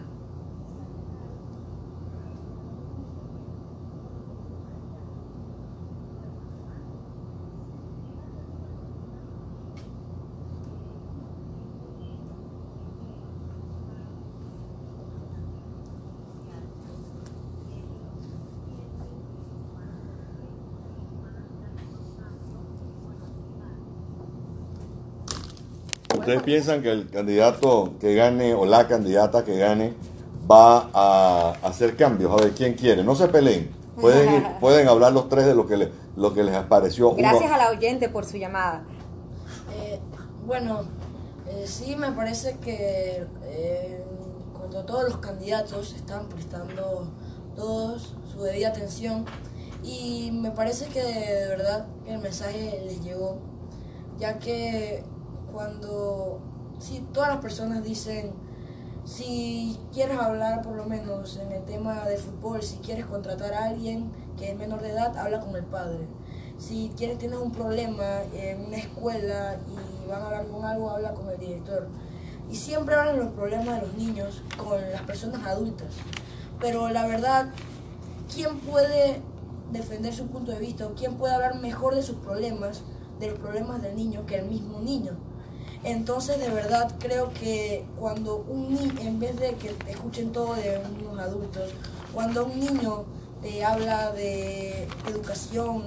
¿Ustedes 26.29 26.43
piensan 26.43 26.83
que 26.83 26.91
el 26.91 27.09
candidato 27.09 27.95
que 27.99 28.13
gane 28.13 28.53
o 28.53 28.63
la 28.63 28.87
candidata 28.87 29.43
que 29.43 29.57
gane 29.57 29.95
va 30.49 30.87
a 30.93 31.53
hacer 31.63 31.95
cambios? 31.95 32.31
A 32.31 32.43
ver, 32.43 32.51
¿quién 32.51 32.75
quiere? 32.75 33.03
No 33.03 33.15
se 33.15 33.29
peleen. 33.29 33.71
Pueden, 33.99 34.45
pueden 34.59 34.87
hablar 34.87 35.11
los 35.11 35.27
tres 35.27 35.47
de 35.47 35.55
lo 35.55 35.65
que, 35.65 35.77
le, 35.77 35.91
lo 36.15 36.31
que 36.31 36.43
les 36.43 36.55
pareció. 36.65 37.15
Gracias 37.15 37.51
a 37.51 37.57
la 37.57 37.71
oyente 37.71 38.09
por 38.09 38.25
su 38.25 38.37
llamada. 38.37 38.83
Eh, 39.73 39.99
bueno, 40.45 40.81
eh, 41.47 41.65
sí 41.65 41.95
me 41.95 42.11
parece 42.11 42.59
que 42.59 43.25
eh, 43.45 44.03
cuando 44.55 44.85
todos 44.85 45.05
los 45.05 45.17
candidatos 45.17 45.93
están 45.93 46.29
prestando 46.29 47.07
todos 47.55 48.13
su 48.31 48.43
debida 48.43 48.67
atención 48.67 49.25
y 49.81 50.29
me 50.31 50.51
parece 50.51 50.89
que 50.89 51.01
de 51.01 51.47
verdad 51.47 51.87
el 52.05 52.19
mensaje 52.19 52.83
les 52.85 53.03
llegó, 53.03 53.39
ya 54.19 54.37
que 54.37 55.03
cuando 55.59 56.39
si 56.79 57.01
todas 57.13 57.27
las 57.27 57.39
personas 57.39 57.83
dicen, 57.83 58.31
si 59.03 59.77
quieres 59.91 60.17
hablar 60.17 60.61
por 60.61 60.77
lo 60.77 60.85
menos 60.85 61.35
en 61.35 61.51
el 61.51 61.65
tema 61.65 62.05
de 62.05 62.15
fútbol, 62.15 62.63
si 62.63 62.77
quieres 62.77 63.05
contratar 63.07 63.53
a 63.53 63.65
alguien 63.65 64.09
que 64.37 64.51
es 64.51 64.57
menor 64.57 64.81
de 64.81 64.91
edad, 64.91 65.17
habla 65.17 65.41
con 65.41 65.53
el 65.57 65.65
padre. 65.65 66.07
Si 66.57 66.93
quieres, 66.95 67.17
tienes 67.17 67.39
un 67.39 67.51
problema 67.51 68.21
en 68.33 68.67
una 68.67 68.77
escuela 68.77 69.57
y 69.67 70.09
van 70.09 70.21
a 70.21 70.25
hablar 70.27 70.47
con 70.47 70.63
algo, 70.63 70.91
habla 70.91 71.13
con 71.13 71.29
el 71.29 71.37
director. 71.37 71.89
Y 72.49 72.55
siempre 72.55 72.95
hablan 72.95 73.19
los 73.19 73.33
problemas 73.33 73.81
de 73.81 73.87
los 73.87 73.95
niños 73.95 74.41
con 74.55 74.79
las 74.79 75.01
personas 75.01 75.45
adultas. 75.45 75.89
Pero 76.61 76.87
la 76.87 77.05
verdad, 77.05 77.49
¿quién 78.33 78.59
puede 78.59 79.21
defender 79.73 80.13
su 80.13 80.27
punto 80.27 80.53
de 80.53 80.59
vista 80.59 80.87
o 80.87 80.93
quién 80.93 81.15
puede 81.15 81.33
hablar 81.33 81.59
mejor 81.59 81.95
de 81.95 82.01
sus 82.01 82.15
problemas, 82.15 82.81
de 83.19 83.31
los 83.31 83.39
problemas 83.39 83.81
del 83.81 83.97
niño, 83.97 84.25
que 84.25 84.37
el 84.37 84.45
mismo 84.45 84.79
niño? 84.79 85.17
Entonces, 85.83 86.39
de 86.39 86.49
verdad, 86.49 86.93
creo 86.99 87.31
que 87.33 87.85
cuando 87.97 88.37
un 88.37 88.73
niño, 88.73 88.99
en 88.99 89.19
vez 89.19 89.39
de 89.39 89.55
que 89.55 89.73
escuchen 89.89 90.31
todo 90.31 90.55
de 90.55 90.81
unos 91.01 91.19
adultos, 91.19 91.71
cuando 92.13 92.45
un 92.45 92.59
niño 92.59 93.05
te 93.41 93.63
habla 93.63 94.11
de 94.11 94.87
educación, 95.07 95.83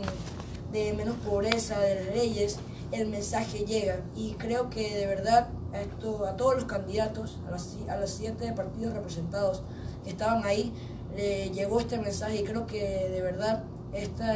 de 0.72 0.94
menos 0.94 1.16
pobreza, 1.16 1.78
de 1.78 2.07
leyes, 2.14 2.59
el 2.90 3.09
mensaje 3.09 3.64
llega. 3.64 4.00
Y 4.16 4.33
creo 4.35 4.70
que 4.70 4.96
de 4.96 5.07
verdad 5.07 5.48
a, 5.74 5.81
esto, 5.81 6.26
a 6.26 6.37
todos 6.37 6.55
los 6.55 6.64
candidatos, 6.64 7.38
a, 7.46 7.92
a 7.92 7.96
los 7.98 8.11
siete 8.11 8.52
partidos 8.52 8.94
representados 8.94 9.62
que 10.05 10.11
estaban 10.11 10.44
ahí, 10.44 10.72
le 11.14 11.50
llegó 11.50 11.81
este 11.81 11.98
mensaje 11.98 12.37
y 12.37 12.44
creo 12.44 12.66
que 12.66 13.09
de 13.11 13.20
verdad 13.20 13.64
esta, 13.92 14.35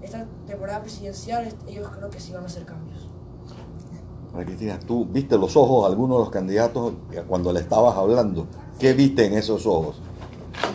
esta 0.00 0.26
temporada 0.46 0.80
presidencial 0.80 1.54
ellos 1.68 1.90
creo 1.94 2.08
que 2.08 2.20
sí 2.20 2.32
van 2.32 2.44
a 2.44 2.46
hacer 2.46 2.64
cambios. 2.64 2.91
Cristina, 4.40 4.78
tú 4.86 5.04
viste 5.04 5.36
los 5.36 5.56
ojos 5.56 5.84
de 5.84 5.92
algunos 5.92 6.18
de 6.18 6.24
los 6.24 6.30
candidatos 6.30 6.92
cuando 7.28 7.52
le 7.52 7.60
estabas 7.60 7.96
hablando. 7.96 8.46
¿Qué 8.78 8.94
viste 8.94 9.26
en 9.26 9.34
esos 9.34 9.66
ojos? 9.66 10.00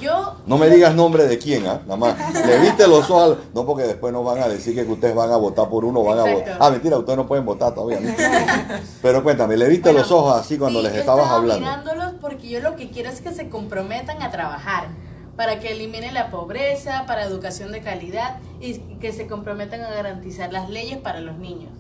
Yo. 0.02 0.36
No 0.46 0.58
me 0.58 0.70
digas 0.70 0.94
nombre 0.96 1.28
de 1.28 1.38
quién, 1.38 1.66
¿ah? 1.66 1.82
Nada 1.86 1.98
más. 1.98 2.46
Le 2.46 2.60
viste 2.60 2.88
los 2.88 3.10
ojos. 3.10 3.38
No, 3.54 3.66
porque 3.66 3.84
después 3.84 4.14
nos 4.14 4.24
van 4.24 4.40
a 4.40 4.48
decir 4.48 4.76
que 4.76 4.84
ustedes 4.84 5.16
van 5.16 5.32
a 5.32 5.38
votar 5.38 5.70
por 5.70 5.86
uno, 5.86 6.04
van 6.04 6.20
a 6.20 6.34
votar. 6.34 6.58
Ah, 6.60 6.70
mentira, 6.70 6.98
ustedes 6.98 7.18
no 7.18 7.28
pueden 7.28 7.46
votar 7.46 7.74
todavía. 7.74 8.00
Pero 9.02 9.24
cuéntame, 9.24 9.58
¿le 9.58 9.68
viste 9.68 9.92
los 9.92 10.12
ojos 10.12 10.40
así 10.40 10.58
cuando 10.58 10.82
les 10.82 10.94
estabas 10.94 11.26
estaba 11.26 11.40
hablando? 11.40 11.66
mirándolos 11.66 12.14
porque 12.22 12.48
yo 12.48 12.60
lo 12.60 12.76
que 12.76 12.90
quiero 12.90 13.10
es 13.10 13.22
que 13.22 13.34
se 13.34 13.50
comprometan 13.50 14.22
a 14.22 14.32
trabajar 14.32 14.90
para 15.36 15.60
que 15.60 15.72
eliminen 15.72 16.14
la 16.14 16.32
pobreza, 16.32 17.06
para 17.06 17.24
educación 17.24 17.72
de 17.72 17.82
calidad 17.82 18.38
y 18.60 18.80
que 19.00 19.14
se 19.14 19.28
comprometan 19.28 19.82
a 19.82 19.90
garantizar 19.92 20.52
las 20.52 20.70
leyes 20.70 20.98
para 20.98 21.22
los 21.22 21.38
niños. 21.38 21.72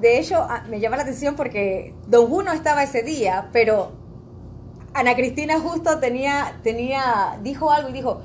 De 0.00 0.18
hecho, 0.18 0.36
ah, 0.38 0.64
me 0.68 0.80
llama 0.80 0.96
la 0.96 1.02
atención 1.02 1.36
porque 1.36 1.94
Don 2.06 2.26
Juno 2.28 2.52
estaba 2.52 2.82
ese 2.82 3.02
día, 3.02 3.48
pero 3.52 3.92
Ana 4.94 5.14
Cristina 5.14 5.60
justo 5.60 5.98
tenía, 5.98 6.58
tenía, 6.62 7.38
dijo 7.42 7.70
algo 7.70 7.88
y 7.90 7.92
dijo, 7.92 8.22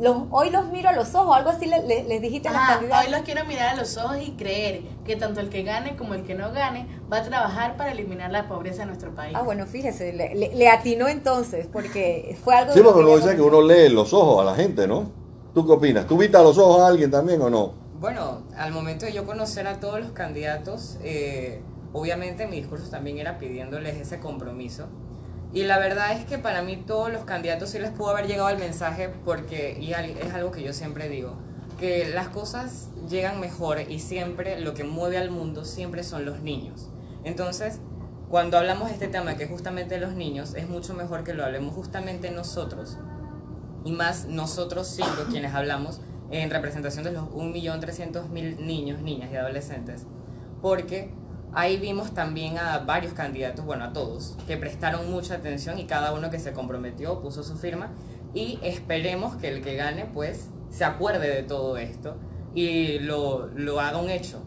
los, 0.00 0.16
hoy 0.30 0.50
los 0.50 0.66
miro 0.68 0.88
a 0.88 0.92
los 0.92 1.14
ojos, 1.14 1.36
algo 1.36 1.50
así 1.50 1.66
les 1.66 1.84
le, 1.86 2.20
dijiste 2.20 2.48
a 2.48 2.52
las 2.52 2.70
candidatas. 2.70 3.06
Hoy 3.06 3.12
los 3.12 3.20
quiero 3.22 3.44
mirar 3.44 3.74
a 3.74 3.76
los 3.76 3.96
ojos 3.96 4.16
y 4.24 4.32
creer 4.32 4.82
que 5.04 5.16
tanto 5.16 5.40
el 5.40 5.50
que 5.50 5.62
gane 5.62 5.96
como 5.96 6.14
el 6.14 6.24
que 6.24 6.34
no 6.34 6.52
gane 6.52 6.86
va 7.12 7.18
a 7.18 7.22
trabajar 7.22 7.76
para 7.76 7.92
eliminar 7.92 8.30
la 8.30 8.48
pobreza 8.48 8.82
en 8.82 8.88
nuestro 8.88 9.14
país. 9.14 9.34
Ah, 9.36 9.42
bueno, 9.42 9.66
fíjese, 9.66 10.12
le, 10.12 10.34
le, 10.34 10.68
atinó 10.68 11.08
entonces, 11.08 11.66
porque 11.70 12.36
fue 12.42 12.54
algo... 12.54 12.72
Sí, 12.72 12.80
porque 12.82 13.00
uno 13.00 13.16
dice 13.16 13.36
que 13.36 13.42
uno 13.42 13.60
lee 13.60 13.88
los 13.88 14.12
ojos 14.14 14.40
a 14.40 14.44
la 14.44 14.54
gente, 14.54 14.86
¿no? 14.86 15.10
¿Tú 15.52 15.66
qué 15.66 15.72
opinas? 15.72 16.06
¿Tú 16.06 16.16
viste 16.16 16.36
a 16.36 16.42
los 16.42 16.56
ojos 16.56 16.80
a 16.80 16.86
alguien 16.86 17.10
también 17.10 17.42
o 17.42 17.50
no? 17.50 17.79
Bueno, 18.00 18.44
al 18.56 18.72
momento 18.72 19.04
de 19.04 19.12
yo 19.12 19.26
conocer 19.26 19.66
a 19.66 19.78
todos 19.78 20.00
los 20.00 20.12
candidatos, 20.12 20.96
eh, 21.02 21.60
obviamente 21.92 22.46
mi 22.46 22.56
discurso 22.56 22.88
también 22.88 23.18
era 23.18 23.36
pidiéndoles 23.36 23.94
ese 23.96 24.18
compromiso 24.18 24.88
y 25.52 25.64
la 25.64 25.78
verdad 25.78 26.12
es 26.12 26.24
que 26.24 26.38
para 26.38 26.62
mí 26.62 26.76
todos 26.76 27.12
los 27.12 27.24
candidatos 27.24 27.68
sí 27.68 27.78
les 27.78 27.90
pudo 27.90 28.08
haber 28.08 28.26
llegado 28.26 28.48
el 28.48 28.56
mensaje 28.56 29.10
porque, 29.26 29.76
y 29.78 29.92
es 29.92 30.32
algo 30.32 30.50
que 30.50 30.62
yo 30.62 30.72
siempre 30.72 31.10
digo, 31.10 31.34
que 31.78 32.08
las 32.08 32.28
cosas 32.28 32.88
llegan 33.06 33.38
mejor 33.38 33.80
y 33.86 33.98
siempre 33.98 34.58
lo 34.60 34.72
que 34.72 34.84
mueve 34.84 35.18
al 35.18 35.30
mundo 35.30 35.66
siempre 35.66 36.02
son 36.02 36.24
los 36.24 36.40
niños. 36.40 36.88
Entonces, 37.24 37.80
cuando 38.30 38.56
hablamos 38.56 38.88
de 38.88 38.94
este 38.94 39.08
tema 39.08 39.36
que 39.36 39.44
es 39.44 39.50
justamente 39.50 39.98
los 39.98 40.14
niños, 40.14 40.54
es 40.54 40.70
mucho 40.70 40.94
mejor 40.94 41.22
que 41.22 41.34
lo 41.34 41.44
hablemos 41.44 41.74
justamente 41.74 42.30
nosotros 42.30 42.96
y 43.84 43.92
más 43.92 44.24
nosotros 44.24 44.86
cinco 44.86 45.26
quienes 45.28 45.52
hablamos 45.52 46.00
en 46.30 46.50
representación 46.50 47.04
de 47.04 47.12
los 47.12 47.24
1.300.000 47.30 48.58
niños, 48.58 49.02
niñas 49.02 49.30
y 49.32 49.36
adolescentes. 49.36 50.06
Porque 50.62 51.12
Ahí 51.52 51.78
vimos 51.78 52.14
también 52.14 52.58
a 52.58 52.78
varios 52.78 53.12
candidatos, 53.12 53.64
bueno, 53.64 53.84
a 53.84 53.92
todos, 53.92 54.36
que 54.46 54.56
prestaron 54.56 55.10
mucha 55.10 55.34
atención 55.34 55.80
y 55.80 55.84
cada 55.84 56.12
uno 56.14 56.30
que 56.30 56.38
se 56.38 56.52
comprometió 56.52 57.20
puso 57.20 57.42
su 57.42 57.56
firma 57.56 57.90
y 58.32 58.60
esperemos 58.62 59.34
que 59.34 59.48
el 59.48 59.60
que 59.60 59.74
gane 59.74 60.06
pues 60.06 60.46
se 60.70 60.84
acuerde 60.84 61.28
de 61.28 61.42
todo 61.42 61.76
esto 61.76 62.14
y 62.54 63.00
lo, 63.00 63.48
lo 63.48 63.80
haga 63.80 63.98
un 63.98 64.10
hecho, 64.10 64.40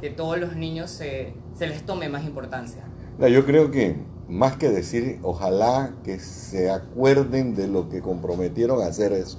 que 0.00 0.10
todos 0.10 0.36
los 0.36 0.56
niños 0.56 0.90
se, 0.90 1.34
se 1.54 1.68
les 1.68 1.86
tome 1.86 2.08
más 2.08 2.24
importancia. 2.24 2.82
Yo 3.20 3.46
creo 3.46 3.70
que 3.70 3.96
más 4.28 4.56
que 4.56 4.68
decir 4.68 5.20
ojalá 5.22 5.94
que 6.02 6.18
se 6.18 6.70
acuerden 6.70 7.54
de 7.54 7.68
lo 7.68 7.88
que 7.88 8.00
comprometieron 8.00 8.82
a 8.82 8.86
hacer 8.86 9.12
es, 9.12 9.38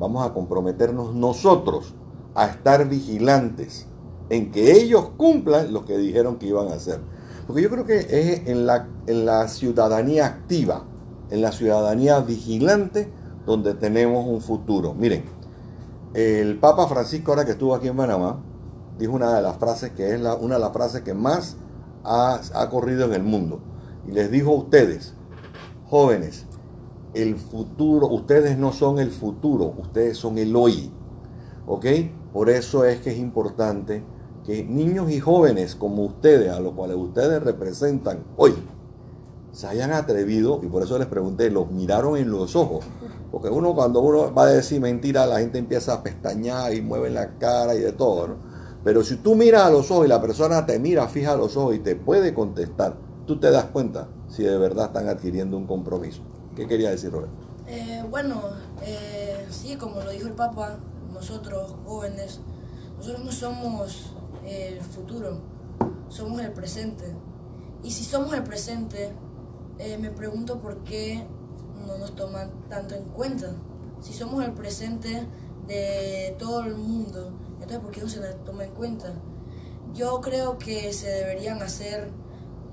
vamos 0.00 0.26
a 0.26 0.32
comprometernos 0.32 1.14
nosotros 1.14 1.94
a 2.34 2.46
estar 2.46 2.88
vigilantes 2.88 3.86
en 4.30 4.50
que 4.50 4.72
ellos 4.72 5.10
cumplan 5.16 5.72
lo 5.72 5.84
que 5.84 5.98
dijeron 5.98 6.36
que 6.36 6.46
iban 6.46 6.68
a 6.68 6.74
hacer. 6.74 7.00
Porque 7.46 7.62
yo 7.62 7.68
creo 7.68 7.84
que 7.84 7.98
es 7.98 8.48
en 8.48 8.66
la, 8.66 9.48
ciudadanía 9.48 10.24
activa, 10.24 10.84
en 11.30 11.42
la 11.42 11.52
ciudadanía 11.52 12.18
vigilante, 12.20 13.12
donde 13.44 13.74
tenemos 13.74 14.26
un 14.26 14.40
futuro. 14.40 14.94
Miren, 14.94 15.24
el 16.14 16.58
Papa 16.58 16.86
Francisco, 16.86 17.32
ahora 17.32 17.44
que 17.44 17.52
estuvo 17.52 17.74
aquí 17.74 17.88
en 17.88 17.96
Panamá, 17.96 18.40
dijo 18.98 19.12
una 19.12 19.34
de 19.34 19.42
las 19.42 19.58
frases 19.58 19.90
que 19.90 20.14
es 20.14 20.20
una 20.40 20.54
de 20.54 20.60
las 20.60 20.72
frases 20.72 21.02
que 21.02 21.12
más 21.12 21.56
ha 22.04 22.68
corrido 22.70 23.04
en 23.04 23.12
el 23.12 23.22
mundo. 23.22 23.60
Y 24.08 24.12
les 24.12 24.30
dijo 24.30 24.52
a 24.52 24.54
ustedes, 24.54 25.12
jóvenes, 25.88 26.46
el 27.14 27.36
futuro, 27.36 28.06
ustedes 28.08 28.58
no 28.58 28.72
son 28.72 28.98
el 28.98 29.10
futuro, 29.10 29.74
ustedes 29.78 30.16
son 30.16 30.38
el 30.38 30.54
hoy. 30.54 30.90
¿Ok? 31.66 31.86
Por 32.32 32.50
eso 32.50 32.84
es 32.84 33.00
que 33.00 33.10
es 33.10 33.18
importante 33.18 34.02
que 34.44 34.64
niños 34.64 35.10
y 35.10 35.20
jóvenes 35.20 35.74
como 35.74 36.04
ustedes, 36.04 36.50
a 36.50 36.60
los 36.60 36.72
cuales 36.74 36.96
ustedes 36.96 37.42
representan 37.42 38.24
hoy, 38.36 38.54
se 39.52 39.66
hayan 39.66 39.92
atrevido, 39.92 40.60
y 40.62 40.66
por 40.66 40.82
eso 40.82 40.96
les 40.98 41.08
pregunté, 41.08 41.50
los 41.50 41.70
miraron 41.70 42.16
en 42.16 42.30
los 42.30 42.54
ojos. 42.54 42.84
Porque 43.32 43.48
uno 43.48 43.74
cuando 43.74 44.00
uno 44.00 44.32
va 44.32 44.44
a 44.44 44.46
decir 44.46 44.80
mentira, 44.80 45.26
la 45.26 45.40
gente 45.40 45.58
empieza 45.58 45.94
a 45.94 46.02
pestañear 46.02 46.72
y 46.72 46.80
mueve 46.80 47.10
la 47.10 47.38
cara 47.38 47.74
y 47.74 47.80
de 47.80 47.92
todo, 47.92 48.28
¿no? 48.28 48.34
Pero 48.82 49.04
si 49.04 49.16
tú 49.16 49.34
miras 49.34 49.64
a 49.64 49.70
los 49.70 49.90
ojos 49.90 50.06
y 50.06 50.08
la 50.08 50.22
persona 50.22 50.64
te 50.64 50.78
mira 50.78 51.06
fija 51.08 51.32
a 51.32 51.36
los 51.36 51.56
ojos 51.56 51.74
y 51.74 51.80
te 51.80 51.96
puede 51.96 52.32
contestar, 52.32 52.94
tú 53.26 53.38
te 53.38 53.50
das 53.50 53.66
cuenta 53.66 54.08
si 54.28 54.42
de 54.42 54.56
verdad 54.56 54.86
están 54.86 55.08
adquiriendo 55.08 55.56
un 55.56 55.66
compromiso. 55.66 56.22
¿Qué 56.60 56.66
quería 56.66 56.90
decir, 56.90 57.10
Roberto? 57.10 57.32
Eh, 57.68 58.04
bueno, 58.10 58.42
eh, 58.82 59.46
sí, 59.48 59.76
como 59.76 60.02
lo 60.02 60.10
dijo 60.10 60.26
el 60.26 60.34
Papa, 60.34 60.76
nosotros 61.10 61.74
jóvenes, 61.86 62.40
nosotros 62.98 63.24
no 63.24 63.32
somos 63.32 64.12
el 64.44 64.78
futuro, 64.82 65.40
somos 66.10 66.38
el 66.42 66.52
presente. 66.52 67.14
Y 67.82 67.92
si 67.92 68.04
somos 68.04 68.34
el 68.34 68.42
presente, 68.42 69.10
eh, 69.78 69.96
me 69.96 70.10
pregunto 70.10 70.60
por 70.60 70.84
qué 70.84 71.26
no 71.86 71.96
nos 71.96 72.14
toman 72.14 72.50
tanto 72.68 72.94
en 72.94 73.04
cuenta. 73.04 73.54
Si 74.02 74.12
somos 74.12 74.44
el 74.44 74.52
presente 74.52 75.26
de 75.66 76.36
todo 76.38 76.64
el 76.66 76.74
mundo, 76.74 77.32
entonces 77.54 77.78
¿por 77.78 77.90
qué 77.90 78.02
no 78.02 78.08
se 78.10 78.20
nos 78.20 78.44
toma 78.44 78.64
en 78.66 78.72
cuenta? 78.72 79.14
Yo 79.94 80.20
creo 80.20 80.58
que 80.58 80.92
se 80.92 81.08
deberían 81.08 81.62
hacer 81.62 82.10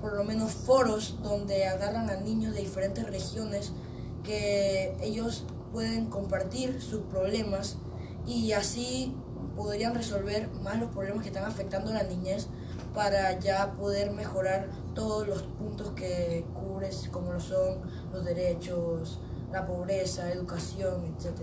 por 0.00 0.14
lo 0.14 0.24
menos 0.24 0.52
foros 0.52 1.18
donde 1.22 1.66
agarran 1.66 2.10
a 2.10 2.16
niños 2.16 2.54
de 2.54 2.60
diferentes 2.60 3.06
regiones 3.06 3.72
que 4.24 4.96
ellos 5.00 5.44
pueden 5.72 6.06
compartir 6.06 6.80
sus 6.80 7.02
problemas 7.02 7.76
y 8.26 8.52
así 8.52 9.14
podrían 9.56 9.94
resolver 9.94 10.48
más 10.62 10.78
los 10.78 10.90
problemas 10.90 11.22
que 11.22 11.28
están 11.28 11.44
afectando 11.44 11.90
a 11.90 11.94
la 11.94 12.02
niñez 12.04 12.48
para 12.94 13.38
ya 13.38 13.72
poder 13.72 14.12
mejorar 14.12 14.68
todos 14.94 15.26
los 15.26 15.42
puntos 15.42 15.90
que 15.90 16.44
cubres, 16.54 17.08
como 17.10 17.32
lo 17.32 17.40
son 17.40 17.80
los 18.12 18.24
derechos, 18.24 19.20
la 19.52 19.66
pobreza, 19.66 20.30
educación, 20.30 21.04
etc. 21.04 21.42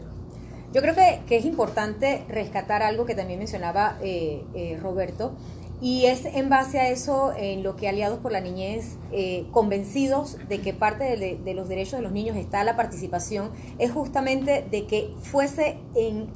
Yo 0.74 0.82
creo 0.82 0.96
que, 0.96 1.22
que 1.28 1.38
es 1.38 1.46
importante 1.46 2.26
rescatar 2.28 2.84
algo 2.84 3.06
que 3.06 3.16
también 3.16 3.40
mencionaba 3.40 3.98
eh, 4.02 4.44
eh, 4.54 4.78
Roberto, 4.82 5.36
y 5.82 6.06
es 6.06 6.26
en 6.26 6.50
base 6.50 6.80
a 6.80 6.90
eso 6.90 7.34
en 7.38 7.64
lo 7.64 7.76
que 7.76 7.88
Aliados 7.88 8.20
por 8.20 8.32
la 8.32 8.40
Niñez, 8.40 8.98
eh, 9.12 9.46
convencidos 9.52 10.38
de 10.48 10.62
que 10.62 10.74
parte 10.74 11.04
de, 11.04 11.38
de, 11.38 11.54
los 11.54 11.68
derechos 11.68 12.00
de 12.00 12.02
los 12.02 12.12
niños 12.12 12.38
está 12.38 12.64
la 12.64 12.76
participación, 12.76 13.52
es 13.78 13.92
justamente 13.92 14.66
de 14.70 14.86
que 14.88 15.14
fuese 15.22 15.78
en 15.96 16.28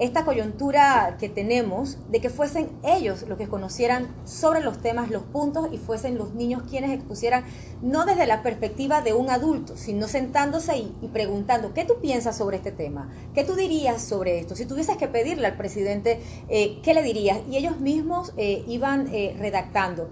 esta 0.00 0.24
coyuntura 0.24 1.18
que 1.20 1.28
tenemos 1.28 1.98
de 2.10 2.22
que 2.22 2.30
fuesen 2.30 2.70
ellos 2.82 3.26
los 3.28 3.36
que 3.36 3.48
conocieran 3.48 4.08
sobre 4.24 4.62
los 4.62 4.78
temas, 4.80 5.10
los 5.10 5.22
puntos 5.24 5.68
y 5.72 5.76
fuesen 5.76 6.16
los 6.16 6.32
niños 6.32 6.62
quienes 6.68 6.90
expusieran, 6.90 7.44
no 7.82 8.06
desde 8.06 8.26
la 8.26 8.42
perspectiva 8.42 9.02
de 9.02 9.12
un 9.12 9.28
adulto, 9.28 9.76
sino 9.76 10.08
sentándose 10.08 10.78
y, 10.78 11.08
preguntando, 11.12 11.74
¿qué 11.74 11.84
tú 11.84 12.00
piensas 12.00 12.38
sobre 12.38 12.56
este 12.56 12.72
tema? 12.72 13.10
¿Qué 13.34 13.44
tú 13.44 13.54
dirías 13.54 14.02
sobre 14.02 14.38
esto? 14.38 14.56
Si 14.56 14.64
tuvieses 14.64 14.96
que 14.96 15.06
pedirle 15.06 15.46
al 15.46 15.58
presidente, 15.58 16.20
eh, 16.48 16.78
¿qué 16.82 16.94
le 16.94 17.02
dirías? 17.02 17.38
Y 17.50 17.58
ellos 17.58 17.78
mismos 17.78 18.32
eh, 18.38 18.64
iban 18.66 19.06
eh, 19.12 19.36
redactando. 19.38 20.08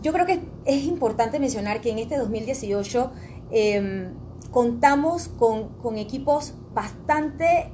Yo 0.00 0.12
creo 0.12 0.26
que 0.26 0.42
es 0.64 0.84
importante 0.84 1.40
mencionar 1.40 1.80
que 1.80 1.90
en 1.90 1.98
este 1.98 2.18
2018 2.18 3.10
em, 3.50 4.14
contamos 4.52 5.26
con, 5.26 5.70
con, 5.80 5.98
equipos 5.98 6.54
bastante 6.72 7.72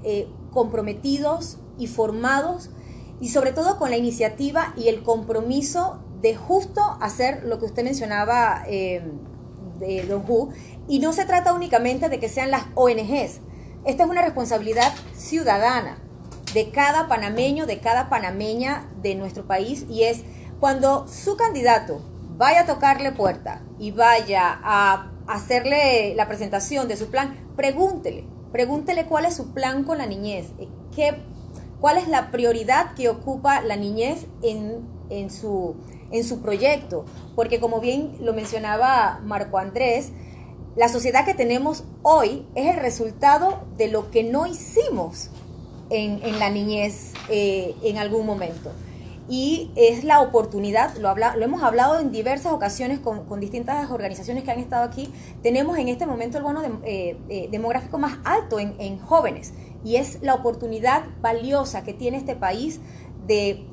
comprometidos 0.52 1.58
y 1.78 1.86
formados 1.86 2.70
y 3.20 3.28
sobre 3.28 3.52
todo 3.52 3.78
con 3.78 3.90
la 3.90 3.96
iniciativa 3.96 4.72
y 4.76 4.88
el 4.88 5.02
compromiso 5.02 6.00
de 6.20 6.34
justo 6.34 6.80
hacer 7.00 7.44
lo 7.44 7.58
que 7.58 7.66
usted 7.66 7.84
mencionaba 7.84 8.62
eh, 8.66 9.02
de 9.78 10.04
Don 10.04 10.24
Hu. 10.26 10.50
Y 10.88 10.98
no 10.98 11.12
se 11.12 11.24
trata 11.24 11.52
únicamente 11.52 12.08
de 12.08 12.18
que 12.18 12.28
sean 12.28 12.50
las 12.50 12.64
ONGs. 12.74 13.40
Esta 13.84 14.04
es 14.04 14.10
una 14.10 14.22
responsabilidad 14.22 14.92
ciudadana 15.14 15.98
de 16.52 16.70
cada 16.70 17.08
panameño, 17.08 17.66
de 17.66 17.78
cada 17.78 18.08
panameña 18.08 18.88
de 19.02 19.14
nuestro 19.14 19.46
país 19.46 19.86
y 19.88 20.02
es 20.02 20.22
cuando 20.58 21.06
su 21.08 21.36
candidato 21.36 22.02
vaya 22.36 22.62
a 22.62 22.66
tocarle 22.66 23.12
puerta 23.12 23.62
y 23.78 23.92
vaya 23.92 24.58
a 24.62 25.10
hacerle 25.26 26.14
la 26.16 26.26
presentación 26.26 26.88
de 26.88 26.96
su 26.96 27.10
plan, 27.10 27.52
pregúntele, 27.56 28.26
pregúntele 28.52 29.06
cuál 29.06 29.24
es 29.24 29.34
su 29.34 29.52
plan 29.52 29.84
con 29.84 29.98
la 29.98 30.06
niñez, 30.06 30.46
¿Qué, 30.94 31.14
¿Cuál 31.80 31.96
es 31.96 32.08
la 32.08 32.30
prioridad 32.30 32.94
que 32.94 33.08
ocupa 33.08 33.62
la 33.62 33.76
niñez 33.76 34.26
en, 34.42 34.86
en, 35.08 35.30
su, 35.30 35.76
en 36.10 36.24
su 36.24 36.40
proyecto? 36.40 37.04
Porque 37.34 37.58
como 37.58 37.80
bien 37.80 38.16
lo 38.20 38.34
mencionaba 38.34 39.20
Marco 39.24 39.58
Andrés, 39.58 40.10
la 40.76 40.88
sociedad 40.88 41.24
que 41.24 41.34
tenemos 41.34 41.84
hoy 42.02 42.46
es 42.54 42.74
el 42.74 42.80
resultado 42.80 43.64
de 43.76 43.88
lo 43.88 44.10
que 44.10 44.24
no 44.24 44.46
hicimos 44.46 45.30
en, 45.88 46.22
en 46.22 46.38
la 46.38 46.50
niñez 46.50 47.12
eh, 47.28 47.74
en 47.82 47.98
algún 47.98 48.26
momento 48.26 48.70
y 49.30 49.70
es 49.76 50.02
la 50.02 50.20
oportunidad, 50.20 50.96
lo, 50.96 51.08
habla, 51.08 51.36
lo 51.36 51.44
hemos 51.44 51.62
hablado 51.62 52.00
en 52.00 52.10
diversas 52.10 52.52
ocasiones 52.52 52.98
con, 52.98 53.26
con, 53.26 53.38
distintas 53.38 53.88
organizaciones 53.92 54.42
que 54.42 54.50
han 54.50 54.58
estado 54.58 54.82
aquí, 54.82 55.12
tenemos 55.40 55.78
en 55.78 55.86
este 55.86 56.04
momento 56.04 56.36
el 56.36 56.42
bono 56.42 56.62
de, 56.62 56.70
eh, 56.82 57.16
eh, 57.28 57.48
demográfico 57.48 57.96
más 57.96 58.18
alto 58.24 58.58
en, 58.58 58.74
en, 58.80 58.98
jóvenes 58.98 59.54
y 59.84 59.96
es 59.96 60.20
la 60.20 60.34
oportunidad 60.34 61.04
valiosa 61.22 61.84
que 61.84 61.94
tiene 61.94 62.16
este 62.16 62.34
país 62.34 62.80
de 63.28 63.68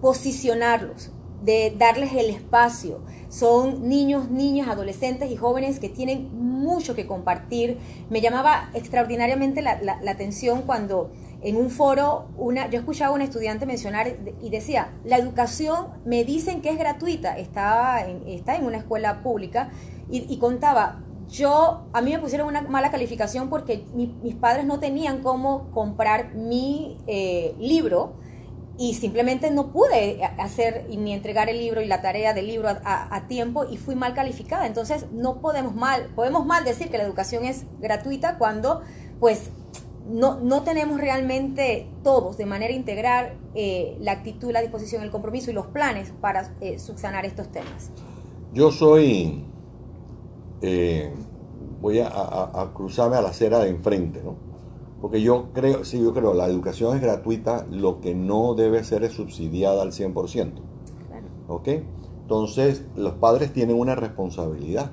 posicionarlos, 0.00 1.12
de 1.44 1.74
darles 1.76 2.14
el 2.14 2.30
espacio. 2.30 3.00
Son 3.28 3.86
niños, 3.86 4.30
niñas, 4.30 4.68
adolescentes 4.68 5.30
y 5.30 5.36
jóvenes 5.36 5.80
que 5.80 5.90
tienen 5.90 6.30
mucho 6.32 6.94
que 6.94 7.06
compartir. 7.06 7.78
Me 8.08 8.22
llamaba 8.22 8.70
extraordinariamente 8.72 9.60
la, 9.60 9.82
la, 9.82 10.00
la 10.00 10.10
atención 10.12 10.62
cuando 10.62 11.10
en 11.42 11.56
un 11.56 11.70
foro, 11.70 12.28
una, 12.36 12.68
yo 12.70 12.78
escuchaba 12.78 13.12
a 13.12 13.14
un 13.14 13.22
estudiante 13.22 13.66
mencionar 13.66 14.16
y 14.42 14.50
decía, 14.50 14.92
la 15.04 15.18
educación 15.18 15.88
me 16.04 16.24
dicen 16.24 16.62
que 16.62 16.70
es 16.70 16.78
gratuita, 16.78 17.38
está 17.38 18.06
en, 18.06 18.26
está 18.26 18.56
en 18.56 18.64
una 18.64 18.78
escuela 18.78 19.22
pública 19.22 19.70
y, 20.08 20.36
contaba, 20.38 21.02
yo, 21.28 21.88
a 21.92 22.00
mí 22.00 22.12
me 22.12 22.20
pusieron 22.20 22.46
una 22.46 22.62
mala 22.62 22.92
calificación 22.92 23.48
porque 23.48 23.84
mis 23.94 24.36
padres 24.36 24.66
no 24.66 24.78
tenían 24.78 25.22
cómo 25.22 25.70
comprar 25.72 26.34
mi 26.34 26.98
eh, 27.08 27.56
libro 27.58 28.14
y 28.78 28.94
simplemente 28.94 29.50
no 29.50 29.72
pude 29.72 30.22
hacer 30.38 30.86
ni 30.90 31.12
entregar 31.12 31.48
el 31.48 31.58
libro 31.58 31.80
y 31.80 31.86
la 31.86 32.02
tarea 32.02 32.34
del 32.34 32.46
libro 32.46 32.68
a, 32.68 33.26
tiempo 33.26 33.64
y 33.64 33.78
fui 33.78 33.94
mal 33.94 34.14
calificada. 34.14 34.66
Entonces 34.66 35.06
no 35.12 35.40
podemos 35.40 35.74
mal, 35.74 36.10
podemos 36.14 36.44
mal 36.44 36.64
decir 36.64 36.90
que 36.90 36.98
la 36.98 37.04
educación 37.04 37.44
es 37.44 37.64
gratuita 37.80 38.36
cuando 38.38 38.82
pues 39.18 39.50
no, 40.08 40.40
no 40.40 40.62
tenemos 40.62 41.00
realmente 41.00 41.88
todos 42.02 42.36
de 42.36 42.46
manera 42.46 42.72
integral 42.72 43.34
eh, 43.54 43.96
la 44.00 44.12
actitud, 44.12 44.50
la 44.52 44.60
disposición, 44.60 45.02
el 45.02 45.10
compromiso 45.10 45.50
y 45.50 45.54
los 45.54 45.66
planes 45.66 46.12
para 46.20 46.54
eh, 46.60 46.78
subsanar 46.78 47.24
estos 47.24 47.48
temas. 47.48 47.90
Yo 48.52 48.70
soy, 48.70 49.44
eh, 50.62 51.12
voy 51.80 52.00
a, 52.00 52.70
cruzarme 52.74 53.16
a 53.16 53.22
la 53.22 53.30
acera 53.30 53.58
de 53.58 53.70
enfrente, 53.70 54.22
¿no? 54.22 54.36
Porque 55.00 55.20
yo 55.20 55.52
creo, 55.52 55.84
sí, 55.84 56.00
yo 56.00 56.14
creo, 56.14 56.32
la 56.32 56.46
educación 56.46 56.96
es 56.96 57.02
gratuita, 57.02 57.66
lo 57.70 58.00
que 58.00 58.14
no 58.14 58.54
debe 58.54 58.82
ser 58.82 59.04
es 59.04 59.12
subsidiada 59.12 59.82
al 59.82 59.92
100%. 59.92 60.14
Claro. 60.32 61.26
¿Ok? 61.48 61.68
Entonces, 62.22 62.84
los 62.96 63.14
padres 63.14 63.52
tienen 63.52 63.78
una 63.78 63.94
responsabilidad 63.94 64.90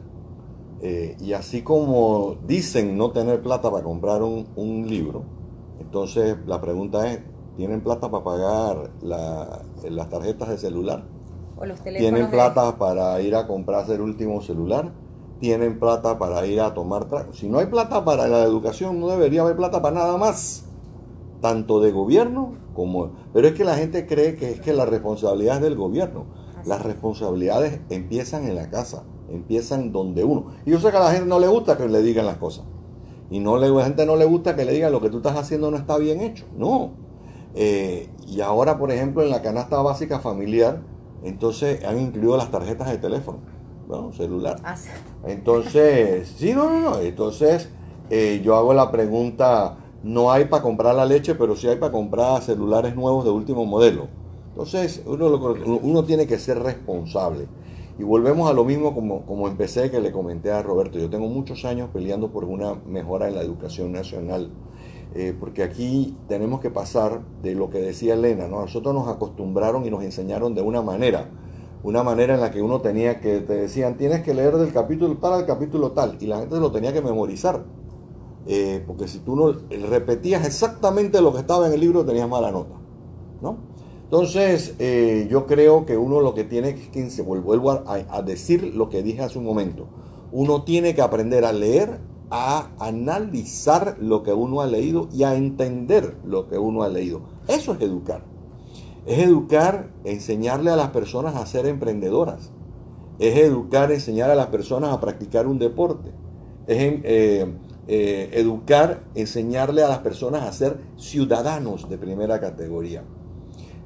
eh, 0.86 1.16
y 1.22 1.32
así 1.32 1.62
como 1.62 2.36
dicen 2.46 2.98
no 2.98 3.12
tener 3.12 3.42
plata 3.42 3.72
para 3.72 3.86
comprar 3.86 4.22
un, 4.22 4.86
libro, 4.86 5.24
entonces 5.80 6.36
la 6.46 6.60
pregunta 6.60 7.10
es, 7.10 7.22
¿tienen 7.56 7.80
plata 7.80 8.12
para 8.12 8.26
pagar 8.26 8.92
las 9.02 10.10
tarjetas 10.10 10.50
de 10.50 10.58
celular? 10.58 11.06
O 11.56 11.66
los 11.66 11.82
¿Tienen 11.82 12.30
plata 12.30 12.78
para 12.78 13.22
ir 13.22 13.34
a 13.34 13.48
comprarse 13.48 13.94
el 13.94 14.02
último 14.02 14.42
celular? 14.42 14.92
¿Tienen 15.40 15.80
plata 15.80 16.20
para 16.20 16.46
ir 16.46 16.60
a 16.60 16.74
tomar 16.74 17.06
trago? 17.06 17.32
Si 17.32 17.48
no 17.48 17.60
hay 17.60 17.68
plata 17.68 18.04
para 18.04 18.28
la 18.28 18.44
educación, 18.44 19.00
no 19.00 19.08
debería 19.08 19.44
haber 19.44 19.56
plata 19.56 19.82
para 19.82 19.96
nada 19.96 20.18
más. 20.18 20.66
Tanto 21.40 21.80
de 21.80 21.94
gobierno 21.94 22.56
como... 22.74 23.12
Pero 23.32 23.48
es 23.48 23.54
que 23.54 23.64
la 23.64 23.76
gente 23.76 24.06
cree 24.06 24.36
que 24.36 24.52
es 24.52 24.60
que 24.60 24.74
la 24.74 24.86
responsabilidad 24.86 25.56
es 25.56 25.62
del 25.62 25.78
gobierno. 25.78 26.26
Las 26.66 26.82
responsabilidades 26.82 27.80
empiezan 27.90 28.44
en 28.44 28.56
la 28.56 28.70
casa 28.70 29.04
empiezan 29.34 29.92
donde 29.92 30.24
uno. 30.24 30.46
Y 30.66 30.72
yo 30.72 30.80
sé 30.80 30.92
que 30.92 30.98
a 30.98 31.02
la 31.02 31.12
gente 31.12 31.28
no 31.28 31.40
le 31.40 31.48
gusta 31.48 31.78
que 31.78 31.88
le 31.88 32.02
digan 32.02 32.26
las 32.26 32.38
cosas. 32.38 32.66
Y 33.30 33.40
no 33.40 33.58
le, 33.58 33.68
a 33.68 33.70
la 33.70 33.84
gente 33.84 34.06
no 34.06 34.16
le 34.16 34.26
gusta 34.26 34.56
que 34.56 34.64
le 34.64 34.74
digan 34.74 34.92
lo 34.92 35.02
que 35.02 35.10
tú 35.10 35.18
estás 35.18 35.36
haciendo 35.38 35.72
no 35.72 35.78
está 35.78 35.98
bien 35.98 36.22
hecho. 36.22 36.46
No. 36.56 36.92
Eh, 37.56 38.10
y 38.28 38.42
ahora, 38.42 38.78
por 38.78 38.92
ejemplo, 38.92 39.24
en 39.24 39.30
la 39.30 39.42
canasta 39.42 39.82
básica 39.82 40.20
familiar, 40.20 40.82
entonces 41.24 41.84
han 41.84 42.00
incluido 42.00 42.38
las 42.38 42.52
tarjetas 42.52 42.90
de 42.90 42.98
teléfono, 42.98 43.40
bueno, 43.88 44.12
celular. 44.14 44.58
Ah, 44.64 44.76
entonces, 45.26 46.34
sí, 46.38 46.54
no, 46.54 46.70
no, 46.70 46.80
no. 46.80 47.00
Entonces, 47.00 47.70
eh, 48.10 48.42
yo 48.44 48.56
hago 48.56 48.74
la 48.74 48.92
pregunta, 48.92 49.78
no 50.04 50.32
hay 50.32 50.46
para 50.46 50.62
comprar 50.62 50.96
la 50.96 51.06
leche, 51.06 51.36
pero 51.36 51.56
sí 51.56 51.68
hay 51.68 51.78
para 51.78 51.92
comprar 51.92 52.42
celulares 52.42 52.96
nuevos 52.96 53.24
de 53.24 53.32
último 53.32 53.66
modelo. 53.66 54.08
Entonces, 54.50 55.02
uno, 55.06 55.28
uno 55.82 56.04
tiene 56.04 56.28
que 56.28 56.38
ser 56.38 56.60
responsable. 56.60 57.48
Y 58.00 58.04
volvemos 58.04 58.50
a 58.50 58.54
lo 58.54 58.66
mismo 58.66 58.94
como, 58.94 59.26
como 59.26 59.48
empecé 59.48 59.92
que 59.92 60.00
le 60.00 60.12
comenté 60.12 60.52
a 60.52 60.64
Roberto. 60.64 60.98
Yo 60.98 61.10
tengo 61.10 61.28
muchos 61.28 61.64
años 61.64 61.90
peleando 61.94 62.32
por 62.32 62.46
una 62.46 62.76
mejora 62.88 63.28
en 63.28 63.36
la 63.36 63.42
educación 63.42 63.92
nacional. 63.92 64.52
Eh, 65.16 65.36
porque 65.40 65.62
aquí 65.62 66.18
tenemos 66.28 66.60
que 66.60 66.72
pasar 66.72 67.22
de 67.44 67.54
lo 67.54 67.70
que 67.70 67.80
decía 67.80 68.16
Elena, 68.16 68.48
¿no? 68.48 68.62
Nosotros 68.62 68.96
nos 68.96 69.08
acostumbraron 69.08 69.86
y 69.86 69.92
nos 69.92 70.04
enseñaron 70.04 70.56
de 70.56 70.64
una 70.64 70.82
manera, 70.82 71.30
una 71.84 72.02
manera 72.02 72.34
en 72.34 72.42
la 72.42 72.50
que 72.50 72.64
uno 72.64 72.82
tenía 72.82 73.20
que, 73.20 73.42
te 73.42 73.54
decían, 73.54 73.96
tienes 73.96 74.24
que 74.24 74.34
leer 74.34 74.56
del 74.58 74.74
capítulo 74.74 75.18
tal 75.18 75.34
al 75.34 75.46
capítulo 75.46 75.92
tal, 75.92 76.18
y 76.20 76.26
la 76.26 76.40
gente 76.40 76.60
lo 76.60 76.72
tenía 76.72 76.94
que 76.94 77.02
memorizar. 77.04 77.64
Eh, 78.48 78.84
porque 78.88 79.08
si 79.08 79.20
tú 79.20 79.36
no 79.36 79.54
repetías 79.88 80.48
exactamente 80.48 81.22
lo 81.22 81.32
que 81.32 81.40
estaba 81.40 81.68
en 81.68 81.74
el 81.74 81.80
libro, 81.80 82.04
tenías 82.04 82.28
mala 82.28 82.52
nota, 82.52 82.74
¿no? 83.40 83.58
Entonces, 84.14 84.76
eh, 84.78 85.28
yo 85.28 85.48
creo 85.48 85.88
que 85.88 85.98
uno 85.98 86.22
lo 86.22 86.36
que 86.36 86.44
tiene 86.44 86.76
que, 86.76 87.10
se 87.10 87.24
vuelvo 87.24 87.72
a, 87.72 88.22
decir 88.22 88.76
lo 88.76 88.88
que 88.88 89.02
dije 89.02 89.24
hace 89.24 89.40
un 89.40 89.44
momento, 89.44 89.88
uno 90.32 90.62
tiene 90.62 90.94
que 90.94 91.02
aprender 91.02 91.44
a 91.46 91.52
leer, 91.52 92.00
a 92.30 92.70
analizar 92.78 93.98
lo 94.00 94.22
que 94.22 94.32
uno 94.32 94.62
ha 94.62 94.68
leído 94.68 95.10
y 95.12 95.24
a 95.24 95.34
entender 95.34 96.16
lo 96.24 96.48
que 96.48 96.60
uno 96.60 96.84
ha 96.84 96.90
leído. 96.90 97.22
Eso 97.48 97.74
es 97.74 97.82
educar. 97.82 98.24
Es 99.08 99.18
educar, 99.18 99.90
enseñarle 100.04 100.70
a 100.70 100.76
las 100.76 100.92
personas 100.92 101.36
a 101.36 101.48
ser 101.48 101.66
emprendedoras. 101.66 102.52
Es 103.18 103.36
educar, 103.36 103.92
enseñar 103.92 104.30
a 104.30 104.36
las 104.36 104.48
personas 104.48 104.94
a 104.94 105.00
practicar 105.00 105.48
un 105.48 105.58
deporte. 105.58 106.12
Es 106.68 106.78
eh, 106.78 107.52
eh, 107.88 108.30
educar, 108.34 109.06
enseñarle 109.16 109.82
a 109.82 109.88
las 109.88 110.00
personas 110.00 110.44
a 110.44 110.54
ser 110.54 110.78
ciudadanos 110.98 111.90
de 111.90 111.98
primera 111.98 112.40
categoría 112.40 113.04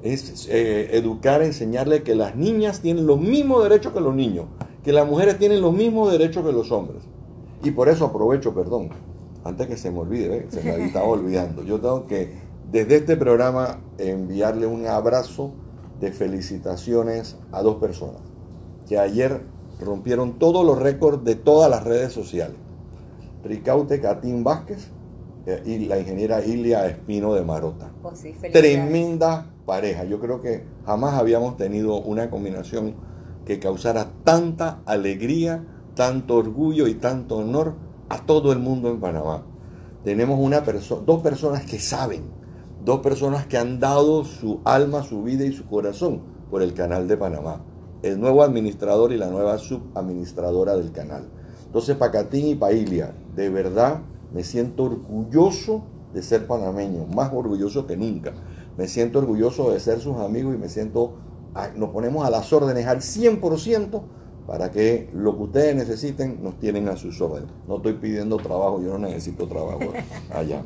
es 0.02 0.48
eh, 0.48 0.96
educar, 0.96 1.42
enseñarle 1.42 2.02
que 2.02 2.14
las 2.14 2.36
niñas 2.36 2.80
tienen 2.80 3.06
los 3.06 3.20
mismos 3.20 3.62
derechos 3.62 3.92
que 3.92 4.00
los 4.00 4.14
niños, 4.14 4.46
que 4.84 4.92
las 4.92 5.08
mujeres 5.08 5.38
tienen 5.38 5.60
los 5.60 5.72
mismos 5.72 6.12
derechos 6.12 6.44
que 6.44 6.52
los 6.52 6.70
hombres. 6.70 7.02
Y 7.64 7.72
por 7.72 7.88
eso 7.88 8.06
aprovecho, 8.06 8.54
perdón, 8.54 8.90
antes 9.44 9.66
que 9.66 9.76
se 9.76 9.90
me 9.90 9.98
olvide, 9.98 10.46
se 10.50 10.62
me 10.62 10.84
estaba 10.84 11.06
olvidando. 11.06 11.64
Yo 11.64 11.80
tengo 11.80 12.06
que, 12.06 12.32
desde 12.70 12.96
este 12.96 13.16
programa, 13.16 13.80
enviarle 13.98 14.66
un 14.66 14.86
abrazo 14.86 15.52
de 16.00 16.12
felicitaciones 16.12 17.36
a 17.50 17.62
dos 17.62 17.76
personas 17.76 18.20
que 18.88 18.98
ayer 18.98 19.42
rompieron 19.80 20.38
todos 20.38 20.64
los 20.64 20.78
récords 20.78 21.24
de 21.24 21.34
todas 21.34 21.70
las 21.70 21.84
redes 21.84 22.12
sociales. 22.12 22.56
Ricaute 23.44 24.00
Catín 24.00 24.44
Vázquez 24.44 24.88
eh, 25.46 25.62
y 25.64 25.86
la 25.86 25.98
ingeniera 25.98 26.44
Ilia 26.44 26.86
Espino 26.86 27.34
de 27.34 27.42
Marota. 27.42 27.90
Oh, 28.02 28.14
sí. 28.14 28.34
Tremenda 28.52 29.46
pareja. 29.68 30.04
Yo 30.04 30.18
creo 30.18 30.40
que 30.40 30.64
jamás 30.86 31.14
habíamos 31.14 31.58
tenido 31.58 32.00
una 32.00 32.30
combinación 32.30 32.94
que 33.44 33.60
causara 33.60 34.08
tanta 34.24 34.80
alegría, 34.86 35.64
tanto 35.94 36.36
orgullo 36.36 36.88
y 36.88 36.94
tanto 36.94 37.36
honor 37.36 37.74
a 38.08 38.24
todo 38.24 38.50
el 38.52 38.58
mundo 38.58 38.88
en 38.88 38.98
Panamá. 38.98 39.44
Tenemos 40.04 40.40
una 40.40 40.64
perso- 40.64 41.04
dos 41.04 41.20
personas 41.22 41.66
que 41.66 41.78
saben, 41.78 42.22
dos 42.82 43.00
personas 43.00 43.46
que 43.46 43.58
han 43.58 43.78
dado 43.78 44.24
su 44.24 44.60
alma, 44.64 45.02
su 45.02 45.22
vida 45.22 45.44
y 45.44 45.52
su 45.52 45.66
corazón 45.66 46.22
por 46.50 46.62
el 46.62 46.72
canal 46.72 47.06
de 47.06 47.18
Panamá. 47.18 47.62
El 48.02 48.18
nuevo 48.20 48.42
administrador 48.42 49.12
y 49.12 49.18
la 49.18 49.28
nueva 49.28 49.58
subadministradora 49.58 50.76
del 50.76 50.92
canal. 50.92 51.28
Entonces, 51.66 51.96
Pacatín 51.96 52.46
y 52.46 52.54
Pailia, 52.54 53.12
de 53.36 53.50
verdad 53.50 54.00
me 54.32 54.44
siento 54.44 54.84
orgulloso 54.84 55.82
de 56.14 56.22
ser 56.22 56.46
panameño, 56.46 57.04
más 57.14 57.30
orgulloso 57.34 57.86
que 57.86 57.96
nunca. 57.96 58.32
Me 58.78 58.86
siento 58.86 59.18
orgulloso 59.18 59.72
de 59.72 59.80
ser 59.80 59.98
sus 59.98 60.18
amigos 60.18 60.54
y 60.54 60.58
me 60.58 60.68
siento, 60.68 61.14
nos 61.74 61.90
ponemos 61.90 62.24
a 62.24 62.30
las 62.30 62.52
órdenes 62.52 62.86
al 62.86 62.98
100% 62.98 64.02
para 64.46 64.70
que 64.70 65.10
lo 65.12 65.36
que 65.36 65.42
ustedes 65.42 65.74
necesiten 65.74 66.38
nos 66.44 66.60
tienen 66.60 66.88
a 66.88 66.96
sus 66.96 67.20
órdenes. 67.20 67.50
No 67.66 67.78
estoy 67.78 67.94
pidiendo 67.94 68.36
trabajo, 68.36 68.80
yo 68.80 68.92
no 68.92 69.00
necesito 69.00 69.48
trabajo 69.48 69.80
allá. 70.32 70.62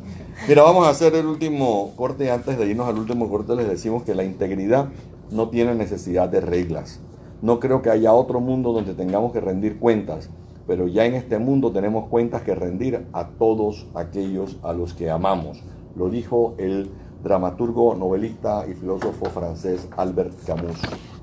Mira, 0.47 0.63
vamos 0.63 0.87
a 0.87 0.91
hacer 0.91 1.15
el 1.15 1.25
último 1.25 1.95
corte. 1.97 2.31
Antes 2.31 2.59
de 2.59 2.67
irnos 2.67 2.87
al 2.87 2.99
último 2.99 3.31
corte 3.31 3.57
les 3.57 3.67
decimos 3.67 4.03
que 4.03 4.15
la 4.15 4.25
integridad 4.25 4.89
no 5.31 5.49
tiene 5.49 5.75
necesidad 5.75 6.29
de 6.29 6.43
reglas. 6.43 7.01
No 7.41 7.61
creo 7.61 7.81
que 7.81 7.89
haya 7.89 8.13
otro 8.13 8.41
mundo 8.41 8.75
donde 8.75 8.93
tengamos 8.93 9.33
que 9.33 9.41
rendir 9.41 9.79
cuentas, 9.79 10.29
pero 10.67 10.87
ya 10.87 11.07
en 11.07 11.15
este 11.15 11.39
mundo 11.39 11.73
tenemos 11.73 12.11
cuentas 12.11 12.43
que 12.43 12.55
rendir 12.55 13.07
a 13.15 13.29
todos 13.31 13.87
aquellos 13.95 14.59
a 14.63 14.75
los 14.75 14.93
que 14.93 15.11
amamos. 15.11 15.65
Lo 15.97 16.11
dijo 16.11 16.55
el 16.59 16.91
dramaturgo, 17.23 17.95
novelista 17.95 18.65
y 18.69 18.75
filósofo 18.75 19.27
francés 19.27 19.87
Albert 19.97 20.33
Camus. 20.45 20.77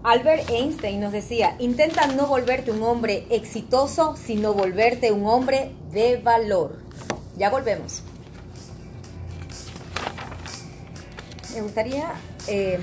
Albert 0.03 0.49
Einstein 0.49 1.01
nos 1.01 1.11
decía, 1.11 1.55
intenta 1.59 2.07
no 2.07 2.27
volverte 2.27 2.71
un 2.71 2.81
hombre 2.83 3.25
exitoso, 3.29 4.15
sino 4.15 4.53
volverte 4.53 5.11
un 5.11 5.25
hombre 5.25 5.73
de 5.91 6.17
valor. 6.17 6.77
Ya 7.37 7.49
volvemos. 7.49 8.03
Me 11.53 11.61
gustaría... 11.61 12.11
eh, 12.47 12.79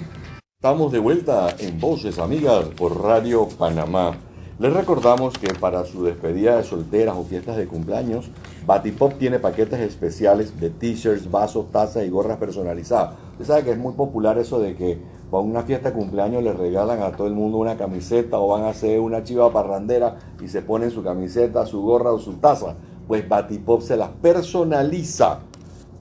Estamos 0.58 0.90
de 0.90 0.98
vuelta 0.98 1.54
en 1.58 1.78
Voces 1.78 2.18
Amigas 2.18 2.64
por 2.76 3.02
Radio 3.02 3.46
Panamá. 3.48 4.16
Les 4.58 4.72
recordamos 4.72 5.34
que 5.38 5.52
para 5.52 5.84
su 5.84 6.02
despedida 6.04 6.56
de 6.56 6.64
solteras 6.64 7.14
o 7.16 7.24
fiestas 7.24 7.56
de 7.56 7.66
cumpleaños, 7.66 8.30
Batipop 8.66 9.16
tiene 9.16 9.38
paquetes 9.38 9.78
especiales 9.78 10.58
de 10.58 10.70
t-shirts, 10.70 11.30
vasos, 11.30 11.70
tazas 11.70 12.04
y 12.04 12.08
gorras 12.08 12.38
personalizadas. 12.38 13.14
Usted 13.32 13.44
sabe 13.44 13.62
que 13.62 13.70
es 13.70 13.78
muy 13.78 13.92
popular 13.92 14.38
eso 14.38 14.58
de 14.58 14.74
que 14.74 14.98
para 15.30 15.42
una 15.42 15.62
fiesta 15.62 15.90
de 15.90 15.94
cumpleaños 15.94 16.42
le 16.42 16.52
regalan 16.52 17.00
a 17.00 17.12
todo 17.12 17.28
el 17.28 17.34
mundo 17.34 17.58
una 17.58 17.76
camiseta 17.76 18.40
o 18.40 18.48
van 18.48 18.64
a 18.64 18.70
hacer 18.70 18.98
una 18.98 19.22
chiva 19.22 19.52
parrandera 19.52 20.16
y 20.42 20.48
se 20.48 20.62
ponen 20.62 20.90
su 20.90 21.04
camiseta, 21.04 21.64
su 21.64 21.80
gorra 21.82 22.12
o 22.12 22.18
su 22.18 22.38
taza. 22.38 22.74
Pues 23.06 23.28
Batipop 23.28 23.82
se 23.82 23.96
las 23.96 24.10
personaliza. 24.10 25.42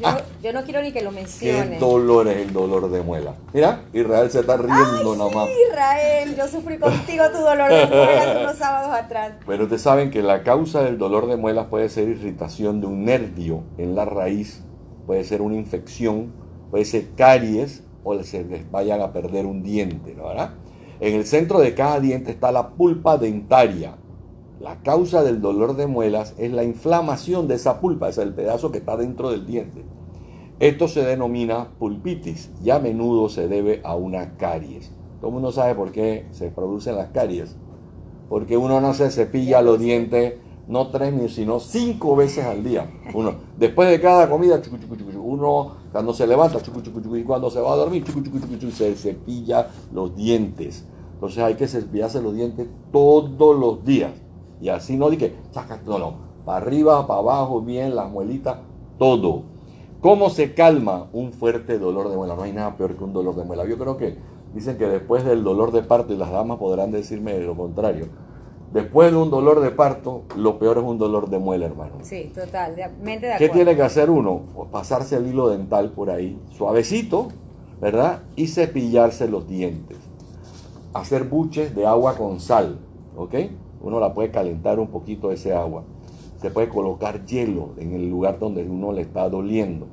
yo, 0.00 0.06
Ah. 0.08 0.20
yo 0.42 0.52
no 0.52 0.62
quiero 0.64 0.82
ni 0.82 0.92
que 0.92 1.00
lo 1.02 1.08
¿Qué 1.10 1.16
mencione. 1.16 1.78
dolor 1.78 2.28
es 2.28 2.36
el 2.46 2.52
dolor 2.52 2.90
de 2.90 3.02
muela? 3.02 3.34
Mira, 3.54 3.80
Israel 3.94 4.30
se 4.30 4.40
está 4.40 4.56
riendo 4.58 5.12
Ay, 5.12 5.18
nomás. 5.18 5.48
sí, 5.48 5.54
Israel, 5.70 6.36
yo 6.36 6.48
sufrí 6.48 6.78
contigo 6.78 7.24
tu 7.32 7.38
dolor 7.38 7.70
de 7.70 7.86
muela 7.86 8.20
hace 8.32 8.40
unos 8.42 8.56
sábados 8.56 8.90
atrás. 8.92 9.32
Pero 9.46 9.62
ustedes 9.62 9.80
saben 9.82 10.10
que 10.10 10.22
la 10.22 10.42
causa 10.42 10.82
del 10.82 10.98
dolor 10.98 11.26
de 11.28 11.36
muelas 11.36 11.66
puede 11.68 11.88
ser 11.88 12.08
irritación 12.08 12.82
de 12.82 12.86
un 12.88 13.04
nervio 13.06 13.62
en 13.78 13.94
la 13.94 14.04
raíz, 14.04 14.62
puede 15.06 15.24
ser 15.24 15.40
una 15.40 15.56
infección, 15.56 16.30
puede 16.70 16.84
ser 16.84 17.06
caries 17.16 17.82
o 18.04 18.22
se 18.22 18.44
les 18.44 18.70
vayan 18.70 19.00
a 19.00 19.12
perder 19.12 19.46
un 19.46 19.62
diente, 19.62 20.14
¿no? 20.14 20.28
¿verdad? 20.28 20.50
En 21.00 21.14
el 21.14 21.26
centro 21.26 21.58
de 21.58 21.74
cada 21.74 22.00
diente 22.00 22.30
está 22.30 22.52
la 22.52 22.68
pulpa 22.68 23.16
dentaria. 23.18 23.94
La 24.60 24.82
causa 24.82 25.22
del 25.22 25.40
dolor 25.40 25.76
de 25.76 25.86
muelas 25.86 26.34
es 26.38 26.52
la 26.52 26.64
inflamación 26.64 27.46
de 27.48 27.56
esa 27.56 27.80
pulpa, 27.80 28.08
es 28.08 28.18
el 28.18 28.34
pedazo 28.34 28.72
que 28.72 28.78
está 28.78 28.96
dentro 28.96 29.30
del 29.30 29.46
diente. 29.46 29.84
Esto 30.60 30.88
se 30.88 31.04
denomina 31.04 31.68
pulpitis 31.78 32.50
y 32.64 32.70
a 32.70 32.78
menudo 32.78 33.28
se 33.28 33.48
debe 33.48 33.80
a 33.84 33.94
una 33.96 34.36
caries. 34.36 34.90
Todo 35.20 35.28
el 35.28 35.34
mundo 35.34 35.52
sabe 35.52 35.74
por 35.74 35.92
qué 35.92 36.26
se 36.30 36.48
producen 36.48 36.96
las 36.96 37.08
caries 37.08 37.56
porque 38.28 38.56
uno 38.56 38.80
no 38.80 38.94
se 38.94 39.10
cepilla 39.10 39.62
los 39.62 39.78
dientes 39.78 40.34
no 40.68 40.88
tres 40.88 41.14
ni 41.14 41.28
sino 41.28 41.60
cinco 41.60 42.16
veces 42.16 42.44
al 42.44 42.64
día. 42.64 42.90
Uno, 43.14 43.34
después 43.56 43.88
de 43.88 44.00
cada 44.00 44.28
comida, 44.28 44.60
chucu, 44.60 44.76
uno 45.22 45.76
cuando 45.92 46.12
se 46.12 46.26
levanta, 46.26 46.58
y 46.58 47.22
cuando 47.22 47.50
se 47.50 47.60
va 47.60 47.72
a 47.72 47.76
dormir, 47.76 48.04
se 48.72 48.96
cepilla 48.96 49.68
los 49.92 50.16
dientes. 50.16 50.84
Entonces 51.14 51.38
hay 51.38 51.54
que 51.54 51.68
cepillarse 51.68 52.20
los 52.20 52.34
dientes 52.34 52.66
todos 52.90 53.56
los 53.56 53.84
días. 53.84 54.10
Y 54.60 54.68
así 54.68 54.96
no 54.96 55.10
dije, 55.10 55.34
no, 55.86 55.98
no, 55.98 56.14
para 56.44 56.58
arriba, 56.58 57.06
para 57.06 57.20
abajo, 57.20 57.60
bien, 57.60 57.94
las 57.94 58.10
muelitas, 58.10 58.58
todo. 58.98 59.42
¿Cómo 60.00 60.30
se 60.30 60.54
calma 60.54 61.08
un 61.12 61.32
fuerte 61.32 61.78
dolor 61.78 62.08
de 62.08 62.16
muela? 62.16 62.36
No 62.36 62.42
hay 62.42 62.52
nada 62.52 62.76
peor 62.76 62.96
que 62.96 63.04
un 63.04 63.12
dolor 63.12 63.34
de 63.34 63.44
muela. 63.44 63.66
Yo 63.66 63.76
creo 63.78 63.96
que 63.96 64.16
dicen 64.54 64.78
que 64.78 64.86
después 64.86 65.24
del 65.24 65.42
dolor 65.42 65.72
de 65.72 65.82
parto, 65.82 66.12
y 66.12 66.16
las 66.16 66.30
damas 66.30 66.58
podrán 66.58 66.90
decirme 66.90 67.38
lo 67.40 67.56
contrario, 67.56 68.06
después 68.72 69.10
de 69.10 69.16
un 69.16 69.30
dolor 69.30 69.60
de 69.60 69.70
parto, 69.70 70.22
lo 70.36 70.58
peor 70.58 70.78
es 70.78 70.84
un 70.84 70.98
dolor 70.98 71.28
de 71.28 71.38
muela, 71.38 71.66
hermano. 71.66 71.96
Sí, 72.02 72.30
totalmente 72.34 73.26
de 73.26 73.32
¿Qué 73.32 73.46
acuerdo. 73.46 73.52
tiene 73.54 73.76
que 73.76 73.82
hacer 73.82 74.10
uno? 74.10 74.42
Pues 74.54 74.70
pasarse 74.70 75.16
el 75.16 75.26
hilo 75.26 75.48
dental 75.48 75.90
por 75.90 76.10
ahí, 76.10 76.40
suavecito, 76.50 77.28
¿verdad? 77.80 78.22
Y 78.36 78.46
cepillarse 78.46 79.28
los 79.28 79.48
dientes. 79.48 79.98
Hacer 80.94 81.24
buches 81.24 81.74
de 81.74 81.86
agua 81.86 82.16
con 82.16 82.40
sal, 82.40 82.78
¿ok? 83.16 83.34
Uno 83.86 84.00
la 84.00 84.12
puede 84.12 84.32
calentar 84.32 84.80
un 84.80 84.88
poquito 84.88 85.30
ese 85.30 85.54
agua. 85.54 85.84
Se 86.42 86.50
puede 86.50 86.68
colocar 86.68 87.24
hielo 87.24 87.70
en 87.78 87.92
el 87.92 88.10
lugar 88.10 88.40
donde 88.40 88.64
uno 88.64 88.90
le 88.90 89.02
está 89.02 89.28
doliendo. 89.28 89.86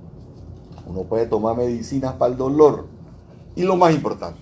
Uno 0.88 1.04
puede 1.04 1.28
tomar 1.28 1.56
medicinas 1.56 2.14
para 2.14 2.32
el 2.32 2.38
dolor. 2.40 2.88
Y 3.56 3.62
lo 3.62 3.76
más 3.76 3.94
importante, 3.94 4.40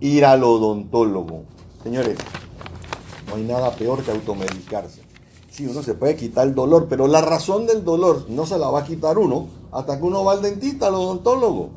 ir 0.00 0.24
al 0.24 0.42
odontólogo. 0.42 1.42
Señores, 1.84 2.18
no 3.28 3.36
hay 3.36 3.44
nada 3.44 3.70
peor 3.76 4.02
que 4.02 4.10
automedicarse. 4.10 5.02
Sí, 5.52 5.68
uno 5.68 5.84
se 5.84 5.94
puede 5.94 6.16
quitar 6.16 6.48
el 6.48 6.56
dolor, 6.56 6.88
pero 6.90 7.06
la 7.06 7.20
razón 7.20 7.68
del 7.68 7.84
dolor 7.84 8.26
no 8.28 8.44
se 8.44 8.58
la 8.58 8.70
va 8.70 8.80
a 8.80 8.84
quitar 8.84 9.18
uno 9.18 9.46
hasta 9.70 9.98
que 9.98 10.04
uno 10.04 10.24
va 10.24 10.32
al 10.32 10.42
dentista, 10.42 10.88
al 10.88 10.96
odontólogo. 10.96 11.68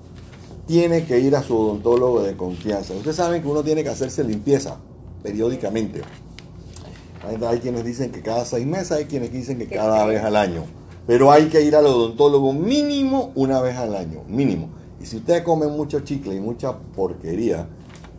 Tiene 0.65 1.05
que 1.05 1.19
ir 1.19 1.35
a 1.35 1.43
su 1.43 1.55
odontólogo 1.55 2.23
de 2.23 2.35
confianza. 2.35 2.95
Ustedes 2.95 3.17
saben 3.17 3.43
que 3.43 3.47
uno 3.47 3.61
tiene 3.61 3.83
que 3.83 3.89
hacerse 3.89 4.23
limpieza 4.23 4.77
periódicamente. 5.21 6.01
Hay, 7.27 7.59
quienes 7.59 7.83
dicen 7.83 8.11
que 8.11 8.21
cada 8.21 8.45
seis 8.45 8.65
meses, 8.65 8.93
hay 8.93 9.05
quienes 9.05 9.31
dicen 9.31 9.57
que 9.57 9.67
cada 9.67 10.05
vez 10.05 10.23
al 10.23 10.35
año. 10.35 10.63
Pero 11.05 11.31
hay 11.31 11.47
que 11.47 11.61
ir 11.61 11.75
al 11.75 11.85
odontólogo 11.85 12.53
mínimo 12.53 13.31
una 13.35 13.61
vez 13.61 13.77
al 13.77 13.95
año, 13.95 14.23
mínimo. 14.27 14.69
Y 15.01 15.05
si 15.05 15.17
ustedes 15.17 15.43
comen 15.43 15.71
mucho 15.71 15.99
chicle 16.01 16.35
y 16.35 16.39
mucha 16.39 16.77
porquería 16.95 17.67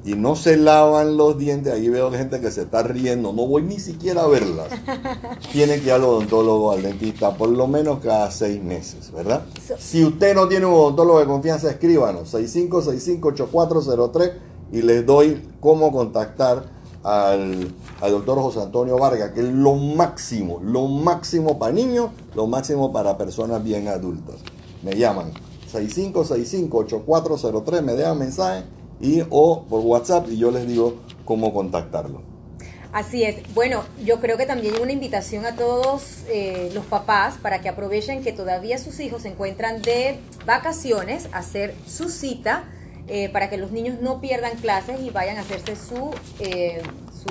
y 0.05 0.15
no 0.15 0.37
se 0.37 0.57
lavan 0.57 1.17
los 1.17 1.39
dientes, 1.39 1.73
ahí 1.73 1.89
veo 1.89 2.11
gente 2.13 2.41
que 2.41 2.51
se 2.51 2.63
está 2.63 2.83
riendo, 2.83 3.33
no 3.33 3.47
voy 3.47 3.63
ni 3.63 3.79
siquiera 3.79 4.23
a 4.23 4.27
verlas. 4.27 4.69
Tienen 5.53 5.81
que 5.81 5.87
ir 5.87 5.93
al 5.93 6.05
odontólogo, 6.05 6.73
al 6.73 6.83
dentista, 6.83 7.37
por 7.37 7.49
lo 7.49 7.67
menos 7.67 8.01
cada 8.01 8.31
seis 8.31 8.63
meses, 8.63 9.11
¿verdad? 9.13 9.43
Si 9.79 10.05
usted 10.05 10.35
no 10.35 10.49
tiene 10.49 10.67
un 10.67 10.75
odontólogo 10.75 11.21
de 11.21 11.27
confianza, 11.27 11.71
escríbanos 11.71 12.33
65658403 12.33 14.33
y 14.73 14.83
les 14.83 15.05
doy 15.05 15.43
cómo 15.61 15.93
contactar 15.93 16.78
al, 17.03 17.75
al 18.01 18.11
doctor 18.11 18.41
José 18.41 18.61
Antonio 18.61 18.99
Vargas, 18.99 19.33
que 19.33 19.41
es 19.41 19.47
lo 19.47 19.75
máximo, 19.75 20.61
lo 20.63 20.87
máximo 20.87 21.59
para 21.59 21.73
niños, 21.73 22.11
lo 22.35 22.47
máximo 22.47 22.93
para 22.93 23.19
personas 23.19 23.65
bien 23.65 23.89
adultas. 23.89 24.37
Me 24.83 24.97
llaman 24.97 25.33
65658403, 25.73 27.83
me 27.83 27.95
dejan 27.95 28.19
mensaje 28.19 28.65
y 29.01 29.23
o 29.31 29.65
por 29.69 29.81
WhatsApp 29.81 30.29
y 30.31 30.39
yo 30.39 30.51
les 30.51 30.67
digo 30.67 30.97
cómo 31.25 31.53
contactarlo. 31.53 32.23
Así 32.93 33.23
es. 33.23 33.37
Bueno, 33.55 33.85
yo 34.03 34.19
creo 34.19 34.39
que 34.39 34.47
también 34.47 34.81
una 34.81 34.93
invitación 34.93 35.45
a 35.45 35.57
todos 35.57 36.23
eh, 36.29 36.71
los 36.73 36.87
papás 36.87 37.35
para 37.41 37.61
que 37.61 37.69
aprovechen 37.69 38.23
que 38.23 38.33
todavía 38.33 38.79
sus 38.79 38.99
hijos 39.01 39.23
se 39.23 39.29
encuentran 39.29 39.83
de 39.83 40.19
vacaciones, 40.47 41.29
hacer 41.33 41.75
su 41.87 42.09
cita 42.09 42.65
eh, 43.09 43.29
para 43.31 43.49
que 43.51 43.57
los 43.57 43.73
niños 43.73 44.01
no 44.01 44.21
pierdan 44.21 44.57
clases 44.57 45.01
y 45.01 45.11
vayan 45.11 45.39
a 45.39 45.41
hacerse 45.41 45.77
su, 45.77 46.11
eh, 46.41 46.83
su 47.13 47.27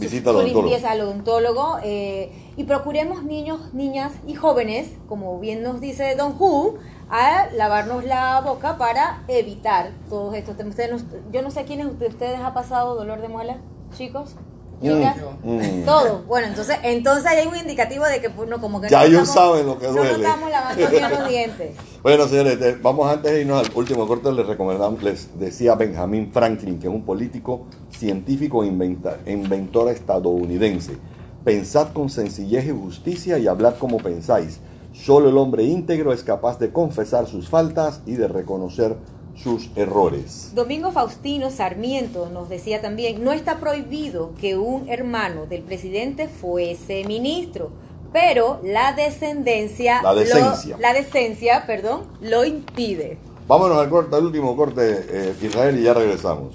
visita 0.00 0.30
al 0.30 0.36
odontólogo. 0.36 0.62
limpieza 0.62 0.90
al 0.90 1.00
odontólogo 1.00 1.78
eh, 1.82 2.32
y 2.56 2.64
procuremos 2.64 3.22
niños, 3.22 3.72
niñas 3.72 4.12
y 4.26 4.34
jóvenes, 4.34 4.90
como 5.08 5.38
bien 5.38 5.62
nos 5.62 5.80
dice 5.80 6.14
Don 6.16 6.36
Who, 6.38 6.78
a 7.08 7.46
lavarnos 7.54 8.04
la 8.04 8.40
boca 8.40 8.76
para 8.76 9.22
evitar 9.28 9.92
todos 10.08 10.34
estos 10.34 10.56
temas. 10.56 10.72
Ustedes 10.72 11.04
yo 11.32 11.42
no 11.42 11.50
sé 11.50 11.60
a 11.60 11.64
quiénes 11.64 11.98
de 11.98 12.08
ustedes 12.08 12.40
ha 12.40 12.54
pasado 12.54 12.94
dolor 12.94 13.20
de 13.20 13.28
muela, 13.28 13.58
chicos. 13.96 14.34
Chicas. 14.82 15.16
Mm. 15.42 15.84
Todo. 15.84 16.22
Bueno, 16.26 16.46
entonces, 16.48 16.76
entonces 16.82 17.26
hay 17.26 17.46
un 17.46 17.56
indicativo 17.56 18.04
de 18.06 18.20
que 18.20 18.30
pues, 18.30 18.48
no, 18.48 18.60
como 18.60 18.80
que 18.80 18.88
Ya 18.88 19.00
no 19.00 19.04
ellos 19.06 19.28
estamos- 19.28 19.52
saben 19.56 19.66
lo 19.66 19.78
que 19.78 19.86
No 19.86 19.92
duele. 19.92 20.10
nos 20.12 20.20
estamos 20.20 20.50
lavando 20.50 20.88
bien 20.90 21.10
los 21.10 21.28
dientes. 21.28 21.70
Bueno, 22.04 22.28
señores, 22.28 22.58
te- 22.58 22.74
vamos 22.76 23.10
antes 23.10 23.32
de 23.32 23.40
irnos 23.40 23.66
al 23.66 23.72
último 23.74 24.06
corte, 24.06 24.30
les 24.30 24.46
recomendamos, 24.46 25.02
les 25.02 25.38
decía 25.38 25.74
Benjamin 25.74 26.30
Franklin, 26.32 26.78
que 26.78 26.86
es 26.86 26.92
un 26.92 27.02
político, 27.02 27.66
científico 27.90 28.62
e 28.62 28.66
inventa- 28.66 29.16
inventor 29.26 29.88
estadounidense. 29.90 30.98
Pensad 31.44 31.92
con 31.92 32.10
sencillez 32.10 32.66
y 32.66 32.70
justicia 32.70 33.38
y 33.38 33.46
hablad 33.46 33.74
como 33.78 33.98
pensáis. 33.98 34.60
Solo 34.92 35.28
el 35.30 35.38
hombre 35.38 35.64
íntegro 35.64 36.12
es 36.12 36.22
capaz 36.22 36.58
de 36.58 36.72
confesar 36.72 37.26
sus 37.26 37.48
faltas 37.48 38.00
y 38.06 38.12
de 38.16 38.28
reconocer 38.28 38.96
sus 39.36 39.70
errores. 39.76 40.52
Domingo 40.54 40.92
Faustino 40.92 41.50
Sarmiento 41.50 42.28
nos 42.32 42.48
decía 42.48 42.80
también, 42.80 43.22
no 43.24 43.32
está 43.32 43.58
prohibido 43.58 44.32
que 44.40 44.56
un 44.56 44.88
hermano 44.88 45.46
del 45.46 45.62
presidente 45.62 46.28
fuese 46.28 47.04
ministro, 47.04 47.70
pero 48.12 48.60
la 48.62 48.92
descendencia, 48.92 50.00
La 50.02 50.14
decencia. 50.14 50.76
lo, 50.76 50.82
la 50.82 50.92
decencia, 50.92 51.66
perdón, 51.66 52.02
lo 52.20 52.44
impide. 52.44 53.18
Vámonos 53.46 53.76
al 53.76 53.90
corte, 53.90 54.16
al 54.16 54.24
último 54.26 54.56
corte, 54.56 55.04
eh, 55.08 55.34
Israel, 55.42 55.78
y 55.78 55.82
ya 55.82 55.94
regresamos. 55.94 56.54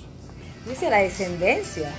Dice 0.67 0.89
la 0.89 0.97
descendencia. 0.99 1.91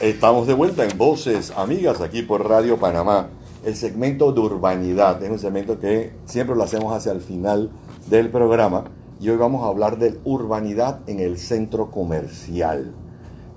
Estamos 0.00 0.46
de 0.46 0.54
vuelta 0.54 0.84
en 0.84 0.98
Voces 0.98 1.52
Amigas 1.56 2.00
aquí 2.00 2.22
por 2.22 2.46
Radio 2.46 2.78
Panamá. 2.78 3.28
El 3.64 3.76
segmento 3.76 4.32
de 4.32 4.40
urbanidad 4.40 5.22
es 5.22 5.30
un 5.30 5.38
segmento 5.38 5.80
que 5.80 6.12
siempre 6.26 6.54
lo 6.54 6.62
hacemos 6.64 6.92
hacia 6.94 7.12
el 7.12 7.20
final 7.22 7.70
del 8.08 8.30
programa 8.30 8.84
y 9.20 9.28
hoy 9.28 9.36
vamos 9.36 9.62
a 9.62 9.68
hablar 9.68 9.98
de 9.98 10.18
urbanidad 10.24 11.00
en 11.06 11.20
el 11.20 11.38
centro 11.38 11.90
comercial. 11.90 12.92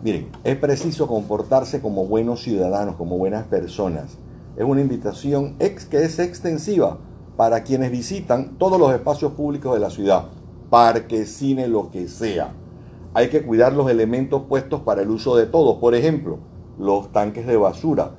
Miren, 0.04 0.30
es 0.44 0.56
preciso 0.58 1.08
comportarse 1.08 1.82
como 1.82 2.06
buenos 2.06 2.42
ciudadanos, 2.42 2.96
como 2.96 3.18
buenas 3.18 3.46
personas. 3.46 4.18
Es 4.56 4.64
una 4.64 4.82
invitación 4.82 5.56
ex 5.60 5.86
que 5.86 6.04
es 6.04 6.20
extensiva 6.20 6.98
para 7.36 7.64
quienes 7.64 7.92
visitan 7.92 8.58
todos 8.58 8.80
los 8.80 8.94
espacios 8.94 9.34
públicos 9.34 9.74
de 9.74 9.80
la 9.80 9.90
ciudad, 9.90 10.26
parque, 10.70 11.26
cine, 11.26 11.68
lo 11.68 11.92
que 11.92 12.08
sea 12.08 12.54
hay 13.18 13.30
que 13.30 13.42
cuidar 13.42 13.74
los 13.74 13.90
elementos 13.90 14.44
puestos 14.48 14.82
para 14.82 15.02
el 15.02 15.10
uso 15.10 15.36
de 15.36 15.48
todos. 15.48 15.78
Por 15.78 15.96
ejemplo, 15.96 16.38
los 16.78 17.12
tanques 17.12 17.48
de 17.48 17.58
basura. 17.58 18.12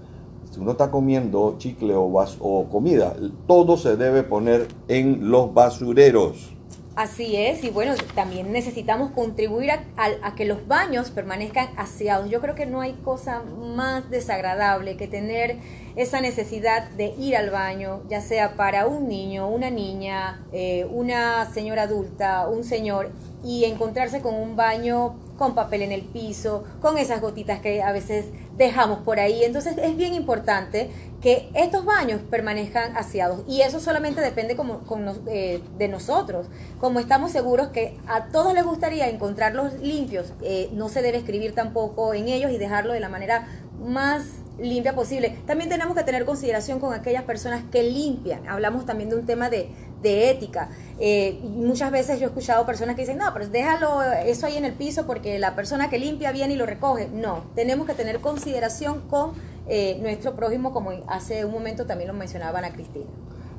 Si 0.58 0.62
uno 0.62 0.72
está 0.72 0.90
comiendo 0.90 1.54
chicle 1.58 1.94
o, 1.94 2.06
o 2.40 2.64
comida, 2.68 3.14
todo 3.46 3.76
se 3.76 3.96
debe 3.96 4.24
poner 4.24 4.66
en 4.88 5.30
los 5.30 5.54
basureros. 5.54 6.52
Así 6.96 7.36
es, 7.36 7.62
y 7.62 7.70
bueno, 7.70 7.92
también 8.16 8.50
necesitamos 8.50 9.12
contribuir 9.12 9.70
a, 9.70 9.84
a- 9.96 10.26
a 10.30 10.34
que 10.34 10.44
los 10.44 10.66
baños 10.66 11.10
permanezcan 11.12 11.68
aseados. 11.76 12.28
Yo 12.28 12.40
creo 12.40 12.56
que 12.56 12.66
no 12.66 12.80
hay 12.80 12.94
cosa 13.04 13.44
más 13.44 14.10
desagradable 14.10 14.96
que 14.96 15.06
tener 15.06 15.58
esa 15.94 16.20
necesidad 16.20 16.90
de 16.90 17.14
ir 17.16 17.36
al 17.36 17.50
baño, 17.50 18.00
ya 18.10 18.20
sea 18.20 18.56
para 18.56 18.88
un 18.88 19.06
niño, 19.06 19.48
una 19.48 19.70
niña, 19.70 20.44
eh, 20.52 20.88
una 20.92 21.48
señora 21.54 21.82
adulta, 21.82 22.48
un 22.48 22.64
señor, 22.64 23.12
y 23.44 23.64
encontrarse 23.66 24.20
con 24.20 24.34
un 24.34 24.56
baño 24.56 25.14
con 25.38 25.54
papel 25.54 25.82
en 25.82 25.92
el 25.92 26.02
piso, 26.02 26.64
con 26.82 26.98
esas 26.98 27.20
gotitas 27.20 27.60
que 27.60 27.80
a 27.80 27.92
veces 27.92 28.26
dejamos 28.58 28.98
por 28.98 29.18
ahí. 29.18 29.44
Entonces 29.44 29.78
es 29.78 29.96
bien 29.96 30.12
importante 30.14 30.90
que 31.22 31.48
estos 31.54 31.84
baños 31.84 32.20
permanezcan 32.30 32.96
aseados 32.96 33.42
y 33.48 33.62
eso 33.62 33.80
solamente 33.80 34.20
depende 34.20 34.56
como, 34.56 34.82
eh, 35.28 35.62
de 35.78 35.88
nosotros. 35.88 36.46
Como 36.80 37.00
estamos 37.00 37.32
seguros 37.32 37.68
que 37.68 37.96
a 38.06 38.26
todos 38.26 38.52
les 38.52 38.64
gustaría 38.64 39.08
encontrarlos 39.08 39.74
limpios, 39.80 40.32
eh, 40.42 40.68
no 40.72 40.88
se 40.88 41.02
debe 41.02 41.18
escribir 41.18 41.54
tampoco 41.54 42.14
en 42.14 42.28
ellos 42.28 42.50
y 42.52 42.58
dejarlo 42.58 42.92
de 42.92 43.00
la 43.00 43.08
manera 43.08 43.48
más 43.80 44.24
limpia 44.58 44.94
posible. 44.94 45.38
También 45.46 45.70
tenemos 45.70 45.96
que 45.96 46.02
tener 46.02 46.24
consideración 46.24 46.80
con 46.80 46.92
aquellas 46.92 47.22
personas 47.22 47.62
que 47.70 47.84
limpian. 47.84 48.46
Hablamos 48.48 48.86
también 48.86 49.08
de 49.08 49.16
un 49.16 49.24
tema 49.24 49.50
de, 49.50 49.70
de 50.02 50.30
ética. 50.30 50.70
Eh, 50.98 51.40
muchas 51.42 51.90
veces 51.90 52.18
yo 52.18 52.26
he 52.26 52.28
escuchado 52.28 52.66
personas 52.66 52.96
que 52.96 53.02
dicen, 53.02 53.18
no, 53.18 53.26
pero 53.32 53.48
déjalo 53.48 54.02
eso 54.02 54.46
ahí 54.46 54.56
en 54.56 54.64
el 54.64 54.74
piso 54.74 55.06
porque 55.06 55.38
la 55.38 55.54
persona 55.54 55.90
que 55.90 55.98
limpia 55.98 56.32
viene 56.32 56.54
y 56.54 56.56
lo 56.56 56.66
recoge. 56.66 57.08
No, 57.08 57.44
tenemos 57.54 57.86
que 57.86 57.94
tener 57.94 58.20
consideración 58.20 59.02
con 59.08 59.32
eh, 59.68 59.98
nuestro 60.00 60.34
prójimo, 60.34 60.72
como 60.72 60.90
hace 61.06 61.44
un 61.44 61.52
momento 61.52 61.86
también 61.86 62.08
lo 62.08 62.14
mencionaba 62.14 62.58
Ana 62.58 62.72
Cristina. 62.72 63.06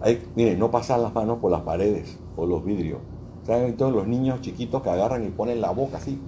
Hay, 0.01 0.25
miren, 0.35 0.57
no 0.59 0.71
pasar 0.71 0.99
las 0.99 1.13
manos 1.13 1.39
por 1.39 1.51
las 1.51 1.61
paredes 1.61 2.17
o 2.35 2.45
los 2.45 2.63
vidrios. 2.63 2.99
¿Saben? 3.45 3.77
Todos 3.77 3.93
los 3.93 4.07
niños 4.07 4.41
chiquitos 4.41 4.81
que 4.81 4.89
agarran 4.89 5.25
y 5.25 5.29
ponen 5.29 5.61
la 5.61 5.71
boca 5.71 5.97
así, 5.97 6.21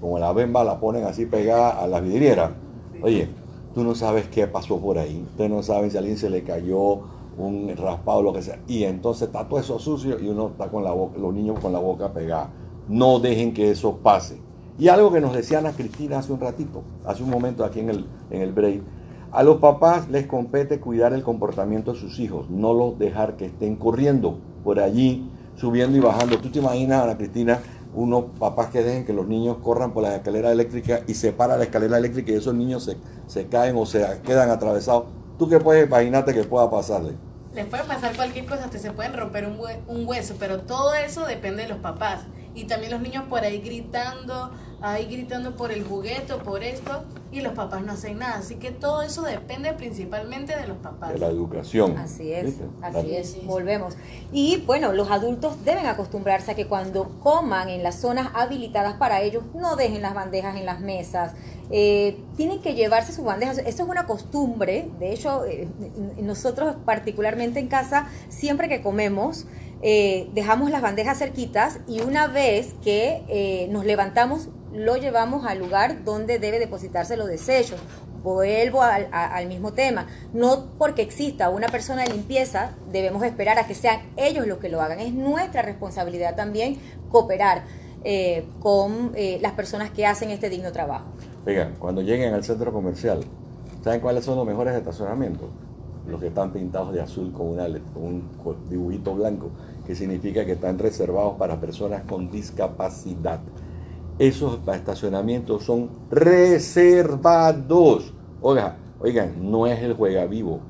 como 0.00 0.18
la 0.18 0.32
bemba 0.32 0.64
la 0.64 0.78
ponen 0.78 1.04
así 1.04 1.26
pegada 1.26 1.70
a 1.70 1.86
la 1.86 2.00
vidriera. 2.00 2.54
Oye, 3.02 3.28
tú 3.74 3.84
no 3.84 3.94
sabes 3.94 4.28
qué 4.28 4.46
pasó 4.46 4.78
por 4.78 4.98
ahí. 4.98 5.24
Ustedes 5.30 5.50
no 5.50 5.62
saben 5.62 5.90
si 5.90 5.96
a 5.96 6.00
alguien 6.00 6.16
se 6.16 6.30
le 6.30 6.42
cayó 6.42 7.00
un 7.38 7.72
raspado 7.76 8.22
lo 8.22 8.32
que 8.32 8.42
sea. 8.42 8.58
Y 8.66 8.84
entonces 8.84 9.28
está 9.28 9.48
todo 9.48 9.60
eso 9.60 9.78
sucio 9.78 10.18
y 10.20 10.28
uno 10.28 10.48
está 10.48 10.68
con 10.68 10.84
la 10.84 10.92
boca, 10.92 11.18
los 11.18 11.32
niños 11.32 11.58
con 11.60 11.72
la 11.72 11.78
boca 11.78 12.12
pegada. 12.12 12.50
No 12.88 13.20
dejen 13.20 13.54
que 13.54 13.70
eso 13.70 13.98
pase. 13.98 14.38
Y 14.78 14.88
algo 14.88 15.12
que 15.12 15.20
nos 15.20 15.34
decía 15.34 15.58
Ana 15.58 15.72
Cristina 15.72 16.18
hace 16.18 16.32
un 16.32 16.40
ratito, 16.40 16.82
hace 17.04 17.22
un 17.22 17.30
momento 17.30 17.64
aquí 17.64 17.80
en 17.80 17.90
el, 17.90 18.06
en 18.30 18.42
el 18.42 18.52
break. 18.52 18.82
A 19.32 19.42
los 19.42 19.58
papás 19.58 20.08
les 20.08 20.26
compete 20.26 20.80
cuidar 20.80 21.12
el 21.12 21.22
comportamiento 21.22 21.92
de 21.92 21.98
sus 21.98 22.18
hijos, 22.18 22.48
no 22.48 22.72
los 22.72 22.98
dejar 22.98 23.36
que 23.36 23.46
estén 23.46 23.76
corriendo 23.76 24.38
por 24.64 24.80
allí, 24.80 25.28
subiendo 25.56 25.98
y 25.98 26.00
bajando. 26.00 26.38
¿Tú 26.38 26.48
te 26.50 26.60
imaginas, 26.60 27.02
Ana 27.02 27.16
Cristina, 27.16 27.58
unos 27.94 28.26
papás 28.38 28.68
que 28.68 28.82
dejen 28.82 29.04
que 29.04 29.12
los 29.12 29.26
niños 29.26 29.58
corran 29.62 29.92
por 29.92 30.04
la 30.04 30.16
escalera 30.16 30.52
eléctrica 30.52 31.00
y 31.06 31.14
se 31.14 31.32
para 31.32 31.56
la 31.56 31.64
escalera 31.64 31.98
eléctrica 31.98 32.32
y 32.32 32.36
esos 32.36 32.54
niños 32.54 32.84
se, 32.84 32.96
se 33.26 33.48
caen 33.48 33.76
o 33.76 33.84
se 33.84 34.04
quedan 34.24 34.48
atravesados? 34.48 35.04
¿Tú 35.38 35.48
qué 35.48 35.58
puedes 35.58 35.86
imaginarte 35.86 36.32
que 36.32 36.44
pueda 36.44 36.70
pasarle? 36.70 37.27
Les 37.58 37.66
puede 37.66 37.82
pasar 37.82 38.14
cualquier 38.14 38.46
cosa, 38.46 38.66
hasta 38.66 38.78
se 38.78 38.92
pueden 38.92 39.14
romper 39.14 39.44
un, 39.44 39.58
hue- 39.58 39.80
un 39.88 40.06
hueso, 40.06 40.36
pero 40.38 40.60
todo 40.60 40.94
eso 40.94 41.26
depende 41.26 41.64
de 41.64 41.68
los 41.68 41.78
papás. 41.78 42.20
Y 42.58 42.64
también 42.64 42.90
los 42.90 43.00
niños 43.00 43.24
por 43.30 43.40
ahí 43.44 43.58
gritando, 43.60 44.50
ahí 44.82 45.04
gritando 45.06 45.54
por 45.54 45.70
el 45.70 45.84
juguete 45.84 46.32
o 46.32 46.38
por 46.42 46.64
esto, 46.64 47.04
y 47.30 47.40
los 47.40 47.52
papás 47.52 47.82
no 47.84 47.92
hacen 47.92 48.18
nada. 48.18 48.38
Así 48.38 48.56
que 48.56 48.72
todo 48.72 49.02
eso 49.02 49.22
depende 49.22 49.72
principalmente 49.74 50.56
de 50.56 50.66
los 50.66 50.76
papás. 50.78 51.12
De 51.12 51.20
la 51.20 51.28
educación. 51.28 51.96
Así 51.96 52.32
es, 52.32 52.46
¿Viste? 52.46 52.64
así 52.82 52.94
La- 53.08 53.18
es, 53.18 53.46
volvemos. 53.46 53.94
Y 54.32 54.56
bueno, 54.66 54.92
los 54.92 55.08
adultos 55.12 55.64
deben 55.64 55.86
acostumbrarse 55.86 56.50
a 56.50 56.54
que 56.56 56.66
cuando 56.66 57.10
coman 57.20 57.68
en 57.68 57.84
las 57.84 58.00
zonas 58.00 58.30
habilitadas 58.34 58.94
para 58.94 59.20
ellos, 59.22 59.44
no 59.54 59.76
dejen 59.76 60.02
las 60.02 60.14
bandejas 60.14 60.56
en 60.56 60.66
las 60.66 60.80
mesas. 60.80 61.34
Eh, 61.70 62.18
tienen 62.36 62.60
que 62.60 62.74
llevarse 62.74 63.12
sus 63.12 63.24
bandejas. 63.24 63.58
Esto 63.58 63.84
es 63.84 63.88
una 63.88 64.06
costumbre. 64.06 64.88
De 64.98 65.12
hecho, 65.12 65.44
eh, 65.44 65.68
nosotros 66.20 66.74
particularmente 66.84 67.60
en 67.60 67.68
casa, 67.68 68.08
siempre 68.30 68.68
que 68.68 68.82
comemos, 68.82 69.44
eh, 69.82 70.28
dejamos 70.34 70.70
las 70.70 70.82
bandejas 70.82 71.18
cerquitas 71.18 71.78
y 71.86 72.00
una 72.00 72.26
vez 72.26 72.74
que 72.82 73.22
eh, 73.28 73.68
nos 73.70 73.84
levantamos, 73.84 74.48
lo 74.72 74.96
llevamos 74.96 75.46
al 75.46 75.58
lugar 75.58 76.04
donde 76.04 76.38
debe 76.38 76.58
depositarse 76.58 77.16
los 77.16 77.28
desechos. 77.28 77.78
Vuelvo 78.22 78.82
al, 78.82 79.08
a- 79.12 79.34
al 79.36 79.46
mismo 79.46 79.72
tema. 79.72 80.06
No 80.32 80.66
porque 80.76 81.02
exista 81.02 81.48
una 81.50 81.68
persona 81.68 82.02
de 82.02 82.10
limpieza, 82.12 82.72
debemos 82.90 83.22
esperar 83.22 83.58
a 83.58 83.66
que 83.66 83.74
sean 83.74 84.00
ellos 84.16 84.46
los 84.46 84.58
que 84.58 84.68
lo 84.68 84.80
hagan. 84.82 84.98
Es 85.00 85.12
nuestra 85.14 85.62
responsabilidad 85.62 86.34
también 86.34 86.78
cooperar 87.10 87.62
eh, 88.04 88.44
con 88.60 89.12
eh, 89.14 89.38
las 89.40 89.52
personas 89.52 89.90
que 89.90 90.04
hacen 90.04 90.30
este 90.30 90.50
digno 90.50 90.72
trabajo. 90.72 91.06
Oigan, 91.46 91.76
cuando 91.78 92.02
lleguen 92.02 92.34
al 92.34 92.44
centro 92.44 92.72
comercial, 92.72 93.20
¿saben 93.84 94.00
cuáles 94.00 94.24
son 94.24 94.36
los 94.36 94.46
mejores 94.46 94.74
estacionamientos? 94.74 95.48
Los 96.08 96.20
que 96.20 96.28
están 96.28 96.52
pintados 96.52 96.92
de 96.92 97.00
azul 97.00 97.32
con, 97.32 97.58
un 97.96 98.22
dibujito 98.70 99.14
blanco, 99.14 99.50
que 99.86 99.94
significa 99.94 100.44
que 100.44 100.52
están 100.52 100.78
reservados 100.78 101.34
para 101.36 101.60
personas 101.60 102.02
con 102.04 102.30
discapacidad. 102.30 103.40
Esos 104.18 104.60
estacionamientos 104.66 105.64
son 105.64 105.90
reservados. 106.10 108.12
Oiga, 108.40 108.76
oigan, 109.00 109.50
no 109.50 109.66
es 109.66 109.82
el 109.82 109.94
juega 109.94 110.24
vivo, 110.26 110.60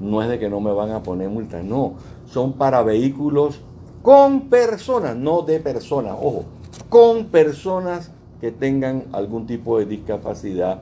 no 0.00 0.22
es 0.22 0.28
de 0.28 0.38
que 0.38 0.48
no 0.48 0.60
me 0.60 0.72
van 0.72 0.90
a 0.90 1.02
poner 1.02 1.28
multas, 1.28 1.64
no, 1.64 1.94
son 2.26 2.54
para 2.54 2.82
vehículos 2.82 3.60
con 4.02 4.48
personas, 4.48 5.16
no 5.16 5.42
de 5.42 5.60
personas, 5.60 6.16
ojo, 6.20 6.44
con 6.88 7.26
personas 7.26 8.10
que 8.40 8.50
tengan 8.50 9.04
algún 9.12 9.46
tipo 9.46 9.78
de 9.78 9.86
discapacidad 9.86 10.80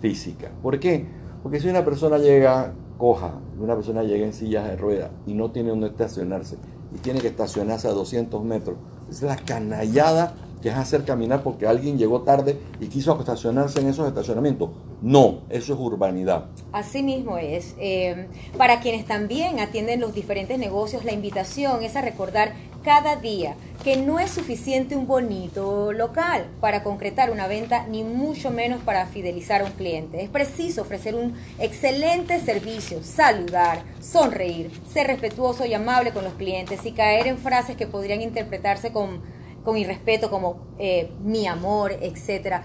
física. 0.00 0.50
¿Por 0.62 0.78
qué? 0.78 1.06
Porque 1.42 1.60
si 1.60 1.68
una 1.68 1.84
persona 1.84 2.18
llega 2.18 2.72
coja, 3.00 3.32
una 3.58 3.74
persona 3.74 4.02
llega 4.02 4.26
en 4.26 4.34
sillas 4.34 4.68
de 4.68 4.76
ruedas 4.76 5.10
y 5.26 5.32
no 5.32 5.50
tiene 5.50 5.70
donde 5.70 5.86
estacionarse 5.86 6.56
y 6.94 6.98
tiene 6.98 7.20
que 7.20 7.28
estacionarse 7.28 7.88
a 7.88 7.92
200 7.92 8.44
metros, 8.44 8.76
es 9.08 9.22
la 9.22 9.36
canallada 9.36 10.34
que 10.60 10.68
es 10.68 10.74
hacer 10.74 11.04
caminar 11.04 11.42
porque 11.42 11.66
alguien 11.66 11.96
llegó 11.96 12.20
tarde 12.20 12.58
y 12.78 12.88
quiso 12.88 13.18
estacionarse 13.18 13.80
en 13.80 13.88
esos 13.88 14.06
estacionamientos. 14.06 14.68
No, 15.00 15.40
eso 15.48 15.72
es 15.72 15.80
urbanidad. 15.80 16.48
Así 16.72 17.02
mismo 17.02 17.38
es. 17.38 17.74
Eh, 17.78 18.28
para 18.58 18.80
quienes 18.80 19.06
también 19.06 19.60
atienden 19.60 20.00
los 20.00 20.12
diferentes 20.12 20.58
negocios, 20.58 21.06
la 21.06 21.12
invitación 21.12 21.82
es 21.82 21.96
a 21.96 22.02
recordar 22.02 22.52
cada 22.82 23.16
día 23.16 23.54
que 23.84 23.96
no 23.96 24.18
es 24.18 24.30
suficiente 24.30 24.94
un 24.94 25.06
bonito 25.06 25.92
local 25.92 26.46
para 26.60 26.82
concretar 26.82 27.30
una 27.30 27.46
venta, 27.46 27.86
ni 27.86 28.04
mucho 28.04 28.50
menos 28.50 28.82
para 28.82 29.06
fidelizar 29.06 29.62
a 29.62 29.64
un 29.64 29.72
cliente. 29.72 30.22
Es 30.22 30.28
preciso 30.28 30.82
ofrecer 30.82 31.14
un 31.14 31.34
excelente 31.58 32.40
servicio, 32.40 33.02
saludar, 33.02 33.82
sonreír, 34.00 34.70
ser 34.92 35.06
respetuoso 35.06 35.64
y 35.64 35.72
amable 35.72 36.12
con 36.12 36.24
los 36.24 36.34
clientes 36.34 36.84
y 36.84 36.92
caer 36.92 37.26
en 37.26 37.38
frases 37.38 37.76
que 37.76 37.86
podrían 37.86 38.20
interpretarse 38.20 38.92
con 38.92 39.40
con 39.64 39.76
irrespeto 39.76 40.30
como 40.30 40.60
eh, 40.78 41.10
mi 41.22 41.46
amor, 41.46 41.92
etcétera. 42.00 42.62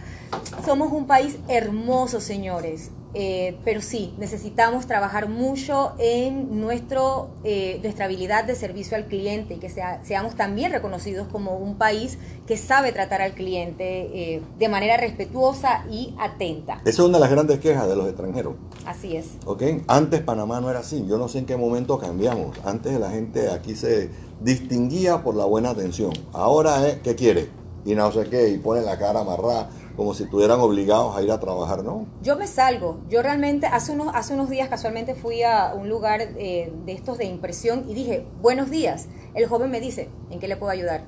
Somos 0.66 0.91
un 0.91 1.07
país 1.07 1.38
hermoso, 1.47 2.22
señores. 2.22 2.91
Eh, 3.16 3.57
pero 3.63 3.82
sí, 3.82 4.13
necesitamos 4.18 4.88
trabajar 4.88 5.30
mucho 5.30 5.93
en 5.97 6.59
nuestro, 6.59 7.30
eh, 7.43 7.80
nuestra 7.82 8.05
habilidad 8.05 8.43
de 8.43 8.55
servicio 8.55 8.97
al 8.97 9.05
cliente 9.05 9.55
y 9.55 9.57
que 9.57 9.70
seamos 9.70 10.36
también 10.36 10.72
reconocidos 10.72 11.28
como 11.30 11.57
un 11.57 11.78
país 11.78 12.18
que 12.45 12.57
sabe 12.57 12.91
tratar 12.91 13.22
al 13.22 13.32
cliente 13.32 14.41
de 14.59 14.70
manera 14.70 14.97
respetuosa 14.97 15.86
y 15.89 16.13
atenta. 16.20 16.82
Esa 16.82 16.89
es 16.89 16.99
una 16.99 17.18
de 17.18 17.22
las 17.22 17.32
grandes 17.32 17.59
quejas 17.59 17.88
de 17.88 17.95
los 17.95 18.07
extranjeros. 18.07 18.55
Así 18.86 19.16
es. 19.16 19.30
¿Okay? 19.45 19.82
Antes 19.88 20.22
Panamá 20.22 20.61
no 20.61 20.70
era 20.70 20.80
así, 20.80 21.05
yo 21.07 21.18
no 21.18 21.28
sé 21.28 21.39
en 21.39 21.45
qué 21.45 21.57
momento 21.57 21.97
cambiamos. 21.97 22.57
Antes 22.66 22.99
la 22.99 23.09
gente 23.09 23.49
aquí 23.49 23.76
se 23.76 24.09
distinguía 24.41 25.24
por 25.24 25.36
la 25.36 25.45
buena 25.45 25.70
atención. 25.72 26.11
Ahora 26.34 26.88
es, 26.88 26.99
¿qué 26.99 27.16
quiere? 27.16 27.49
Y 27.86 27.95
no 27.95 28.11
sé 28.11 28.28
qué, 28.30 28.49
y 28.49 28.57
pone 28.57 28.82
la 28.82 28.97
cara 28.97 29.22
amarrada 29.22 29.70
como 29.95 30.13
si 30.13 30.23
estuvieran 30.23 30.59
obligados 30.59 31.15
a 31.15 31.21
ir 31.21 31.31
a 31.31 31.39
trabajar, 31.39 31.83
¿no? 31.83 32.05
Yo 32.21 32.35
me 32.37 32.47
salgo. 32.47 32.99
Yo 33.09 33.21
realmente 33.21 33.67
hace 33.67 33.91
unos, 33.91 34.13
hace 34.13 34.33
unos 34.33 34.49
días 34.49 34.69
casualmente 34.69 35.15
fui 35.15 35.43
a 35.43 35.73
un 35.73 35.89
lugar 35.89 36.21
eh, 36.21 36.71
de 36.85 36.91
estos 36.91 37.17
de 37.17 37.25
impresión 37.25 37.85
y 37.87 37.93
dije, 37.93 38.25
buenos 38.41 38.69
días. 38.69 39.07
El 39.33 39.47
joven 39.47 39.71
me 39.71 39.79
dice, 39.79 40.09
¿en 40.29 40.39
qué 40.39 40.47
le 40.47 40.57
puedo 40.57 40.71
ayudar? 40.71 41.05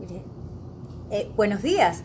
Y 0.00 0.06
dije, 0.06 0.22
eh, 1.10 1.30
buenos 1.36 1.62
días. 1.62 2.02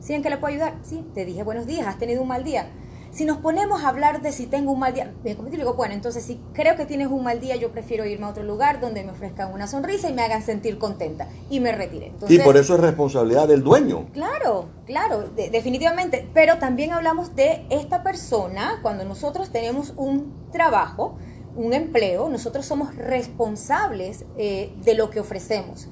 ¿Sí, 0.00 0.12
en 0.12 0.22
qué 0.22 0.28
le 0.28 0.36
puedo 0.36 0.52
ayudar? 0.52 0.74
Sí, 0.82 1.02
te 1.14 1.24
dije 1.24 1.42
buenos 1.42 1.66
días, 1.66 1.86
has 1.86 1.98
tenido 1.98 2.20
un 2.20 2.28
mal 2.28 2.44
día. 2.44 2.68
Si 3.14 3.24
nos 3.24 3.38
ponemos 3.38 3.84
a 3.84 3.90
hablar 3.90 4.22
de 4.22 4.32
si 4.32 4.46
tengo 4.46 4.72
un 4.72 4.80
mal 4.80 4.92
día, 4.92 5.12
me 5.22 5.36
digo, 5.50 5.74
bueno, 5.74 5.94
entonces 5.94 6.24
si 6.24 6.40
creo 6.52 6.74
que 6.74 6.84
tienes 6.84 7.06
un 7.06 7.22
mal 7.22 7.38
día, 7.38 7.54
yo 7.54 7.70
prefiero 7.70 8.04
irme 8.04 8.26
a 8.26 8.30
otro 8.30 8.42
lugar 8.42 8.80
donde 8.80 9.04
me 9.04 9.12
ofrezcan 9.12 9.52
una 9.52 9.68
sonrisa 9.68 10.10
y 10.10 10.12
me 10.12 10.22
hagan 10.22 10.42
sentir 10.42 10.78
contenta. 10.78 11.28
Y 11.48 11.60
me 11.60 11.70
retiré. 11.70 12.12
y 12.28 12.40
por 12.40 12.56
eso 12.56 12.74
es 12.74 12.80
responsabilidad 12.80 13.46
del 13.46 13.62
dueño. 13.62 14.06
Claro, 14.12 14.66
claro, 14.84 15.30
definitivamente. 15.36 16.28
Pero 16.34 16.58
también 16.58 16.90
hablamos 16.90 17.36
de 17.36 17.64
esta 17.70 18.02
persona, 18.02 18.80
cuando 18.82 19.04
nosotros 19.04 19.50
tenemos 19.50 19.92
un 19.96 20.34
trabajo, 20.50 21.16
un 21.54 21.72
empleo, 21.72 22.28
nosotros 22.28 22.66
somos 22.66 22.96
responsables 22.96 24.24
eh, 24.36 24.74
de 24.82 24.94
lo 24.94 25.10
que 25.10 25.20
ofrecemos. 25.20 25.86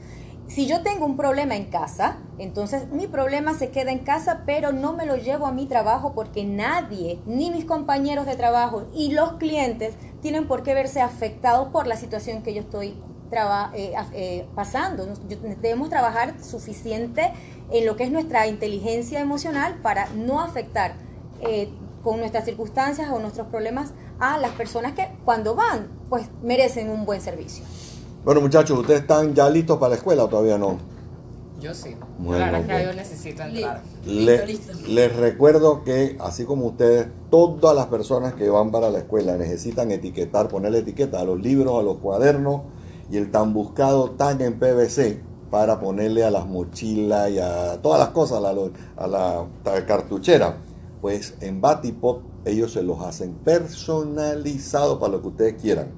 Si 0.48 0.66
yo 0.66 0.82
tengo 0.82 1.06
un 1.06 1.16
problema 1.16 1.56
en 1.56 1.66
casa, 1.66 2.18
entonces 2.38 2.88
mi 2.90 3.06
problema 3.06 3.54
se 3.54 3.70
queda 3.70 3.90
en 3.90 4.00
casa, 4.00 4.42
pero 4.44 4.72
no 4.72 4.92
me 4.92 5.06
lo 5.06 5.16
llevo 5.16 5.46
a 5.46 5.52
mi 5.52 5.66
trabajo 5.66 6.12
porque 6.14 6.44
nadie, 6.44 7.20
ni 7.24 7.50
mis 7.50 7.64
compañeros 7.64 8.26
de 8.26 8.36
trabajo 8.36 8.84
y 8.94 9.12
los 9.12 9.34
clientes 9.34 9.94
tienen 10.20 10.46
por 10.46 10.62
qué 10.62 10.74
verse 10.74 11.00
afectados 11.00 11.68
por 11.68 11.86
la 11.86 11.96
situación 11.96 12.42
que 12.42 12.52
yo 12.52 12.60
estoy 12.60 12.94
eh, 13.74 13.94
eh, 14.12 14.46
pasando. 14.54 15.06
Debemos 15.62 15.88
trabajar 15.88 16.34
suficiente 16.44 17.32
en 17.70 17.86
lo 17.86 17.96
que 17.96 18.04
es 18.04 18.10
nuestra 18.10 18.46
inteligencia 18.46 19.20
emocional 19.20 19.78
para 19.82 20.10
no 20.10 20.40
afectar 20.40 20.96
eh, 21.40 21.70
con 22.02 22.18
nuestras 22.18 22.44
circunstancias 22.44 23.08
o 23.10 23.18
nuestros 23.20 23.46
problemas 23.46 23.94
a 24.18 24.36
las 24.36 24.50
personas 24.50 24.92
que 24.92 25.08
cuando 25.24 25.54
van, 25.54 25.88
pues 26.10 26.28
merecen 26.42 26.90
un 26.90 27.06
buen 27.06 27.22
servicio. 27.22 27.64
Bueno, 28.24 28.40
muchachos, 28.40 28.78
¿ustedes 28.78 29.00
están 29.00 29.34
ya 29.34 29.50
listos 29.50 29.78
para 29.78 29.90
la 29.90 29.96
escuela 29.96 30.24
o 30.24 30.28
todavía 30.28 30.56
no? 30.56 30.78
Yo 31.60 31.74
sí. 31.74 31.96
Bueno, 32.18 32.38
la 32.38 32.52
verdad 32.52 32.78
que 32.78 32.84
yo 32.84 32.92
necesito 32.92 33.42
entrar. 33.42 33.82
Les 34.04 35.16
recuerdo 35.16 35.82
que, 35.82 36.16
así 36.20 36.44
como 36.44 36.66
ustedes, 36.66 37.08
todas 37.30 37.74
las 37.74 37.86
personas 37.86 38.34
que 38.34 38.48
van 38.48 38.70
para 38.70 38.90
la 38.90 38.98
escuela 38.98 39.36
necesitan 39.36 39.90
etiquetar, 39.90 40.46
ponerle 40.46 40.78
etiqueta 40.78 41.20
a 41.20 41.24
los 41.24 41.40
libros, 41.40 41.80
a 41.80 41.82
los 41.82 41.98
cuadernos 41.98 42.62
y 43.10 43.16
el 43.16 43.32
tan 43.32 43.52
buscado 43.52 44.12
tag 44.12 44.40
en 44.40 44.56
PVC 44.56 45.20
para 45.50 45.80
ponerle 45.80 46.22
a 46.22 46.30
las 46.30 46.46
mochilas 46.46 47.28
y 47.28 47.40
a 47.40 47.82
todas 47.82 47.98
las 47.98 48.10
cosas, 48.10 48.38
a 48.38 48.52
la, 48.52 48.70
a 48.96 49.06
la 49.08 49.86
cartuchera. 49.86 50.58
Pues 51.00 51.34
en 51.40 51.60
Batipop 51.60 52.22
ellos 52.44 52.72
se 52.72 52.84
los 52.84 53.00
hacen 53.00 53.34
personalizados 53.34 55.00
para 55.00 55.12
lo 55.12 55.22
que 55.22 55.28
ustedes 55.28 55.60
quieran. 55.60 55.88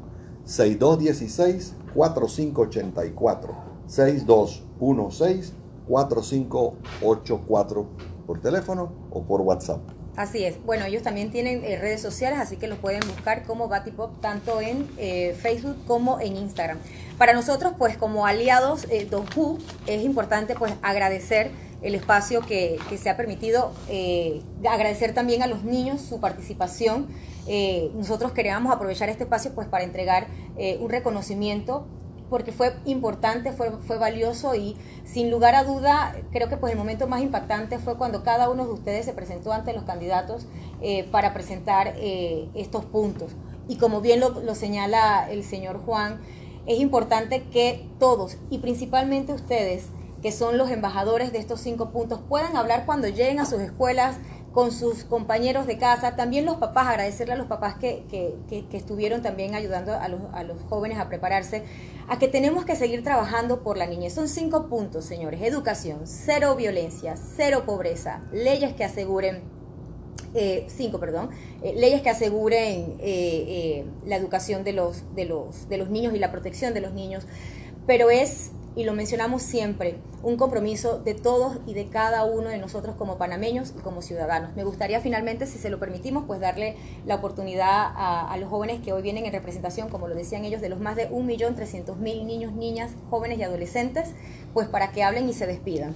6216 0.46 1.74
4584 1.94 3.54
6216 3.86 5.52
4584 5.88 7.86
por 8.26 8.40
teléfono 8.40 8.90
o 9.10 9.22
por 9.22 9.40
WhatsApp. 9.42 9.80
Así 10.16 10.44
es. 10.44 10.62
Bueno, 10.64 10.84
ellos 10.84 11.02
también 11.02 11.30
tienen 11.32 11.64
eh, 11.64 11.76
redes 11.76 12.00
sociales, 12.00 12.38
así 12.38 12.56
que 12.56 12.68
los 12.68 12.78
pueden 12.78 13.00
buscar 13.00 13.42
como 13.44 13.68
Batipop 13.68 14.20
tanto 14.20 14.60
en 14.60 14.88
eh, 14.96 15.36
Facebook 15.40 15.76
como 15.86 16.20
en 16.20 16.36
Instagram. 16.36 16.78
Para 17.18 17.32
nosotros, 17.32 17.72
pues 17.76 17.96
como 17.96 18.24
aliados 18.26 18.86
eh, 18.90 19.08
Who, 19.10 19.58
es 19.86 20.04
importante 20.04 20.54
pues 20.54 20.72
agradecer 20.82 21.50
el 21.84 21.94
espacio 21.94 22.40
que, 22.40 22.78
que 22.88 22.96
se 22.96 23.10
ha 23.10 23.16
permitido, 23.16 23.72
eh, 23.88 24.40
agradecer 24.68 25.14
también 25.14 25.42
a 25.42 25.46
los 25.46 25.64
niños 25.64 26.00
su 26.00 26.18
participación 26.18 27.08
eh, 27.46 27.90
nosotros 27.94 28.32
queríamos 28.32 28.72
aprovechar 28.72 29.08
este 29.08 29.24
espacio 29.24 29.54
pues 29.54 29.68
para 29.68 29.84
entregar 29.84 30.26
eh, 30.56 30.78
un 30.80 30.88
reconocimiento 30.90 31.86
porque 32.30 32.52
fue 32.52 32.74
importante, 32.86 33.52
fue, 33.52 33.70
fue 33.86 33.98
valioso 33.98 34.54
y 34.54 34.76
sin 35.04 35.30
lugar 35.30 35.54
a 35.54 35.62
duda 35.62 36.16
creo 36.32 36.48
que 36.48 36.56
pues 36.56 36.72
el 36.72 36.78
momento 36.78 37.06
más 37.06 37.20
impactante 37.20 37.78
fue 37.78 37.96
cuando 37.96 38.22
cada 38.22 38.48
uno 38.48 38.66
de 38.66 38.72
ustedes 38.72 39.04
se 39.04 39.12
presentó 39.12 39.52
ante 39.52 39.72
los 39.72 39.84
candidatos 39.84 40.46
eh, 40.80 41.04
para 41.04 41.34
presentar 41.34 41.94
estos 41.98 42.84
puntos. 42.86 43.32
Y 43.68 43.76
como 43.76 44.00
bien 44.00 44.20
lo, 44.20 44.40
lo 44.40 44.54
señala 44.54 45.30
el 45.30 45.44
señor 45.44 45.80
Juan, 45.84 46.20
es 46.66 46.80
importante 46.80 47.44
que 47.44 47.86
todos 47.98 48.38
y 48.50 48.58
principalmente 48.58 49.32
ustedes 49.32 49.90
que 50.24 50.32
son 50.32 50.56
los 50.56 50.70
embajadores 50.70 51.32
de 51.32 51.38
estos 51.38 51.60
cinco 51.60 51.90
puntos 51.90 52.18
puedan 52.26 52.56
hablar 52.56 52.86
cuando 52.86 53.08
lleguen 53.08 53.40
a 53.40 53.44
sus 53.44 53.60
escuelas, 53.60 54.16
con 54.54 54.70
sus 54.70 55.02
compañeros 55.02 55.66
de 55.66 55.78
casa, 55.78 56.14
también 56.14 56.46
los 56.46 56.58
papás, 56.58 56.86
agradecerle 56.86 57.34
a 57.34 57.36
los 57.36 57.48
papás 57.48 57.74
que, 57.74 58.04
que, 58.08 58.64
estuvieron 58.72 59.20
también 59.20 59.56
ayudando 59.56 59.92
a 59.92 60.06
los, 60.06 60.20
a 60.32 60.44
los, 60.44 60.62
jóvenes 60.68 60.98
a 60.98 61.08
prepararse, 61.08 61.64
a 62.08 62.20
que 62.20 62.28
tenemos 62.28 62.64
que 62.64 62.76
seguir 62.76 63.02
trabajando 63.02 63.64
por 63.64 63.76
la 63.76 63.86
niñez. 63.86 64.14
Son 64.14 64.28
cinco 64.28 64.68
puntos, 64.68 65.04
señores. 65.04 65.42
Educación, 65.42 66.02
cero 66.04 66.54
violencia, 66.54 67.16
cero 67.16 67.64
pobreza, 67.66 68.22
leyes 68.32 68.74
que 68.74 68.84
aseguren, 68.84 69.42
eh, 70.34 70.66
cinco, 70.68 71.00
perdón, 71.00 71.30
eh, 71.64 71.74
leyes 71.76 72.00
que 72.02 72.10
aseguren 72.10 72.94
eh, 73.00 73.84
la 74.06 74.14
educación 74.14 74.62
de 74.62 74.72
los, 74.72 75.02
de, 75.16 75.24
los, 75.24 75.68
de 75.68 75.78
los 75.78 75.90
niños 75.90 76.14
y 76.14 76.20
la 76.20 76.30
protección 76.30 76.74
de 76.74 76.80
los 76.80 76.92
niños, 76.92 77.26
pero 77.88 78.08
es 78.08 78.52
y 78.76 78.84
lo 78.84 78.92
mencionamos 78.92 79.42
siempre, 79.42 79.98
un 80.22 80.36
compromiso 80.36 80.98
de 80.98 81.14
todos 81.14 81.58
y 81.66 81.74
de 81.74 81.88
cada 81.88 82.24
uno 82.24 82.48
de 82.48 82.58
nosotros 82.58 82.96
como 82.96 83.18
panameños 83.18 83.72
y 83.78 83.80
como 83.80 84.02
ciudadanos. 84.02 84.54
Me 84.56 84.64
gustaría 84.64 85.00
finalmente, 85.00 85.46
si 85.46 85.58
se 85.58 85.70
lo 85.70 85.78
permitimos, 85.78 86.24
pues 86.26 86.40
darle 86.40 86.76
la 87.06 87.16
oportunidad 87.16 87.92
a, 87.94 88.36
los 88.38 88.48
jóvenes 88.48 88.80
que 88.80 88.92
hoy 88.92 89.02
vienen 89.02 89.26
en 89.26 89.32
representación, 89.32 89.88
como 89.88 90.08
lo 90.08 90.14
decían 90.14 90.44
ellos, 90.44 90.60
de 90.60 90.68
los 90.68 90.80
más 90.80 90.96
de 90.96 91.08
1.300.000 91.08 92.24
niños, 92.24 92.52
niñas, 92.52 92.92
jóvenes 93.10 93.38
y 93.38 93.44
adolescentes, 93.44 94.10
pues 94.52 94.66
para 94.66 94.90
que 94.90 95.04
hablen 95.04 95.28
y 95.28 95.34
se 95.34 95.46
despidan. 95.46 95.94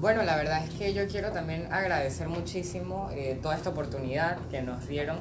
Bueno, 0.00 0.22
la 0.22 0.36
verdad 0.36 0.64
es 0.64 0.70
que 0.74 0.94
yo 0.94 1.06
quiero 1.08 1.32
también 1.32 1.70
agradecer 1.72 2.28
muchísimo 2.28 3.10
eh, 3.12 3.38
toda 3.42 3.56
esta 3.56 3.70
oportunidad 3.70 4.38
que 4.50 4.62
nos 4.62 4.86
dieron, 4.86 5.18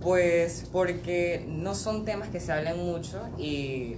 pues 0.00 0.68
porque 0.72 1.44
no 1.48 1.74
son 1.74 2.04
temas 2.04 2.28
que 2.28 2.40
se 2.40 2.52
hablan 2.52 2.78
mucho 2.78 3.28
y 3.36 3.96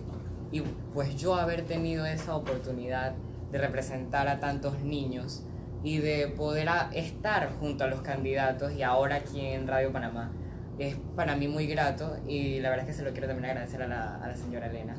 y 0.50 0.62
pues 0.94 1.16
yo 1.16 1.34
haber 1.34 1.64
tenido 1.64 2.06
esa 2.06 2.34
oportunidad 2.36 3.14
de 3.52 3.58
representar 3.58 4.28
a 4.28 4.40
tantos 4.40 4.80
niños 4.80 5.42
y 5.82 5.98
de 5.98 6.28
poder 6.28 6.68
estar 6.92 7.50
junto 7.60 7.84
a 7.84 7.86
los 7.86 8.00
candidatos 8.00 8.72
y 8.72 8.82
ahora 8.82 9.16
aquí 9.16 9.40
en 9.40 9.66
Radio 9.66 9.92
Panamá 9.92 10.32
es 10.78 10.96
para 11.16 11.36
mí 11.36 11.48
muy 11.48 11.66
grato 11.66 12.16
y 12.26 12.60
la 12.60 12.70
verdad 12.70 12.88
es 12.88 12.94
que 12.94 12.98
se 12.98 13.04
lo 13.04 13.12
quiero 13.12 13.26
también 13.26 13.50
agradecer 13.50 13.82
a 13.82 13.88
la, 13.88 14.36
señora 14.36 14.66
Elena, 14.66 14.96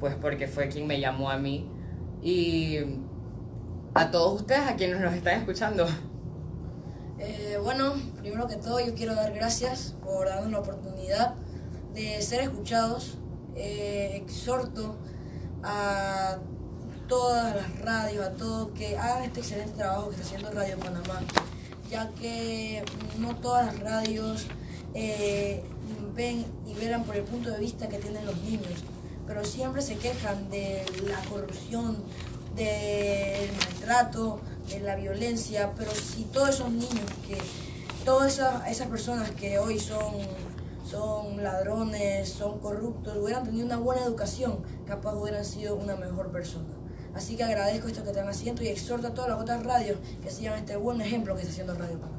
pues 0.00 0.14
porque 0.14 0.46
fue 0.46 0.68
quien 0.68 0.86
me 0.86 1.00
llamó 1.00 1.30
a 1.30 1.36
mí 1.36 1.68
y 2.22 2.78
a 3.94 4.10
todos 4.10 4.40
ustedes, 4.40 4.68
a 4.68 4.76
quienes 4.76 5.00
nos 5.00 5.14
están 5.14 5.40
escuchando. 5.40 5.86
Eh, 7.18 7.58
bueno, 7.62 7.94
primero 8.20 8.46
que 8.46 8.56
todo 8.56 8.78
yo 8.78 8.94
quiero 8.94 9.14
dar 9.14 9.32
gracias 9.32 9.96
por 10.04 10.26
darnos 10.26 10.52
la 10.52 10.58
oportunidad 10.58 11.34
de 11.94 12.20
ser 12.20 12.42
escuchados 12.42 13.18
eh, 13.56 14.22
exhorto 14.22 14.96
a 15.62 16.38
todas 17.08 17.54
las 17.56 17.78
radios, 17.80 18.26
a 18.26 18.32
todos 18.32 18.70
que 18.72 18.96
hagan 18.96 19.24
este 19.24 19.40
excelente 19.40 19.72
trabajo 19.76 20.08
que 20.08 20.16
está 20.16 20.26
haciendo 20.26 20.50
Radio 20.50 20.78
Panamá, 20.78 21.20
ya 21.90 22.08
que 22.10 22.84
no 23.18 23.36
todas 23.36 23.66
las 23.66 23.78
radios 23.80 24.46
eh, 24.94 25.62
ven 26.14 26.44
y 26.66 26.74
velan 26.74 27.04
por 27.04 27.16
el 27.16 27.24
punto 27.24 27.50
de 27.50 27.58
vista 27.58 27.88
que 27.88 27.98
tienen 27.98 28.26
los 28.26 28.36
niños, 28.38 28.84
pero 29.26 29.44
siempre 29.44 29.82
se 29.82 29.96
quejan 29.96 30.50
de 30.50 30.84
la 31.06 31.20
corrupción, 31.28 31.96
del 32.54 33.50
maltrato, 33.52 34.40
de 34.68 34.80
la 34.80 34.96
violencia, 34.96 35.72
pero 35.76 35.92
si 35.92 36.24
todos 36.24 36.50
esos 36.50 36.70
niños 36.70 37.10
que, 37.26 37.38
todas 38.04 38.34
esas, 38.34 38.66
esas 38.68 38.88
personas 38.88 39.30
que 39.32 39.58
hoy 39.58 39.78
son, 39.78 40.14
son 40.86 41.42
ladrones, 41.42 42.28
son 42.28 42.60
corruptos, 42.60 43.16
hubieran 43.16 43.44
tenido 43.44 43.66
una 43.66 43.78
buena 43.78 44.02
educación, 44.02 44.58
capaz 44.86 45.14
hubieran 45.14 45.44
sido 45.44 45.74
una 45.74 45.96
mejor 45.96 46.30
persona. 46.30 46.68
Así 47.14 47.36
que 47.36 47.44
agradezco 47.44 47.88
esto 47.88 48.02
que 48.02 48.10
están 48.10 48.28
haciendo 48.28 48.62
y 48.62 48.68
exhorto 48.68 49.08
a 49.08 49.14
todas 49.14 49.30
las 49.30 49.40
otras 49.40 49.64
radios 49.64 49.98
que 50.22 50.30
sigan 50.30 50.58
este 50.58 50.76
buen 50.76 51.00
ejemplo 51.00 51.34
que 51.34 51.40
está 51.40 51.52
haciendo 51.52 51.74
Radio 51.74 51.98
Panamá. 51.98 52.16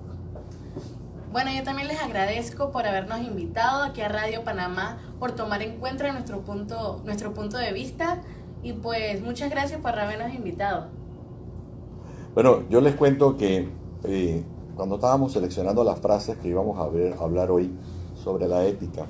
Bueno, 1.31 1.51
yo 1.55 1.63
también 1.63 1.87
les 1.87 2.01
agradezco 2.01 2.71
por 2.71 2.85
habernos 2.85 3.21
invitado 3.21 3.83
aquí 3.83 4.01
a 4.01 4.09
Radio 4.09 4.43
Panamá, 4.43 4.97
por 5.19 5.33
tomar 5.33 5.61
en 5.61 5.77
cuenta 5.77 6.11
nuestro 6.11 6.41
punto, 6.41 7.01
nuestro 7.05 7.33
punto 7.33 7.57
de 7.57 7.71
vista 7.71 8.21
y 8.63 8.73
pues 8.73 9.21
muchas 9.21 9.49
gracias 9.49 9.79
por 9.79 9.97
habernos 9.97 10.33
invitado. 10.33 10.87
Bueno, 12.33 12.67
yo 12.69 12.81
les 12.81 12.95
cuento 12.95 13.37
que 13.37 13.69
eh, 14.03 14.43
cuando 14.75 14.95
estábamos 14.95 15.31
seleccionando 15.31 15.83
las 15.83 15.99
frases 15.99 16.37
que 16.37 16.49
íbamos 16.49 16.79
a, 16.79 16.87
ver, 16.89 17.13
a 17.13 17.23
hablar 17.23 17.49
hoy 17.51 17.71
sobre 18.27 18.49
la 18.49 18.65
ética, 18.65 19.05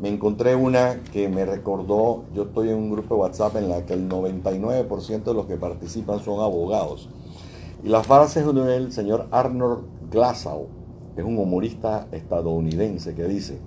me 0.00 0.08
encontré 0.08 0.56
una 0.56 1.02
que 1.12 1.28
me 1.28 1.44
recordó, 1.44 2.24
yo 2.34 2.44
estoy 2.44 2.70
en 2.70 2.76
un 2.76 2.90
grupo 2.90 3.14
de 3.14 3.20
WhatsApp 3.20 3.56
en 3.56 3.68
la 3.68 3.84
que 3.84 3.92
el 3.92 4.08
99% 4.08 5.24
de 5.24 5.34
los 5.34 5.44
que 5.44 5.58
participan 5.58 6.20
son 6.20 6.40
abogados. 6.40 7.10
Y 7.84 7.90
la 7.90 8.02
frase 8.02 8.40
es 8.40 8.54
del 8.54 8.92
señor 8.92 9.26
Arnold 9.30 9.84
Glasow, 10.10 10.68
que 11.14 11.20
es 11.20 11.26
un 11.26 11.38
humorista 11.38 12.08
estadounidense, 12.12 13.14
que 13.14 13.24
dice, 13.24 13.58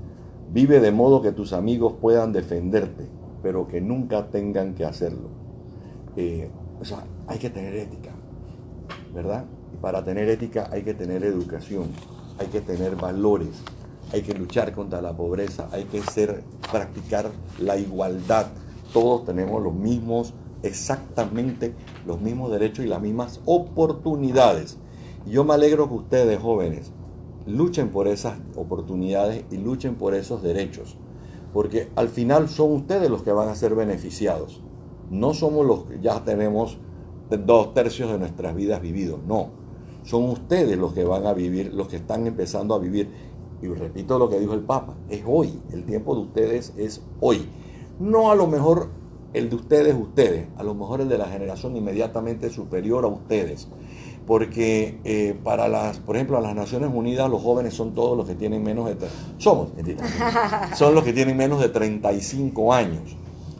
vive 0.51 0.79
de 0.79 0.91
modo 0.91 1.21
que 1.21 1.33
tus 1.33 1.53
amigos 1.53 1.93
puedan 2.01 2.33
defenderte, 2.33 3.05
pero 3.43 3.67
que 3.67 3.81
nunca 3.81 4.31
tengan 4.31 4.73
que 4.73 4.85
hacerlo. 4.85 5.29
Eh, 6.15 6.49
o 6.81 6.85
sea, 6.85 7.03
hay 7.27 7.37
que 7.37 7.51
tener 7.51 7.75
ética, 7.75 8.09
¿verdad? 9.13 9.45
Y 9.71 9.77
para 9.77 10.03
tener 10.03 10.27
ética 10.29 10.67
hay 10.71 10.81
que 10.81 10.95
tener 10.95 11.23
educación, 11.23 11.89
hay 12.39 12.47
que 12.47 12.61
tener 12.61 12.95
valores, 12.95 13.61
hay 14.11 14.21
que 14.21 14.33
luchar 14.33 14.73
contra 14.73 15.01
la 15.01 15.15
pobreza, 15.15 15.69
hay 15.71 15.85
que 15.85 16.01
ser, 16.01 16.43
practicar 16.71 17.31
la 17.59 17.77
igualdad. 17.77 18.47
Todos 18.93 19.25
tenemos 19.25 19.61
los 19.61 19.73
mismos, 19.73 20.33
exactamente 20.63 21.73
los 22.05 22.19
mismos 22.19 22.51
derechos 22.51 22.85
y 22.85 22.87
las 22.87 23.01
mismas 23.01 23.41
oportunidades. 23.45 24.77
Y 25.25 25.31
yo 25.31 25.43
me 25.43 25.53
alegro 25.53 25.87
que 25.87 25.95
ustedes, 25.95 26.39
jóvenes, 26.39 26.91
luchen 27.45 27.89
por 27.89 28.07
esas 28.07 28.37
oportunidades 28.55 29.45
y 29.51 29.57
luchen 29.57 29.95
por 29.95 30.13
esos 30.15 30.41
derechos. 30.41 30.97
Porque 31.53 31.89
al 31.95 32.09
final 32.09 32.49
son 32.49 32.73
ustedes 32.73 33.09
los 33.09 33.23
que 33.23 33.31
van 33.31 33.49
a 33.49 33.55
ser 33.55 33.75
beneficiados. 33.75 34.61
No 35.09 35.33
somos 35.33 35.65
los 35.65 35.85
que 35.85 35.99
ya 35.99 36.23
tenemos 36.23 36.77
dos 37.29 37.73
tercios 37.73 38.11
de 38.11 38.19
nuestras 38.19 38.55
vidas 38.55 38.81
vividos. 38.81 39.19
No. 39.27 39.49
Son 40.03 40.23
ustedes 40.29 40.77
los 40.77 40.93
que 40.93 41.03
van 41.03 41.25
a 41.25 41.33
vivir, 41.33 41.73
los 41.73 41.87
que 41.87 41.97
están 41.97 42.25
empezando 42.25 42.73
a 42.73 42.79
vivir 42.79 43.09
y 43.61 43.67
repito 43.67 44.17
lo 44.17 44.29
que 44.29 44.39
dijo 44.39 44.53
el 44.53 44.61
Papa, 44.61 44.93
es 45.09 45.23
hoy, 45.25 45.59
el 45.71 45.83
tiempo 45.83 46.15
de 46.15 46.21
ustedes 46.21 46.73
es 46.77 47.01
hoy. 47.19 47.47
No 47.99 48.31
a 48.31 48.35
lo 48.35 48.47
mejor 48.47 48.89
el 49.33 49.49
de 49.49 49.55
ustedes, 49.55 49.95
ustedes, 49.95 50.47
a 50.57 50.63
lo 50.63 50.73
mejor 50.73 51.01
el 51.01 51.09
de 51.09 51.17
la 51.17 51.27
generación 51.27 51.75
inmediatamente 51.75 52.49
superior 52.49 53.03
a 53.03 53.07
ustedes. 53.07 53.67
Porque 54.25 54.99
eh, 55.03 55.37
para 55.43 55.67
las, 55.67 55.99
por 55.99 56.15
ejemplo, 56.15 56.37
a 56.37 56.41
las 56.41 56.55
Naciones 56.55 56.91
Unidas 56.93 57.29
los 57.29 57.41
jóvenes 57.41 57.73
son 57.73 57.93
todos 57.93 58.15
los 58.15 58.27
que 58.27 58.35
tienen 58.35 58.63
menos 58.63 58.87
de, 58.87 58.95
somos, 59.37 59.69
son 60.75 60.95
los 60.95 61.03
que 61.03 61.13
tienen 61.13 61.35
menos 61.35 61.59
de 61.59 61.69
35 61.69 62.73
años, 62.73 63.17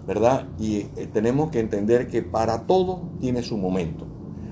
¿verdad? 0.08 0.48
Y 0.60 0.78
eh, 0.96 1.10
tenemos 1.12 1.50
que 1.50 1.60
entender 1.60 2.08
que 2.08 2.22
para 2.22 2.68
todo 2.68 3.02
tiene 3.20 3.42
su 3.42 3.58
momento. 3.58 4.06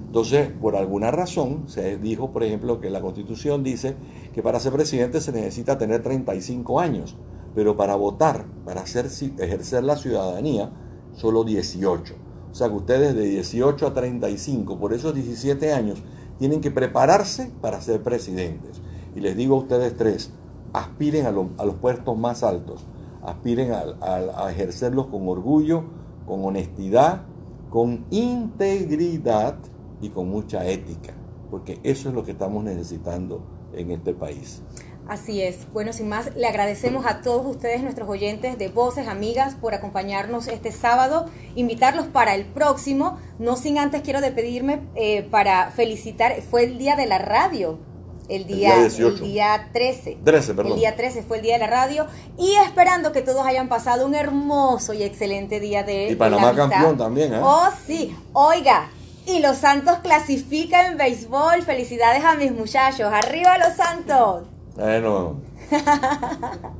Entonces, 0.07 0.49
por 0.49 0.77
alguna 0.77 1.11
razón, 1.11 1.63
se 1.67 1.97
dijo, 1.97 2.31
por 2.31 2.43
ejemplo, 2.43 2.79
que 2.79 2.89
la 2.89 3.01
Constitución 3.01 3.61
dice 3.61 3.95
que 4.33 4.41
para 4.41 4.59
ser 4.59 4.71
presidente 4.71 5.19
se 5.19 5.33
necesita 5.33 5.77
tener 5.77 6.01
35 6.01 6.79
años, 6.79 7.17
pero 7.53 7.75
para 7.75 7.95
votar, 7.95 8.45
para 8.65 8.81
hacer, 8.81 9.07
ejercer 9.37 9.83
la 9.83 9.97
ciudadanía, 9.97 10.71
solo 11.13 11.43
18. 11.43 12.15
O 12.49 12.55
sea 12.55 12.69
que 12.69 12.75
ustedes 12.75 13.15
de 13.15 13.25
18 13.25 13.85
a 13.85 13.93
35, 13.93 14.79
por 14.79 14.93
esos 14.93 15.13
17 15.13 15.73
años, 15.73 16.01
tienen 16.39 16.61
que 16.61 16.71
prepararse 16.71 17.51
para 17.61 17.81
ser 17.81 18.01
presidentes. 18.01 18.81
Y 19.13 19.19
les 19.19 19.35
digo 19.35 19.55
a 19.55 19.59
ustedes 19.59 19.97
tres, 19.97 20.31
aspiren 20.71 21.25
a, 21.25 21.31
los 21.31 21.75
puestos 21.81 22.17
más 22.17 22.43
altos, 22.43 22.85
aspiren 23.23 23.73
a 23.73 24.51
ejercerlos 24.51 25.07
con 25.07 25.27
orgullo, 25.27 25.83
con 26.25 26.45
honestidad, 26.45 27.23
con 27.69 28.05
integridad 28.09 29.57
y 30.01 30.09
con 30.09 30.29
mucha 30.29 30.65
ética, 30.67 31.13
porque 31.49 31.79
eso 31.83 32.09
es 32.09 32.15
lo 32.15 32.23
que 32.23 32.31
estamos 32.31 32.63
necesitando 32.63 33.41
en 33.73 33.91
este 33.91 34.13
país. 34.13 34.61
Así 35.07 35.41
es. 35.41 35.71
Bueno, 35.71 35.93
sin 35.93 36.09
más, 36.09 36.35
le 36.35 36.47
agradecemos 36.47 37.05
a 37.05 37.21
todos 37.21 37.45
ustedes, 37.45 37.81
nuestros 37.81 38.09
oyentes 38.09 38.57
de 38.57 38.67
Voces 38.67 39.07
Amigas, 39.07 39.55
por 39.55 39.73
acompañarnos 39.73 40.47
este 40.47 40.71
sábado, 40.71 41.27
invitarlos 41.55 42.07
para 42.07 42.35
el 42.35 42.45
próximo. 42.45 43.17
No 43.39 43.55
sin 43.55 43.77
antes 43.77 44.01
quiero 44.01 44.19
despedirme 44.19 44.81
eh, 44.95 45.23
para 45.23 45.71
felicitar, 45.71 46.41
fue 46.41 46.65
el 46.65 46.77
día 46.77 46.97
de 46.97 47.05
la 47.07 47.19
radio. 47.19 47.79
El 48.27 48.45
día, 48.45 48.85
el 48.85 49.19
día, 49.21 49.69
13. 49.71 50.17
13 50.21 50.53
perdón. 50.53 50.73
El 50.73 50.79
día 50.79 50.97
13 50.97 51.23
fue 51.23 51.37
el 51.37 51.43
día 51.43 51.53
de 51.53 51.59
la 51.59 51.67
radio. 51.67 52.07
Y 52.37 52.55
esperando 52.65 53.13
que 53.13 53.21
todos 53.21 53.45
hayan 53.45 53.69
pasado 53.69 54.05
un 54.05 54.15
hermoso 54.15 54.91
y 54.91 55.03
excelente 55.03 55.61
día 55.61 55.83
de. 55.83 56.09
Y 56.09 56.15
Panamá 56.15 56.53
campeón 56.53 56.97
también, 56.97 57.33
¿eh? 57.33 57.39
Oh, 57.41 57.69
sí. 57.85 58.13
Oiga, 58.33 58.89
y 59.27 59.39
los 59.39 59.57
Santos 59.57 59.97
clasifican 60.01 60.93
en 60.93 60.97
béisbol. 60.97 61.61
Felicidades 61.63 62.23
a 62.23 62.35
mis 62.35 62.51
muchachos. 62.51 63.11
¡Arriba 63.11 63.57
los 63.57 63.73
Santos! 63.75 64.43
Bueno. 64.75 65.41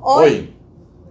Hoy, 0.00 0.56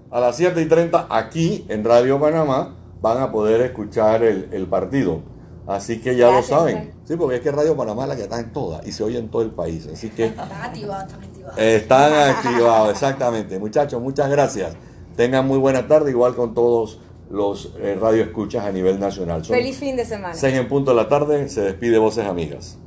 a 0.10 0.20
las 0.20 0.36
7 0.38 0.60
y 0.62 0.66
30, 0.66 1.08
aquí 1.10 1.66
en 1.70 1.84
Radio 1.84 2.20
Panamá, 2.20 2.76
van 3.02 3.22
a 3.22 3.32
poder 3.32 3.62
escuchar 3.62 4.24
el, 4.24 4.68
partido. 4.68 5.22
Así 5.68 6.02
que 6.02 6.16
ya 6.16 6.32
lo 6.32 6.42
saben. 6.42 6.94
Sí, 7.04 7.16
porque 7.16 7.36
es 7.36 7.42
que 7.42 7.52
Radio 7.52 7.78
Panamá 7.78 8.04
es 8.04 8.10
la 8.10 8.16
que 8.16 8.24
está 8.24 8.40
en 8.40 8.52
todas 8.52 8.88
y 8.88 8.92
se 8.92 9.04
oye 9.04 9.20
en 9.20 9.30
todo 9.30 9.44
el 9.44 9.52
país. 9.52 9.88
Así 9.94 10.10
que. 10.10 10.28
Están 10.28 10.52
activados, 10.52 11.04
están 11.04 11.24
activados. 11.24 11.60
Están 11.60 12.14
activados, 12.14 12.92
exactamente. 12.92 13.60
Muchachos, 13.60 14.02
muchas 14.02 14.30
gracias. 14.30 14.76
Tengan 15.16 15.46
muy 15.46 15.60
buena 15.60 15.88
tarde, 15.88 16.10
igual 16.12 16.36
con 16.36 16.54
todos 16.54 17.00
los 17.30 17.74
eh, 17.80 17.98
radioescuchas 18.00 18.66
a 18.66 18.72
nivel 18.72 19.00
nacional. 19.00 19.44
Feliz 19.44 19.78
fin 19.78 19.96
de 19.96 20.06
semana. 20.06 20.34
Seis 20.34 20.56
en 20.56 20.68
punto 20.68 20.92
de 20.92 20.98
la 20.98 21.10
tarde, 21.10 21.50
se 21.50 21.62
despide 21.62 21.98
Voces 21.98 22.26
Amigas. 22.26 22.78